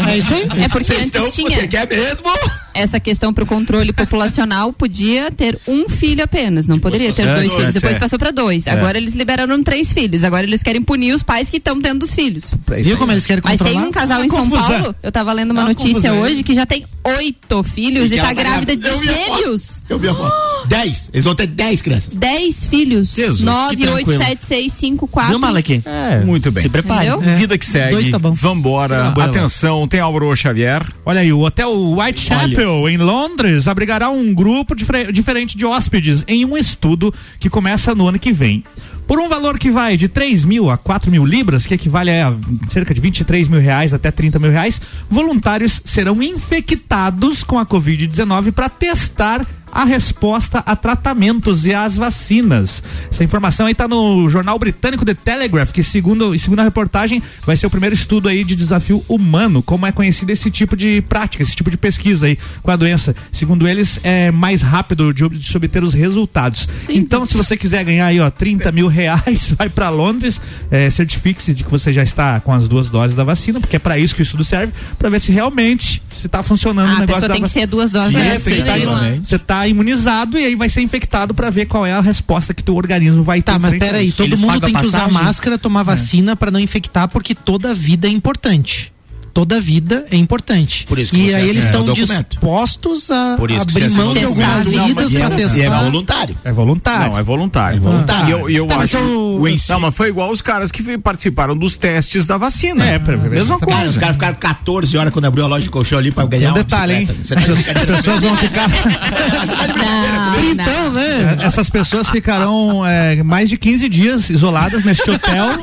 É 0.09 0.19
isso 0.19 0.35
aí. 0.35 0.43
É 0.65 0.69
porque 0.69 0.85
Vocês 0.85 0.99
antes 0.99 1.07
estão, 1.07 1.31
tinha 1.31 1.51
você 1.61 1.67
quer 1.69 1.89
mesmo? 1.89 2.27
essa 2.75 3.01
questão 3.01 3.33
pro 3.33 3.47
controle 3.47 3.91
populacional, 3.93 4.71
podia 4.71 5.31
ter 5.31 5.59
um 5.67 5.89
filho 5.89 6.23
apenas, 6.23 6.67
não 6.67 6.79
poderia 6.79 7.11
ter 7.13 7.23
É, 7.27 7.35
dois 7.37 7.51
é, 7.53 7.57
filhos. 7.57 7.75
Depois 7.75 7.97
é. 7.97 7.99
passou 7.99 8.19
pra 8.19 8.31
dois. 8.31 8.67
Agora 8.67 8.99
eles 8.99 9.15
liberaram 9.15 9.63
três 9.63 9.93
filhos. 9.93 10.23
Agora 10.23 10.45
eles 10.47 10.63
querem 10.63 10.83
punir 10.83 11.15
os 11.15 11.23
pais 11.23 11.49
que 11.49 11.57
estão 11.57 11.81
tendo 11.81 12.03
os 12.03 12.15
filhos. 12.15 12.45
Viu 12.83 12.99
como 12.99 13.13
eles 13.13 13.25
querem 13.25 13.43
Mas 13.43 13.59
controlar? 13.59 13.81
tem 13.81 13.89
um 13.89 13.93
casal 13.93 14.19
Uma 14.19 14.27
em 14.27 14.29
São. 14.29 14.51
Paulo, 14.51 14.95
eu 15.03 15.11
tava 15.13 15.33
lendo 15.33 15.53
uma 15.53 15.63
Uma 15.63 15.69
notícia 15.69 16.13
hoje 16.13 16.43
que 16.43 16.55
já 16.55 16.67
tem 16.67 16.85
oito 17.07 17.63
filhos 17.63 18.11
E 18.11 18.15
e, 18.15 18.17
tá 18.17 18.25
tá 18.25 18.33
grávida 18.33 18.77
de 18.77 19.05
gêmeos. 19.05 19.85
Eu 19.89 19.99
vi 19.99 20.09
a 20.09 20.15
foto. 20.15 20.69
Dez. 20.69 21.11
Eles 21.13 21.25
vão 21.25 21.35
ter 21.35 21.47
dez 21.47 21.81
crianças. 21.81 22.15
Dez 22.15 22.67
filhos. 22.67 23.15
Jesus, 23.15 23.43
Nove, 23.43 23.77
que 23.77 23.89
oito, 23.89 24.17
sete, 24.17 24.45
seis, 24.45 24.73
cinco, 24.73 25.07
quatro. 25.07 25.31
Viu, 25.31 25.39
Mala 25.39 25.61
aqui? 25.61 25.83
É, 25.85 26.21
muito 26.25 26.51
bem. 26.51 26.63
Se 26.63 26.69
prepare. 26.69 27.07
É. 27.07 27.37
Vida 27.37 27.57
que 27.57 27.65
segue. 27.65 27.93
Dois 27.93 28.09
tá 28.09 28.19
bom. 28.19 28.33
Vambora. 28.33 29.15
Sim, 29.15 29.23
Atenção, 29.23 29.89
tem 29.89 30.01
Álvaro 30.01 30.35
Xavier. 30.35 30.85
Olha 31.05 31.21
aí, 31.21 31.33
o 31.33 31.41
Hotel 31.41 31.71
Whitechapel, 31.73 32.89
em 32.89 32.97
Londres, 32.97 33.69
abrigará 33.69 34.09
um 34.11 34.35
grupo 34.35 34.75
diferente 34.75 35.57
de 35.57 35.65
hóspedes 35.65 36.25
em 36.27 36.45
um 36.45 36.57
estudo 36.57 37.15
que 37.39 37.49
começa 37.49 37.95
no 37.95 38.09
ano 38.09 38.19
que 38.19 38.33
vem. 38.33 38.65
Por 39.07 39.21
um 39.21 39.29
valor 39.29 39.59
que 39.59 39.71
vai 39.71 39.97
de 39.97 40.09
3 40.09 40.45
mil 40.45 40.69
a 40.69 40.77
4 40.77 41.11
mil 41.11 41.25
libras, 41.25 41.65
que 41.65 41.75
equivale 41.75 42.11
a 42.11 42.35
cerca 42.71 42.93
de 42.93 43.01
23 43.01 43.47
mil 43.47 43.61
reais 43.61 43.95
até 43.95 44.11
30 44.11 44.39
mil 44.39 44.51
reais, 44.51 44.81
voluntários 45.09 45.81
serão 45.85 46.21
infectados 46.23 47.45
com 47.45 47.59
a 47.59 47.65
Covid-19 47.65 48.51
para 48.51 48.69
testar 48.69 49.47
a 49.77 49.85
resposta 49.85 50.61
a 50.65 50.75
tratamentos 50.75 51.67
e 51.67 51.75
às 51.75 51.97
vacinas. 51.97 52.83
Essa 53.13 53.23
informação 53.23 53.67
aí 53.67 53.73
está 53.73 53.87
no 53.87 54.29
jornal 54.31 54.59
britânico 54.59 55.05
The 55.05 55.13
Telegraph, 55.15 55.71
que 55.71 55.83
segundo, 55.83 56.37
segundo 56.39 56.61
a 56.61 56.65
reportagem 56.65 57.23
vai 57.45 57.57
ser 57.57 57.67
o 57.67 57.71
primeiro 57.71 57.95
estudo 57.95 58.29
aí 58.29 58.43
de 58.43 58.57
desafio 58.57 59.05
humano, 59.09 59.63
como 59.63 59.85
é 59.87 59.93
conhecido 59.93 60.31
esse 60.31 60.51
tipo 60.51 60.77
de 60.77 61.03
prática, 61.03 61.43
esse 61.43 61.55
tipo 61.55 61.71
de 61.71 61.77
pesquisa 61.77 62.27
aí 62.27 62.39
com 62.63 62.71
a 62.71 62.77
doença. 62.77 63.15
Segundo 63.31 63.69
eles, 63.69 64.01
é 64.03 64.31
mais 64.31 64.63
rápido 64.63 65.13
de, 65.13 65.25
ob- 65.25 65.37
de 65.37 65.47
se 65.47 65.57
obter 65.57 65.83
os 65.85 65.93
resultados. 65.95 66.67
Então, 66.89 67.27
se 67.27 67.37
você 67.37 67.57
quiser 67.57 67.85
ganhar 67.85 68.07
aí, 68.07 68.19
ó, 68.19 68.31
30 68.31 68.73
mil 68.73 68.89
reais, 68.89 69.53
vai 69.59 69.69
para 69.69 69.91
Londres, 69.91 70.41
é, 70.71 70.91
certifique-se 70.91 71.55
de 71.55 71.65
que 71.65 71.71
você 71.71 71.93
já 71.93 72.03
está 72.03 72.41
com 72.41 72.53
as 72.53 72.67
duas 72.67 72.89
doses 72.89 73.15
da 73.15 73.25
vacina, 73.25 73.61
porque 73.61 73.77
é 73.77 73.79
para 73.79 73.99
isso 73.99 74.15
que 74.15 74.23
o 74.23 74.25
estudo 74.25 74.43
serve, 74.43 74.73
para 74.99 75.11
ver 75.11 75.21
se 75.21 75.31
realmente 75.33 76.03
se 76.19 76.27
está 76.27 76.43
funcionando 76.43 76.89
Ah, 76.89 76.93
o 76.93 76.97
a 76.97 77.01
negócio 77.01 77.15
pessoa 77.15 77.29
da 77.29 77.35
tem 77.35 77.43
que 77.43 77.51
ser 77.51 77.67
duas 77.67 77.91
doses 77.91 78.09
Sim, 78.09 78.15
da 78.15 78.25
vacina 78.25 78.41
tem 78.65 79.21
que 79.21 79.27
tá 79.67 79.69
imunizado. 79.69 80.33
Tá 80.33 80.41
e 80.41 80.47
aí 80.47 80.55
vai 80.55 80.69
ser 80.69 80.83
infectado 80.83 81.35
pra 81.35 81.51
ver 81.51 81.67
qual 81.67 81.85
é 81.85 81.93
a 81.93 82.01
resposta 82.01 82.55
que 82.55 82.63
teu 82.63 82.75
organismo 82.75 83.23
vai 83.23 83.43
ter. 83.43 83.53
Tá, 83.53 83.59
mas 83.59 83.79
peraí, 83.79 84.13
todo 84.13 84.29
Eles 84.29 84.41
mundo 84.41 84.61
tem 84.61 84.75
que 84.75 84.87
usar 84.87 85.11
máscara, 85.11 85.59
tomar 85.59 85.83
vacina 85.83 86.37
pra 86.37 86.51
não 86.51 86.61
infectar, 86.61 87.09
porque 87.09 87.35
toda 87.35 87.75
vida 87.75 88.07
é 88.07 88.11
importante. 88.11 88.93
Toda 89.37 89.59
a 89.59 89.61
vida 89.61 90.07
é 90.11 90.17
importante. 90.17 90.87
Por 90.87 90.99
isso 90.99 91.13
que 91.13 91.27
e 91.27 91.35
aí 91.35 91.51
eles 91.51 91.67
estão 91.67 91.85
dispostos 91.85 93.11
a 93.11 93.35
Por 93.37 93.51
isso 93.51 93.67
que 93.67 93.73
você 93.75 93.83
abrir 93.85 93.95
mão 93.95 94.15
de 94.15 94.25
algumas 94.25 94.65
vidas 94.67 95.13
e 95.13 95.17
para 95.19 95.27
é- 95.27 95.37
testar. 95.37 95.59
e 95.59 95.61
é 95.61 95.69
voluntário. 95.69 96.37
É 96.43 96.53
voluntário. 96.53 97.11
Não, 97.11 97.19
é 97.19 97.23
voluntário. 97.23 97.77
É 97.77 97.81
voluntário. 97.81 98.29
E 98.29 98.33
eu, 98.33 98.49
eu 98.63 98.67
Tá, 98.67 98.77
mas 98.79 98.95
acho. 98.95 99.05
o- 99.05 99.41
o 99.43 99.47
ensino- 99.49 99.75
Não, 99.75 99.81
mas 99.89 99.95
foi 99.95 100.09
igual 100.09 100.31
os 100.31 100.41
caras 100.41 100.73
que 100.73 100.97
participaram 100.97 101.55
dos 101.55 101.77
testes 101.77 102.27
da 102.27 102.39
vacina. 102.39 102.83
É, 102.87 102.99
pra- 102.99 103.15
mesma 103.19 103.59
Cara, 103.61 103.73
os 103.73 103.79
coisa. 103.83 104.01
caras 104.01 104.15
ficaram 104.15 104.37
14 104.37 104.97
horas 104.97 105.13
quando 105.13 105.27
abriu 105.27 105.45
a 105.45 105.49
loja 105.49 105.65
de 105.65 105.71
colchão 105.71 105.99
ali 105.99 106.11
pra 106.11 106.25
ganhar 106.25 106.53
Um 106.53 106.55
detalhe, 106.55 106.95
hein? 106.95 107.07
tá 107.07 107.13
As 107.37 107.85
pessoas 107.85 108.21
vão 108.23 108.35
ficar. 108.37 108.71
Não, 109.77 110.51
Então, 110.51 110.93
né? 110.93 111.37
Essas 111.43 111.69
pessoas 111.69 112.09
ficarão 112.09 112.87
é, 112.87 113.23
mais 113.23 113.51
de 113.51 113.59
15 113.59 113.87
dias 113.87 114.31
isoladas 114.31 114.83
neste 114.83 115.11
hotel. 115.11 115.47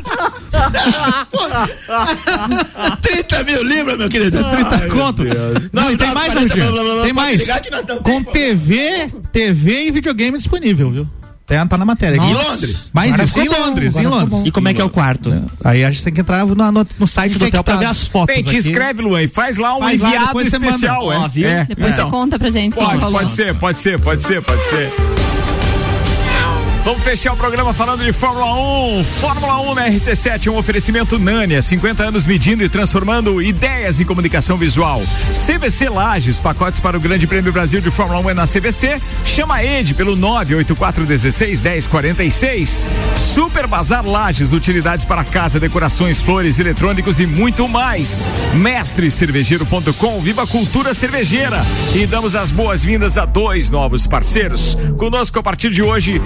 30 3.02 3.44
mil 3.44 3.63
libras, 3.64 3.98
meu 3.98 4.10
querido. 4.10 4.44
30 4.44 4.88
conto. 4.90 5.24
Não, 5.72 5.92
e 5.92 5.98
tem 5.98 6.08
não, 6.08 6.14
mais, 6.14 6.34
40, 6.34 6.40
Rudinho. 6.54 6.72
blá, 6.72 6.84
blá, 6.84 6.94
blá, 6.94 7.04
Tem 7.04 7.14
pode 7.14 7.46
mais. 7.48 8.02
Com. 8.04 8.24
TV, 8.24 9.10
TV 9.32 9.84
e 9.88 9.92
videogame 9.92 10.38
disponível, 10.38 10.92
viu? 10.92 11.10
Tá, 11.46 11.66
tá 11.66 11.78
na 11.78 11.84
matéria 11.86 12.20
aqui. 12.22 12.32
Em 12.32 12.34
Londres? 12.34 12.90
Mas 12.94 13.20
isso, 13.20 13.40
em 13.40 13.50
Londres, 13.50 13.96
em 13.98 14.08
Londres. 14.08 14.42
E 14.46 14.52
como 14.52 14.70
é 14.70 14.74
que 14.74 14.80
é 14.80 14.84
o 14.84 14.90
quarto? 14.90 15.30
Aí 15.64 15.84
a 15.84 15.92
gente 15.92 16.04
tem 16.04 16.14
que 16.14 16.22
entrar 16.22 16.46
no, 16.46 16.56
no- 16.56 16.88
no 16.98 17.08
site 17.08 17.38
do 17.38 17.46
hotel 17.46 17.64
pra 17.64 17.76
ver 17.76 17.86
as 17.86 18.08
fotos. 18.08 18.34
Bem, 18.34 18.44
te 18.44 18.56
escreve, 18.56 19.02
Luan, 19.02 19.22
e 19.24 19.28
faz 19.28 19.58
lá 19.58 19.76
um 19.76 19.82
Faz 19.82 20.00
lá, 20.00 20.08
enviado 20.08 20.34
manda. 20.34 20.48
especial. 20.48 21.06
Ó, 21.06 21.26
é. 21.26 21.28
viu? 21.28 21.48
É. 21.50 21.66
Depois 21.66 21.92
Então, 21.94 22.06
você 22.06 22.12
conta 22.12 22.40
pra 22.40 22.50
gente 22.50 22.78
quem 22.78 22.86
Pode, 22.86 23.00
falou. 23.00 23.20
pode 23.20 23.32
ser, 23.34 23.54
pode 23.56 23.78
ser, 23.80 24.00
pode 24.00 24.24
ser, 24.24 24.42
pode 24.42 24.64
ser. 24.64 24.90
Vamos 26.84 27.02
fechar 27.02 27.32
o 27.32 27.38
programa 27.38 27.74
falando 27.74 28.04
de 28.04 28.12
Fórmula 28.12 28.54
1. 29.00 29.06
Fórmula 29.22 29.72
1 29.72 29.74
na 29.74 29.90
RC7, 29.90 30.52
um 30.52 30.58
oferecimento 30.58 31.18
Nânia, 31.18 31.62
50 31.62 32.04
anos 32.04 32.26
medindo 32.26 32.62
e 32.62 32.68
transformando 32.68 33.42
ideias 33.42 34.02
em 34.02 34.06
comunicação 34.06 34.58
visual. 34.58 35.02
CVC 35.30 35.88
Lages, 35.88 36.42
pacotes 36.42 36.82
para 36.82 36.98
o 36.98 37.00
Grande 37.00 37.26
Prêmio 37.26 37.54
Brasil 37.54 37.80
de 37.80 37.90
Fórmula 37.90 38.20
1 38.20 38.30
é 38.32 38.34
na 38.34 38.46
CVC. 38.46 39.02
Chama 39.24 39.56
a 39.56 39.66
Ed 39.66 39.94
pelo 39.94 40.18
98416 40.18 41.62
1046. 41.62 42.90
Super 43.16 43.66
Bazar 43.66 44.06
Lages, 44.06 44.52
utilidades 44.52 45.06
para 45.06 45.24
casa, 45.24 45.62
decorações, 45.62 46.20
flores, 46.20 46.60
eletrônicos 46.60 47.18
e 47.18 47.26
muito 47.26 47.66
mais. 47.66 48.28
Mestrecervejeiro.com, 48.56 50.20
viva 50.20 50.46
cultura 50.46 50.94
cervejeira. 50.94 51.66
E 51.96 52.06
damos 52.06 52.36
as 52.36 52.52
boas-vindas 52.52 53.18
a 53.18 53.24
dois 53.24 53.72
novos 53.72 54.06
parceiros. 54.06 54.78
Conosco 54.98 55.40
a 55.40 55.44
partir 55.44 55.70
de 55.70 55.82
hoje, 55.82 56.22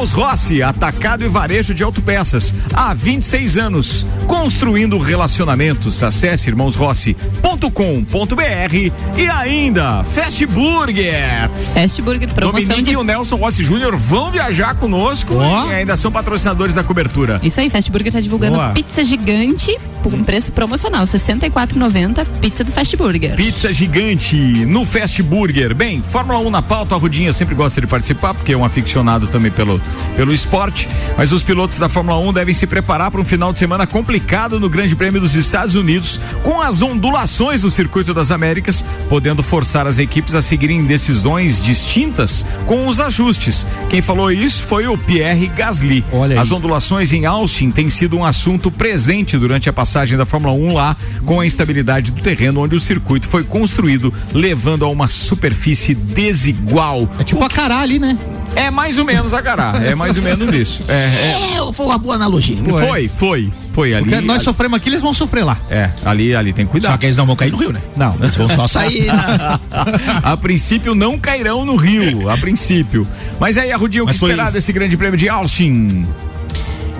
Irmãos 0.00 0.12
Rossi, 0.12 0.62
atacado 0.62 1.22
e 1.22 1.28
varejo 1.28 1.74
de 1.74 1.84
autopeças. 1.84 2.54
Há 2.72 2.94
26 2.94 3.58
anos, 3.58 4.06
construindo 4.26 4.96
relacionamentos. 4.96 6.02
Acesse 6.02 6.48
irmãosrossi.com.br 6.48 9.18
e 9.18 9.28
ainda 9.28 10.02
Fast 10.04 10.46
Burger. 10.46 11.50
Fast 11.74 12.00
Burger, 12.00 12.32
promoção 12.32 12.62
Dominique 12.62 12.82
de... 12.84 12.92
e 12.92 12.96
o 12.96 13.04
Nelson 13.04 13.36
Rossi 13.36 13.62
Júnior 13.62 13.94
vão 13.94 14.30
viajar 14.30 14.74
conosco 14.74 15.34
Ó. 15.34 15.66
e 15.66 15.74
ainda 15.74 15.98
são 15.98 16.10
patrocinadores 16.10 16.74
da 16.74 16.82
cobertura. 16.82 17.38
Isso 17.42 17.60
aí, 17.60 17.68
Fast 17.68 17.90
Burger 17.90 18.10
tá 18.10 18.20
divulgando 18.20 18.56
Boa. 18.56 18.70
pizza 18.70 19.04
gigante 19.04 19.78
por 20.02 20.14
um 20.14 20.24
preço 20.24 20.50
promocional, 20.52 21.00
R$ 21.00 21.06
64,90, 21.06 22.26
pizza 22.40 22.64
do 22.64 22.72
Fast 22.72 22.96
Burger. 22.96 23.36
Pizza 23.36 23.72
gigante 23.72 24.36
no 24.66 24.84
Fast 24.84 25.22
Burger. 25.22 25.74
Bem, 25.74 26.02
Fórmula 26.02 26.38
1 26.38 26.50
na 26.50 26.62
pauta, 26.62 26.94
a 26.94 26.98
Rudinha 26.98 27.32
sempre 27.32 27.54
gosta 27.54 27.80
de 27.80 27.86
participar, 27.86 28.34
porque 28.34 28.52
é 28.52 28.56
um 28.56 28.64
aficionado 28.64 29.26
também 29.26 29.50
pelo, 29.50 29.80
pelo 30.16 30.32
esporte. 30.32 30.88
Mas 31.16 31.32
os 31.32 31.42
pilotos 31.42 31.78
da 31.78 31.88
Fórmula 31.88 32.18
1 32.18 32.32
devem 32.32 32.54
se 32.54 32.66
preparar 32.66 33.10
para 33.10 33.20
um 33.20 33.24
final 33.24 33.52
de 33.52 33.58
semana 33.58 33.86
complicado 33.86 34.58
no 34.58 34.68
Grande 34.68 34.96
Prêmio 34.96 35.20
dos 35.20 35.34
Estados 35.34 35.74
Unidos, 35.74 36.18
com 36.42 36.60
as 36.60 36.82
ondulações 36.82 37.62
do 37.62 37.70
Circuito 37.70 38.14
das 38.14 38.30
Américas, 38.30 38.84
podendo 39.08 39.42
forçar 39.42 39.86
as 39.86 39.98
equipes 39.98 40.34
a 40.34 40.42
seguirem 40.42 40.84
decisões 40.84 41.60
distintas 41.60 42.44
com 42.66 42.88
os 42.88 43.00
ajustes. 43.00 43.66
Quem 43.88 44.02
falou 44.02 44.32
isso 44.32 44.62
foi 44.62 44.86
o 44.86 44.96
Pierre 44.96 45.46
Gasly. 45.48 46.04
Olha 46.12 46.36
aí. 46.36 46.38
As 46.38 46.50
ondulações 46.50 47.12
em 47.12 47.26
Austin 47.26 47.70
têm 47.70 47.90
sido 47.90 48.16
um 48.16 48.24
assunto 48.24 48.70
presente 48.70 49.36
durante 49.36 49.68
a 49.68 49.72
passagem 49.72 49.89
da 50.16 50.26
Fórmula 50.26 50.52
1 50.54 50.72
lá, 50.74 50.96
com 51.24 51.40
a 51.40 51.46
instabilidade 51.46 52.12
do 52.12 52.20
terreno 52.22 52.62
onde 52.62 52.76
o 52.76 52.80
circuito 52.80 53.28
foi 53.28 53.44
construído, 53.44 54.12
levando 54.32 54.84
a 54.84 54.88
uma 54.88 55.08
superfície 55.08 55.94
desigual. 55.94 57.08
É 57.18 57.24
tipo 57.24 57.42
a 57.42 57.48
cará 57.48 57.80
ali, 57.80 57.98
né? 57.98 58.18
É 58.56 58.68
mais 58.68 58.98
ou 58.98 59.04
menos 59.04 59.32
a 59.32 59.40
Gará, 59.40 59.74
é 59.84 59.94
mais 59.94 60.16
ou 60.16 60.24
menos 60.24 60.52
isso. 60.52 60.82
É, 60.88 60.92
é. 60.92 61.58
É, 61.68 61.72
foi 61.72 61.86
uma 61.86 61.96
boa 61.98 62.16
analogia. 62.16 62.56
Foi, 62.64 63.06
foi, 63.08 63.52
foi 63.72 63.94
ali. 63.94 64.06
Porque 64.10 64.20
nós 64.26 64.36
ali- 64.38 64.44
sofremos 64.44 64.76
aqui, 64.76 64.88
eles 64.88 65.00
vão 65.00 65.14
sofrer 65.14 65.44
lá. 65.44 65.56
É, 65.70 65.88
ali, 66.04 66.34
ali 66.34 66.52
tem 66.52 66.66
que 66.66 66.72
cuidar. 66.72 66.90
Só 66.90 66.96
que 66.96 67.06
eles 67.06 67.16
não 67.16 67.26
vão 67.26 67.36
cair 67.36 67.52
no 67.52 67.56
rio, 67.58 67.72
né? 67.72 67.80
Não. 67.96 68.16
Eles 68.20 68.34
vão 68.34 68.48
só 68.48 68.66
sair. 68.66 69.06
a 70.20 70.36
princípio 70.36 70.96
não 70.96 71.16
cairão 71.16 71.64
no 71.64 71.76
rio, 71.76 72.28
a 72.28 72.36
princípio. 72.38 73.06
Mas 73.38 73.56
aí, 73.56 73.70
Arrudinho, 73.70 74.02
o 74.02 74.06
que 74.08 74.14
foi- 74.18 74.30
esperar 74.30 74.50
desse 74.50 74.72
grande 74.72 74.96
prêmio 74.96 75.16
de 75.16 75.28
Austin? 75.28 76.06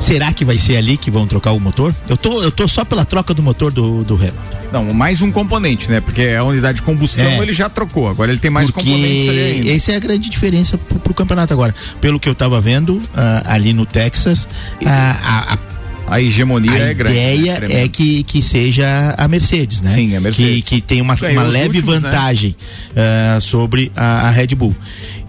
Será 0.00 0.32
que 0.32 0.44
vai 0.44 0.58
ser 0.58 0.76
ali 0.76 0.96
que 0.96 1.10
vão 1.10 1.26
trocar 1.26 1.52
o 1.52 1.60
motor? 1.60 1.94
Eu 2.08 2.16
tô, 2.16 2.42
eu 2.42 2.50
tô 2.50 2.66
só 2.66 2.84
pela 2.84 3.04
troca 3.04 3.32
do 3.32 3.42
motor 3.42 3.70
do, 3.70 4.02
do 4.02 4.14
Hamilton. 4.14 4.58
Não, 4.72 4.94
mais 4.94 5.20
um 5.20 5.30
componente, 5.30 5.90
né? 5.90 6.00
Porque 6.00 6.22
a 6.36 6.42
unidade 6.42 6.76
de 6.76 6.82
combustão 6.82 7.24
É. 7.24 7.38
ele 7.38 7.52
já 7.52 7.68
trocou. 7.68 8.08
Agora 8.08 8.30
ele 8.32 8.40
tem 8.40 8.50
mais 8.50 8.70
componentes 8.70 9.28
ali 9.28 9.38
Porque 9.38 9.60
ainda. 9.60 9.70
essa 9.72 9.92
é 9.92 9.96
a 9.96 10.00
grande 10.00 10.30
diferença 10.30 10.78
pro, 10.78 10.98
pro 10.98 11.14
campeonato 11.14 11.52
agora. 11.52 11.74
Pelo 12.00 12.18
que 12.18 12.28
eu 12.28 12.34
tava 12.34 12.60
vendo 12.60 13.00
ah, 13.14 13.42
ali 13.46 13.72
no 13.72 13.84
Texas, 13.84 14.48
ah, 14.86 15.16
a, 15.22 15.54
a 15.54 15.56
A 16.10 16.20
hegemonia 16.20 16.72
a 16.72 16.78
é 16.78 16.92
grande. 16.92 17.16
ideia 17.16 17.56
tremenda. 17.56 17.80
é 17.80 17.88
que, 17.88 18.24
que 18.24 18.42
seja 18.42 19.14
a 19.16 19.28
Mercedes, 19.28 19.80
né? 19.80 19.94
Sim, 19.94 20.16
a 20.16 20.20
Mercedes. 20.20 20.68
Que, 20.68 20.76
que 20.76 20.80
tem 20.80 21.00
uma, 21.00 21.14
Ganhou 21.14 21.40
uma 21.40 21.48
leve 21.48 21.78
últimos, 21.78 22.02
né? 22.02 22.10
vantagem 22.10 22.56
ah, 22.96 23.38
sobre 23.40 23.92
a, 23.94 24.26
a 24.26 24.30
Red 24.30 24.48
Bull. 24.48 24.74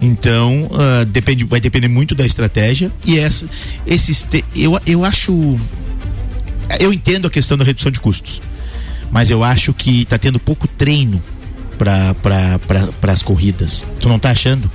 Então, 0.00 0.68
ah, 0.72 1.04
depende, 1.04 1.44
vai 1.44 1.60
depender 1.60 1.86
muito 1.86 2.16
da 2.16 2.26
estratégia. 2.26 2.90
E 3.06 3.16
essa, 3.16 3.48
esses 3.86 4.26
eu, 4.56 4.78
eu 4.84 5.04
acho. 5.04 5.56
Eu 6.80 6.92
entendo 6.92 7.28
a 7.28 7.30
questão 7.30 7.56
da 7.56 7.64
redução 7.64 7.92
de 7.92 8.00
custos. 8.00 8.42
Mas 9.12 9.30
eu 9.30 9.44
acho 9.44 9.72
que 9.72 10.04
tá 10.06 10.18
tendo 10.18 10.40
pouco 10.40 10.66
treino 10.66 11.22
para 11.78 12.14
pra, 12.14 13.12
as 13.12 13.22
corridas. 13.22 13.84
Tu 14.00 14.08
não 14.08 14.18
tá 14.18 14.30
achando? 14.30 14.70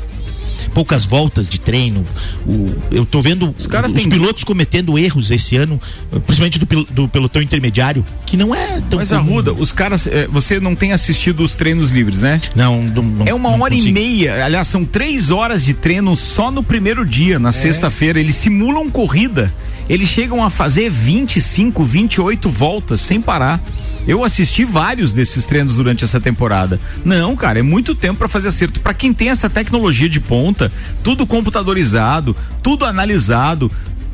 Poucas 0.77 1.05
voltas 1.05 1.49
de 1.49 1.59
treino. 1.59 2.05
O, 2.45 2.71
eu 2.91 3.03
tô 3.03 3.19
vendo 3.19 3.51
os, 3.57 3.65
cara 3.65 3.87
os 3.87 3.93
tem- 3.95 4.07
pilotos 4.07 4.43
cometendo 4.43 4.95
erros 4.95 5.31
esse 5.31 5.55
ano, 5.57 5.81
principalmente 6.27 6.59
do, 6.59 6.83
do 6.83 7.07
pelotão 7.09 7.41
intermediário, 7.41 8.05
que 8.27 8.37
não 8.37 8.53
é 8.53 8.79
tão. 8.87 8.99
Mas 8.99 9.09
comum. 9.09 9.21
Arruda, 9.21 9.53
os 9.53 9.71
caras, 9.71 10.05
eh, 10.05 10.27
você 10.31 10.59
não 10.59 10.75
tem 10.75 10.93
assistido 10.93 11.41
os 11.41 11.55
treinos 11.55 11.89
livres, 11.89 12.21
né? 12.21 12.39
Não, 12.55 12.83
não, 12.83 13.01
não 13.01 13.25
É 13.27 13.33
uma 13.33 13.49
não 13.49 13.61
hora 13.61 13.73
e 13.73 13.77
consigo. 13.77 13.93
meia, 13.95 14.45
aliás, 14.45 14.67
são 14.67 14.85
três 14.85 15.31
horas 15.31 15.65
de 15.65 15.73
treino 15.73 16.15
só 16.15 16.51
no 16.51 16.61
primeiro 16.61 17.03
dia, 17.03 17.37
É. 17.37 17.39
na 17.39 17.51
sexta-feira. 17.51 18.19
Eles 18.19 18.35
simulam 18.35 18.87
corrida. 18.87 19.51
Eles 19.89 20.09
chegam 20.09 20.43
a 20.43 20.49
fazer 20.49 20.89
25, 20.89 21.83
28 21.83 22.49
voltas 22.49 22.99
sem 23.01 23.21
parar. 23.21 23.63
Eu 24.07 24.23
assisti 24.23 24.63
vários 24.65 25.13
desses 25.13 25.45
treinos 25.45 25.75
durante 25.75 26.03
essa 26.03 26.19
temporada. 26.19 26.79
Não, 27.05 27.35
cara, 27.35 27.59
é 27.59 27.61
muito 27.61 27.93
tempo 27.95 28.19
para 28.19 28.27
fazer 28.27 28.49
acerto. 28.49 28.79
Para 28.79 28.93
quem 28.93 29.13
tem 29.13 29.29
essa 29.29 29.49
tecnologia 29.49 30.07
de 30.09 30.19
ponta, 30.19 30.71
tudo 31.03 31.25
computadorizado, 31.27 32.35
tudo 32.61 32.85
analisado. 32.85 33.71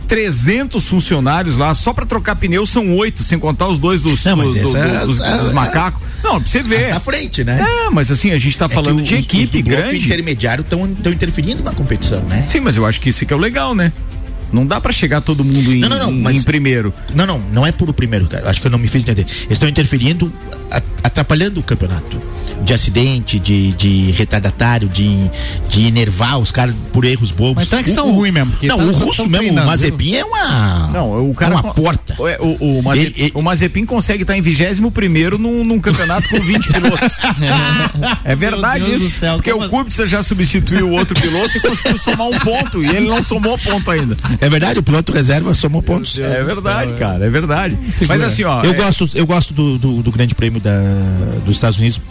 300 0.08 0.84
funcionários 0.86 1.56
lá, 1.58 1.74
só 1.74 1.94
para 1.94 2.06
trocar 2.06 2.36
pneu 2.36 2.66
são 2.66 2.94
oito, 2.98 3.24
sem 3.24 3.40
contar 3.40 3.68
os 3.70 3.80
dois 3.80 4.02
dos, 4.02 4.24
Não, 4.26 4.36
do- 4.38 4.52
do- 4.54 4.58
essa- 4.78 5.06
dos, 5.06 5.20
essa- 5.20 5.38
dos 5.38 5.52
macacos. 5.54 6.02
Não, 6.22 6.42
pra 6.42 6.50
você 6.50 6.62
ver. 6.62 6.82
Mas 6.86 6.94
na 6.96 7.00
frente, 7.00 7.44
né? 7.44 7.66
É, 7.86 7.90
mas 7.90 8.12
assim, 8.12 8.32
a 8.32 8.38
gente 8.38 8.58
tá 8.58 8.66
É 8.66 8.70
falando 8.70 8.98
os- 9.02 9.08
de 9.08 9.16
os- 9.16 9.20
equipe 9.22 9.58
os 9.60 9.64
do 9.64 9.70
grande. 9.70 10.06
intermediário 10.06 10.62
estão 10.62 10.86
interferindo 10.86 11.64
na 11.64 11.72
competição, 11.72 12.22
né? 12.24 12.46
Sim, 12.50 12.60
mas 12.60 12.76
eu 12.76 12.86
acho 12.86 13.00
que 13.00 13.10
isso 13.10 13.26
que 13.26 13.34
é 13.34 13.36
o 13.36 13.40
legal, 13.40 13.74
né? 13.74 13.92
Não 14.54 14.66
dá 14.66 14.80
pra 14.80 14.92
chegar 14.94 15.20
todo 15.22 15.44
mundo 15.44 15.74
em, 15.74 15.80
Não, 15.80 15.90
não, 15.90 15.98
não, 16.00 16.12
em- 16.12 16.22
mas- 16.22 16.38
em 16.38 16.44
primeiro. 16.44 16.94
Não, 17.14 17.26
não, 17.26 17.40
não 17.52 17.66
é 17.66 17.72
por 17.72 17.90
o 17.90 17.94
primeiro, 17.94 18.28
cara. 18.28 18.50
Acho 18.50 18.62
que 18.62 18.68
eu 18.68 18.72
não 18.72 18.78
me 18.80 18.88
fiz 18.88 19.02
entender. 19.04 19.22
Eles 19.24 19.52
estão 19.54 19.68
interferindo, 19.68 20.32
atrapalhando 21.04 21.60
o 21.60 21.64
campeonato. 21.64 22.22
De 22.64 22.74
acidente, 22.74 23.40
de, 23.40 23.74
de 23.74 24.12
retardatário, 24.12 24.88
de, 24.88 25.30
de 25.70 25.86
enervar 25.86 26.40
os 26.40 26.50
caras 26.52 26.74
por 26.94 27.04
erros 27.04 27.30
bobos. 27.32 27.56
Mas 27.56 27.68
então 27.68 27.80
é 27.80 27.84
que 27.84 27.92
O- 27.92 27.96
são 27.96 28.12
ruins 28.14 28.34
mesmo, 28.34 28.54
Não, 28.62 28.78
tão- 28.78 28.88
o 28.88 28.92
russo 28.94 29.28
mesmo, 29.28 29.52
o 29.62 29.66
Mazepin 29.66 30.16
é 30.16 30.24
uma. 30.24 30.88
Não, 30.94 31.30
o 31.30 31.34
cara 31.34 31.52
é 31.52 31.56
uma 31.58 31.64
com- 31.64 31.82
porta. 31.82 32.16
É, 32.22 32.38
O, 32.40 32.78
o, 32.80 32.84
Mazepin, 32.84 33.32
o 33.34 33.42
Mazepin 33.42 33.86
consegue 33.86 34.22
estar 34.24 34.38
em 34.38 34.42
21 34.42 34.90
primeiro 34.92 35.38
num, 35.38 35.66
num 35.66 35.80
campeonato 35.80 36.30
com 36.30 36.40
20 36.40 36.68
pilotos. 36.72 37.18
é 38.24 38.36
verdade 38.36 38.82
Meu 38.82 38.92
Deus 38.92 39.02
isso. 39.04 39.20
céu, 39.20 39.36
porque 39.36 39.52
o? 39.52 39.68
Kubica 39.70 40.06
já 40.06 40.24
substituiu 40.24 40.88
o 40.90 40.92
outro 40.92 41.20
piloto 41.20 41.58
e 41.58 41.60
conseguiu 41.60 41.98
somar 41.98 42.28
um 42.28 42.40
ponto. 42.40 42.82
E 42.84 42.88
ele 42.88 43.08
não 43.08 43.22
somou 43.24 43.58
ponto 43.58 43.90
ainda. 43.92 44.16
É 44.44 44.50
verdade, 44.50 44.80
o 44.80 44.84
piloto 44.84 45.12
reserva 45.14 45.56
somou 45.56 45.82
pontos. 45.82 46.20
É 46.20 46.44
verdade, 46.44 46.94
cara, 46.94 47.26
é 47.26 47.30
verdade. 47.30 47.78
Mas 48.08 48.22
assim, 48.22 48.44
ó. 48.44 48.62
eu 48.64 48.72
é- 48.72 48.76
gosto, 48.76 49.10
eu 49.14 49.26
gosto 49.26 49.54
do, 49.54 49.78
do, 49.78 50.04
do 50.04 50.12
Grande 50.12 50.36
Prêmio 50.36 50.60
da, 50.60 50.78
dos 51.46 51.56
Estados 51.56 51.80
Unidos 51.80 52.02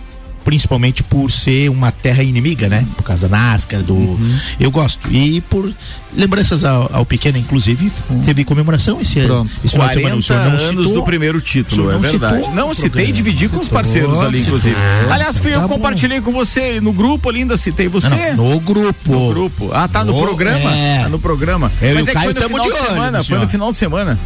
principalmente 0.45 1.03
por 1.03 1.31
ser 1.31 1.69
uma 1.71 1.91
terra 1.93 2.23
inimiga, 2.23 2.69
né? 2.69 2.87
Por 2.97 3.03
causa 3.05 3.29
da 3.29 3.37
NASCAR, 3.37 3.83
do. 3.83 3.95
Uhum. 3.95 4.39
Eu 4.61 4.71
gosto. 4.71 5.09
E 5.13 5.41
por 5.43 5.73
lembranças 6.15 6.65
ao, 6.65 6.91
ao 6.93 7.07
pequeno, 7.07 7.39
inclusive, 7.39 7.91
teve 8.25 8.45
comemoração 8.45 9.01
esse 9.01 9.19
ano. 9.21 9.49
Esse 9.65 9.73
final 9.73 9.89
de 9.89 9.95
semana. 9.95 10.17
O 10.17 10.23
senhor 10.23 10.39
40 10.43 10.59
não 10.63 10.69
anos 10.69 10.85
citou. 10.87 11.01
do 11.01 11.05
primeiro 11.05 11.41
título, 11.41 11.91
é 11.91 11.99
verdade. 11.99 12.51
Não, 12.55 12.75
citei 12.75 13.07
e 13.09 13.13
dividi 13.13 13.49
com 13.49 13.57
os 13.57 13.65
Citou, 13.65 13.79
parceiros 13.79 14.21
ali, 14.21 14.39
citou. 14.41 14.57
inclusive. 14.59 14.77
Aliás, 15.11 15.39
fui 15.39 15.55
eu 15.55 15.61
Tá 15.61 15.69
bom. 15.69 15.75
compartilhei 15.75 16.21
com 16.21 16.33
você 16.33 16.81
no 16.81 16.93
grupo 16.93 17.29
ali, 17.29 17.41
ainda 17.41 17.57
citei 17.57 17.89
você. 17.89 18.09
Não, 18.09 18.45
não, 18.45 18.51
no 18.55 18.61
grupo. 18.61 19.13
No 19.13 19.29
grupo. 19.33 19.71
Ah, 19.73 19.89
tá 19.89 20.05
no 20.05 20.13
No- 20.13 20.21
programa? 20.23 20.71
é. 20.75 21.03
Tá 21.05 21.09
no 21.09 21.19
programa. 21.19 21.71
Eu 21.81 21.95
Mas 21.95 22.09
é 22.09 22.11
que 22.11 22.17
Caio 22.19 22.33
foi 22.33 22.35
no 22.35 22.49
final 22.49 22.65
de 22.67 22.73
olho 22.73 22.87
semana. 22.87 23.25
Foi 23.25 23.39
no 23.39 23.49
final 23.49 23.73
de 23.73 23.79
semana. 23.79 24.19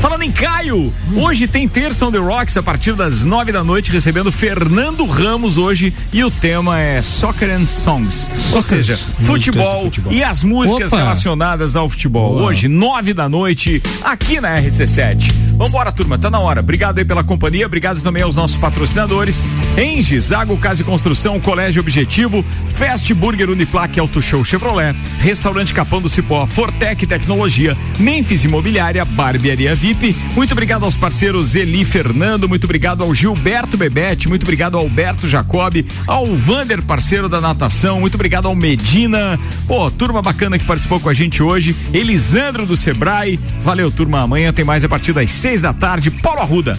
Falando 0.00 0.22
em 0.22 0.32
Caio, 0.32 0.92
hoje 1.14 1.46
tem 1.46 1.68
terça 1.68 2.06
on 2.06 2.10
the 2.12 2.18
Rocks 2.18 2.56
a 2.56 2.62
partir 2.62 2.94
das 2.94 3.24
nove 3.24 3.52
da 3.52 3.62
noite, 3.62 3.92
recebendo 3.92 4.32
Fernando 4.32 5.04
Ramos 5.04 5.57
hoje 5.58 5.92
e 6.12 6.24
o 6.24 6.30
tema 6.30 6.80
é 6.80 7.02
Soccer 7.02 7.50
and 7.50 7.66
Songs. 7.66 8.30
Ou 8.52 8.62
seja, 8.62 8.96
futebol, 8.96 9.82
futebol. 9.84 10.12
e 10.12 10.22
as 10.22 10.42
músicas 10.42 10.92
Opa. 10.92 11.02
relacionadas 11.02 11.76
ao 11.76 11.88
futebol. 11.88 12.36
Hoje, 12.36 12.68
nove 12.68 13.12
da 13.12 13.28
noite, 13.28 13.82
aqui 14.02 14.40
na 14.40 14.56
RC7. 14.60 15.47
Vambora, 15.58 15.90
turma, 15.90 16.16
tá 16.16 16.30
na 16.30 16.38
hora. 16.38 16.60
Obrigado 16.60 16.98
aí 16.98 17.04
pela 17.04 17.24
companhia, 17.24 17.66
obrigado 17.66 18.00
também 18.00 18.22
aos 18.22 18.36
nossos 18.36 18.56
patrocinadores. 18.56 19.48
Engie, 19.76 20.20
Zago 20.20 20.56
Casa 20.56 20.82
e 20.82 20.84
Construção, 20.84 21.40
Colégio 21.40 21.80
Objetivo, 21.80 22.44
Fast 22.74 23.12
Burger 23.12 23.50
Uniplaque 23.50 23.98
Auto 23.98 24.22
Show 24.22 24.44
Chevrolet, 24.44 24.94
Restaurante 25.18 25.74
Capão 25.74 26.00
do 26.00 26.08
Cipó, 26.08 26.46
Fortec 26.46 27.04
Tecnologia, 27.08 27.76
Memphis 27.98 28.44
Imobiliária, 28.44 29.04
Barbearia 29.04 29.74
VIP. 29.74 30.14
Muito 30.36 30.52
obrigado 30.52 30.84
aos 30.84 30.94
parceiros 30.94 31.56
Eli 31.56 31.84
Fernando, 31.84 32.48
muito 32.48 32.62
obrigado 32.62 33.02
ao 33.02 33.12
Gilberto 33.12 33.76
Bebete, 33.76 34.28
muito 34.28 34.44
obrigado 34.44 34.76
ao 34.76 34.84
Alberto 34.84 35.26
Jacob, 35.26 35.84
ao 36.06 36.36
Vander, 36.36 36.82
parceiro 36.82 37.28
da 37.28 37.40
natação, 37.40 37.98
muito 37.98 38.14
obrigado 38.14 38.46
ao 38.46 38.54
Medina. 38.54 39.36
Pô, 39.66 39.90
turma 39.90 40.22
bacana 40.22 40.56
que 40.56 40.64
participou 40.64 41.00
com 41.00 41.08
a 41.08 41.14
gente 41.14 41.42
hoje. 41.42 41.74
Elisandro 41.92 42.64
do 42.64 42.76
Sebrae. 42.76 43.40
Valeu, 43.60 43.90
turma. 43.90 44.20
Amanhã 44.20 44.52
tem 44.52 44.64
mais 44.64 44.84
a 44.84 44.88
partir 44.88 45.12
das 45.12 45.30
seis 45.48 45.62
da 45.62 45.72
tarde. 45.72 46.10
Paulo 46.10 46.40
Arruda. 46.40 46.76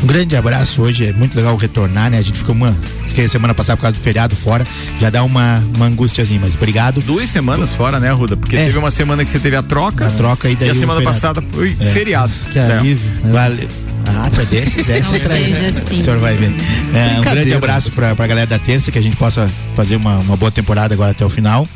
Um 0.00 0.06
grande 0.06 0.36
abraço 0.36 0.82
hoje, 0.82 1.06
é 1.06 1.12
muito 1.12 1.36
legal 1.36 1.56
retornar, 1.56 2.08
né? 2.08 2.18
A 2.18 2.22
gente 2.22 2.38
ficou 2.38 2.54
uma. 2.54 2.76
Fiquei 3.08 3.26
semana 3.28 3.52
passada 3.52 3.76
por 3.76 3.82
causa 3.82 3.96
do 3.96 4.00
feriado 4.00 4.36
fora, 4.36 4.64
já 5.00 5.10
dá 5.10 5.24
uma, 5.24 5.60
uma 5.74 5.86
angustiazinha, 5.86 6.38
mas 6.40 6.54
obrigado. 6.54 7.00
Duas 7.00 7.28
semanas 7.28 7.74
fora, 7.74 7.98
né, 7.98 8.08
Arruda? 8.08 8.36
Porque 8.36 8.54
É. 8.54 8.66
teve 8.66 8.78
uma 8.78 8.92
semana 8.92 9.24
que 9.24 9.30
você 9.30 9.40
teve 9.40 9.56
a 9.56 9.62
troca. 9.62 10.06
A 10.06 10.10
troca 10.10 10.48
e 10.48 10.54
daí 10.54 10.68
E 10.68 10.70
a 10.70 10.74
semana 10.74 11.00
feriado. 11.00 11.14
passada 11.16 11.42
foi 11.50 11.76
É. 11.80 11.84
feriado. 11.86 12.30
Que 12.52 12.58
É. 12.60 12.72
alívio. 12.78 13.10
Vale. 13.32 13.66
Ah, 14.08 14.30
tu 14.30 14.40
é 14.40 14.44
desses? 14.46 14.88
É, 14.88 15.02
seja 15.02 15.28
né? 15.28 15.68
assim. 15.68 16.00
O 16.00 16.02
senhor 16.02 16.18
vai 16.18 16.36
ver. 16.36 16.54
É, 16.94 17.18
um 17.18 17.22
grande 17.22 17.52
abraço 17.52 17.92
pra, 17.92 18.14
pra 18.14 18.26
galera 18.26 18.46
da 18.46 18.58
terça, 18.58 18.90
que 18.90 18.98
a 18.98 19.02
gente 19.02 19.16
possa 19.16 19.50
fazer 19.74 19.96
uma, 19.96 20.18
uma 20.18 20.36
boa 20.36 20.50
temporada 20.50 20.94
agora 20.94 21.10
até 21.10 21.24
o 21.24 21.28
final. 21.28 21.66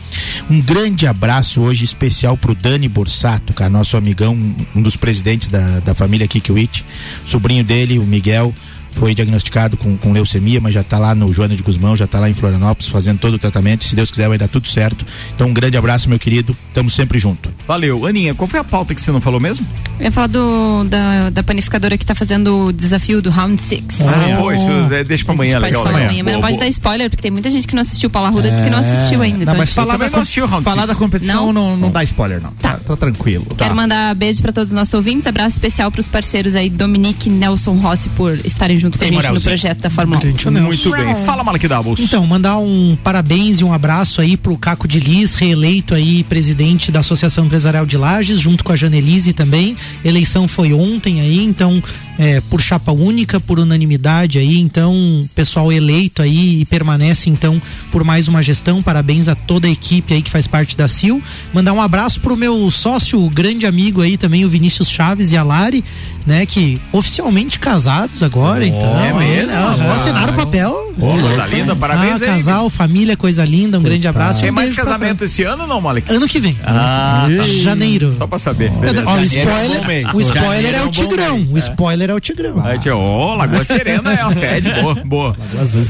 Um 0.51 0.61
grande 0.61 1.07
abraço 1.07 1.61
hoje 1.61 1.85
especial 1.85 2.37
pro 2.37 2.55
Dani 2.55 2.89
Borsato, 2.89 3.53
cara, 3.53 3.71
nosso 3.71 3.97
amigão, 3.97 4.37
um 4.75 4.83
dos 4.83 4.97
presidentes 4.97 5.49
da, 5.49 5.81
da 5.81 5.95
família 5.95 6.27
Kikiwitch, 6.27 6.83
sobrinho 7.27 7.65
dele, 7.65 7.99
o 7.99 8.05
Miguel. 8.05 8.55
Foi 8.93 9.15
diagnosticado 9.15 9.77
com, 9.77 9.97
com 9.97 10.13
leucemia, 10.13 10.61
mas 10.61 10.75
já 10.75 10.83
tá 10.83 10.99
lá 10.99 11.15
no 11.15 11.33
Joana 11.33 11.57
de 11.57 11.63
Guzmão, 11.63 11.97
já 11.97 12.07
tá 12.07 12.21
lá 12.21 12.29
em 12.29 12.35
Florianópolis 12.35 12.89
fazendo 12.89 13.19
todo 13.19 13.35
o 13.35 13.39
tratamento. 13.39 13.85
Se 13.85 13.97
Deus 13.97 14.11
quiser, 14.11 14.29
vai 14.29 14.39
dar 14.39 14.49
tudo 14.49 14.69
certo. 14.69 15.05
Então, 15.35 15.49
um 15.49 15.55
grande 15.55 15.77
abraço, 15.77 16.09
meu 16.09 16.19
querido. 16.19 16.57
Tamo 16.73 16.89
sempre 16.91 17.19
junto. 17.19 17.51
Valeu. 17.67 18.07
Aninha, 18.07 18.35
qual 18.35 18.47
foi 18.47 18.61
a 18.61 18.65
pauta 18.65 18.95
que 18.95 19.01
você 19.01 19.11
não 19.11 19.21
falou 19.21 19.41
mesmo? 19.41 19.67
Eu 19.99 20.07
ia 20.07 20.13
falar 20.13 20.27
do, 20.27 20.85
da, 20.85 21.31
da 21.31 21.43
panificadora 21.43 21.97
que 21.97 22.05
tá 22.05 22.15
fazendo 22.15 22.67
o 22.67 22.73
desafio 22.73 23.21
do 23.23 23.31
Round 23.31 23.61
Six. 23.61 24.01
Ah, 24.01 24.37
pô, 24.39 24.53
isso 24.53 24.71
é, 24.93 25.05
deixa 25.05 25.25
pra 25.25 25.35
amanhã, 25.35 25.59
legal. 25.59 25.85
né? 25.85 25.91
amanhã, 25.91 26.23
mas 26.25 26.35
não 26.35 26.41
pode 26.41 26.59
dar 26.59 26.69
spoiler, 26.69 27.11
porque 27.11 27.23
tem 27.23 27.31
muita 27.31 27.51
gente 27.51 27.67
que 27.67 27.75
não 27.75 27.83
assistiu. 27.83 28.11
Paula 28.11 28.29
Ruda 28.31 28.51
disse 28.51 28.63
que 28.63 28.71
não 28.71 28.79
assistiu 28.79 29.23
ainda. 29.23 29.37
Não, 29.37 29.43
então 29.43 29.57
mas 29.57 29.73
falar, 29.73 29.97
da, 29.97 30.11
não 30.11 30.21
assisti 30.21 30.41
o 30.41 30.47
Round 30.47 30.65
falar 30.65 30.87
da 30.87 30.95
competição 30.95 31.53
Não? 31.53 31.71
não, 31.71 31.77
não, 31.77 31.91
dá 31.91 32.03
spoiler, 32.05 32.41
não. 32.43 32.51
Tá, 32.53 32.75
tá 32.79 32.97
tranquilo. 32.97 33.47
Quero 33.57 33.75
mandar 33.75 34.15
beijo 34.15 34.43
pra 34.43 34.53
todos 34.53 34.71
os 34.71 34.77
nossos 34.77 34.93
ouvintes, 34.95 35.27
abraço 35.27 35.57
especial 35.57 35.91
pros 35.91 36.07
parceiros 36.07 36.55
aí, 36.55 36.69
Dominique 36.69 37.29
e 37.29 37.33
Nelson 37.33 37.75
Rossi, 37.77 38.09
por 38.11 38.39
estarem 38.45 38.79
junto 38.83 38.99
com 38.99 39.05
a 39.05 39.09
gente 39.09 39.33
no 39.33 39.41
projeto 39.41 39.79
da 39.79 39.91
Fórmula 39.91 40.21
1. 40.21 40.51
Muito 40.61 40.91
bem. 40.91 41.17
Fala, 41.25 41.45
Malek 41.45 41.69
Davos. 41.69 42.01
Então, 42.01 42.27
mandar 42.27 42.59
um 42.59 42.97
parabéns 43.03 43.61
e 43.61 43.65
um 43.65 43.73
abraço 43.73 44.21
aí 44.21 44.37
pro 44.37 44.57
Caco 44.59 44.89
de 44.89 45.01
Lis, 45.01 45.35
reeleito 45.35 45.95
aí 45.95 46.25
presidente 46.25 46.91
da 46.91 47.01
Associação 47.01 47.47
Empresarial 47.47 47.87
de 47.87 47.97
Lages, 47.97 48.41
junto 48.41 48.65
com 48.65 48.73
a 48.73 48.77
Janelise 48.77 49.33
também. 49.33 49.77
Eleição 50.05 50.49
foi 50.49 50.73
ontem 50.73 51.21
aí, 51.21 51.45
então, 51.45 51.83
é, 52.23 52.41
por 52.41 52.61
chapa 52.61 52.93
única, 52.93 53.41
por 53.41 53.59
unanimidade 53.59 54.39
aí, 54.39 54.61
então, 54.61 55.29
pessoal 55.35 55.73
eleito 55.73 56.23
aí 56.23 56.61
e 56.61 56.65
permanece 56.65 57.29
então 57.29 57.61
por 57.91 58.05
mais 58.05 58.29
uma 58.29 58.41
gestão. 58.41 58.81
Parabéns 58.81 59.27
a 59.27 59.35
toda 59.35 59.67
a 59.67 59.71
equipe 59.71 60.15
aí 60.15 60.23
que 60.23 60.31
faz 60.31 60.47
parte 60.47 60.77
da 60.77 60.87
CIL. 60.87 61.21
Mandar 61.53 61.73
um 61.73 61.83
abraço 61.83 62.21
pro 62.21 62.37
meu 62.37 62.71
sócio, 62.71 63.29
grande 63.29 63.67
amigo 63.67 64.03
aí 64.03 64.17
também, 64.17 64.45
o 64.45 64.49
Vinícius 64.49 64.89
Chaves 64.89 65.33
e 65.33 65.37
a 65.37 65.43
Lari, 65.43 65.85
né, 66.25 66.47
que 66.47 66.81
oficialmente 66.93 67.59
casados 67.59 68.23
agora, 68.23 68.65
então. 68.65 69.01
é 69.01 69.13
mesmo? 69.13 69.51
Aham, 69.53 69.93
assinaram 69.93 70.33
o 70.33 70.37
papel. 70.37 70.95
Ô, 70.97 71.19
coisa 71.19 71.47
linda, 71.47 71.75
parabéns 71.75 72.23
ah, 72.23 72.25
aí. 72.27 72.31
casal, 72.31 72.71
família, 72.71 73.17
coisa 73.17 73.45
linda, 73.45 73.81
um 73.81 73.83
grande 73.83 74.07
abraço. 74.07 74.43
Tem 74.43 74.51
um 74.51 74.55
mais 74.55 74.73
casamento 74.73 75.25
esse 75.25 75.43
ano 75.43 75.63
ou 75.63 75.69
não? 75.69 75.81
Fran. 75.81 76.03
Ano 76.09 76.29
que 76.29 76.39
vem. 76.39 76.57
Ah, 76.65 77.27
tá. 77.37 77.43
Janeiro. 77.45 78.11
Só 78.13 78.29
pra 78.29 78.39
saber. 78.39 78.71
Ó, 78.71 78.81
o 78.81 79.17
é 79.17 79.21
um 79.21 79.25
spoiler, 79.25 79.81
bom 79.81 79.87
mês. 79.87 80.07
o 80.15 80.21
spoiler 80.21 80.75
é 80.75 80.77
é 80.77 80.83
o 80.83 80.87
um 80.87 80.91
Tigrão. 80.91 81.45
O 81.51 81.59
spoiler 81.59 82.12
é 82.13 82.15
o 82.17 82.21
Tigrão. 82.21 82.65
Aí, 82.65 82.79
tia, 82.79 82.97
ó, 82.97 83.35
Lagoa 83.35 83.65
Serena 83.65 84.13
é 84.13 84.21
a 84.21 84.31
sede, 84.31 84.71
boa, 84.81 84.95
boa. 85.05 85.37
Lagoa 85.39 85.63
Azul. 85.63 85.87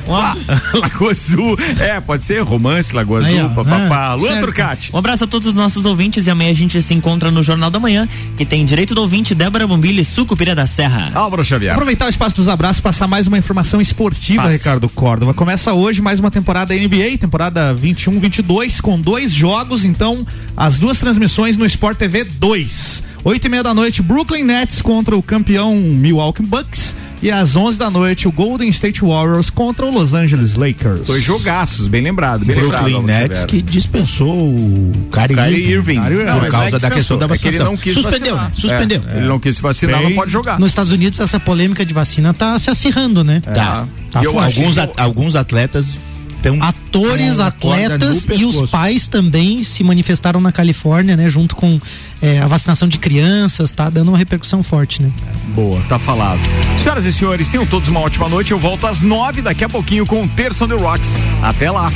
Lagoa 0.81 1.11
Azul, 1.11 1.59
é, 1.81 2.01
pode 2.01 2.25
ser 2.25 2.43
romance, 2.43 2.95
Lagoa 2.95 3.25
Aí, 3.25 3.39
Azul, 3.39 3.51
ó, 3.51 3.55
papapá. 3.55 3.97
ah, 3.97 4.15
Luan. 4.15 4.41
Turcati. 4.41 4.91
Um 4.95 4.99
abraço 4.99 5.25
a 5.25 5.27
todos 5.27 5.49
os 5.49 5.55
nossos 5.55 5.85
ouvintes 5.85 6.27
e 6.27 6.31
amanhã 6.31 6.51
a 6.51 6.55
gente 6.55 6.81
se 6.81 6.95
encontra 6.95 7.31
no 7.31 7.43
Jornal 7.43 7.71
da 7.71 7.79
Manhã, 7.79 8.09
que 8.37 8.45
tem 8.45 8.65
direito 8.65 8.95
do 8.95 9.03
ouvinte 9.03 9.35
Débora 9.35 9.67
Bombilho 9.67 10.01
e 10.01 10.05
Sucupira 10.05 10.55
da 10.55 10.67
Serra. 10.67 11.11
Álvaro 11.15 11.45
Xavier. 11.45 11.73
Aproveitar 11.73 12.07
o 12.07 12.09
espaço 12.09 12.37
dos 12.37 12.49
abraços 12.49 12.79
e 12.79 12.83
passar 12.83 13.07
mais 13.07 13.27
uma 13.27 13.39
informação 13.39 13.81
esportiva, 13.81 14.43
Passe. 14.43 14.57
Ricardo 14.57 14.89
Córdova. 14.89 15.35
Começa 15.35 15.73
hoje 15.73 16.01
mais 16.01 16.19
uma 16.19 16.31
temporada 16.31 16.75
NBA, 16.75 17.19
temporada 17.19 17.75
21-22, 17.75 18.81
com 18.81 19.01
dois 19.01 19.33
jogos, 19.33 19.85
então, 19.85 20.27
as 20.57 20.79
duas 20.79 20.99
transmissões 20.99 21.57
no 21.57 21.67
Sport 21.67 21.99
TV 21.99 22.25
2. 22.25 23.12
Oito 23.25 23.47
e 23.47 23.49
meia 23.49 23.63
da 23.63 23.73
noite, 23.73 24.03
Brooklyn 24.03 24.43
Nets 24.43 24.83
contra 24.83 25.17
o 25.17 25.23
campeão 25.23 25.77
Milwaukee 25.77 26.43
Bucks. 26.43 26.97
E 27.23 27.31
às 27.31 27.55
11 27.55 27.79
da 27.79 27.89
noite, 27.89 28.27
o 28.27 28.33
Golden 28.33 28.69
State 28.71 29.01
Warriors 29.01 29.49
contra 29.49 29.87
o 29.87 29.91
Los 29.93 30.13
Angeles 30.13 30.57
Lakers. 30.57 31.03
Dois 31.07 31.23
jogaços, 31.23 31.87
bem 31.87 32.03
lembrado, 32.03 32.45
bem 32.45 32.57
lembrado. 32.57 32.83
Brooklyn 32.83 32.97
Álvaro 32.97 33.07
Nets 33.29 33.45
que 33.45 33.63
dispensou 33.63 34.35
o 34.35 34.93
Kyrie, 35.13 35.37
Kyrie 35.37 35.71
Irving. 35.71 36.01
Por 36.03 36.11
Não, 36.25 36.41
mas 36.41 36.49
causa 36.51 36.77
é 36.77 36.79
da 36.81 36.91
que 36.91 36.97
questão 36.97 37.17
da 37.17 37.27
dispensou, 37.29 37.35
é 37.35 37.39
que 37.39 37.47
ele 37.47 37.59
vacinação. 37.59 37.67
não 37.73 37.77
quis 37.77 37.95
Suspendeu, 37.95 38.35
vacinar. 38.37 38.45
né? 38.49 38.55
Suspendeu. 38.57 39.03
É, 39.09 39.17
ele 39.19 39.29
não 39.29 39.39
quis 39.39 39.61
vacinar, 39.61 39.99
Bem- 40.01 40.09
não 40.09 40.17
pode 40.17 40.33
jogar. 40.33 40.59
Nos 40.59 40.69
Estados 40.71 40.91
Unidos, 40.91 41.21
essa 41.21 41.39
polêmica 41.39 41.87
de 41.87 41.95
vacina 41.95 42.35
tá 42.35 42.59
se 42.59 42.71
acirrando, 42.71 43.23
né? 43.23 43.41
Tá. 43.41 43.87
Tá 44.11 44.21
E 44.21 44.25
forte. 44.25 44.39
acho 44.49 44.59
alguns, 44.61 44.79
at- 44.79 44.99
alguns 45.01 45.37
atletas 45.37 45.97
têm 46.43 46.61
Atores, 46.61 47.41
atletas 47.41 48.27
e 48.37 48.45
os 48.45 48.71
pais 48.71 49.09
também 49.09 49.63
se 49.63 49.83
manifestaram 49.83 50.41
na 50.41 50.53
Califórnia, 50.53 51.17
né? 51.17 51.29
Junto 51.29 51.57
com 51.57 51.81
é, 52.21 52.41
a 52.41 52.47
vacinação 52.47 52.89
de 52.89 52.99
crianças, 52.99 53.73
tá 53.73 53.89
dando 53.89 54.09
uma 54.09 54.19
repercussão 54.19 54.63
forte, 54.63 55.03
né? 55.03 55.11
Boa, 55.55 55.81
tá 55.89 55.99
falado. 55.99 56.41
Senhoras 56.77 57.05
e 57.05 57.13
senhores, 57.13 57.49
tenham 57.49 57.65
todos 57.65 57.89
uma 57.89 58.01
ótima 58.01 58.29
noite. 58.29 58.53
Eu 58.53 58.59
volto 58.59 58.87
às 58.87 59.01
nove 59.01 59.41
daqui 59.41 59.65
a 59.65 59.69
pouquinho 59.69 60.05
com 60.05 60.25
o 60.25 60.29
Terça 60.29 60.65
on 60.65 60.69
the 60.69 60.75
Rocks. 60.75 61.23
Até 61.43 61.71
lá. 61.71 61.91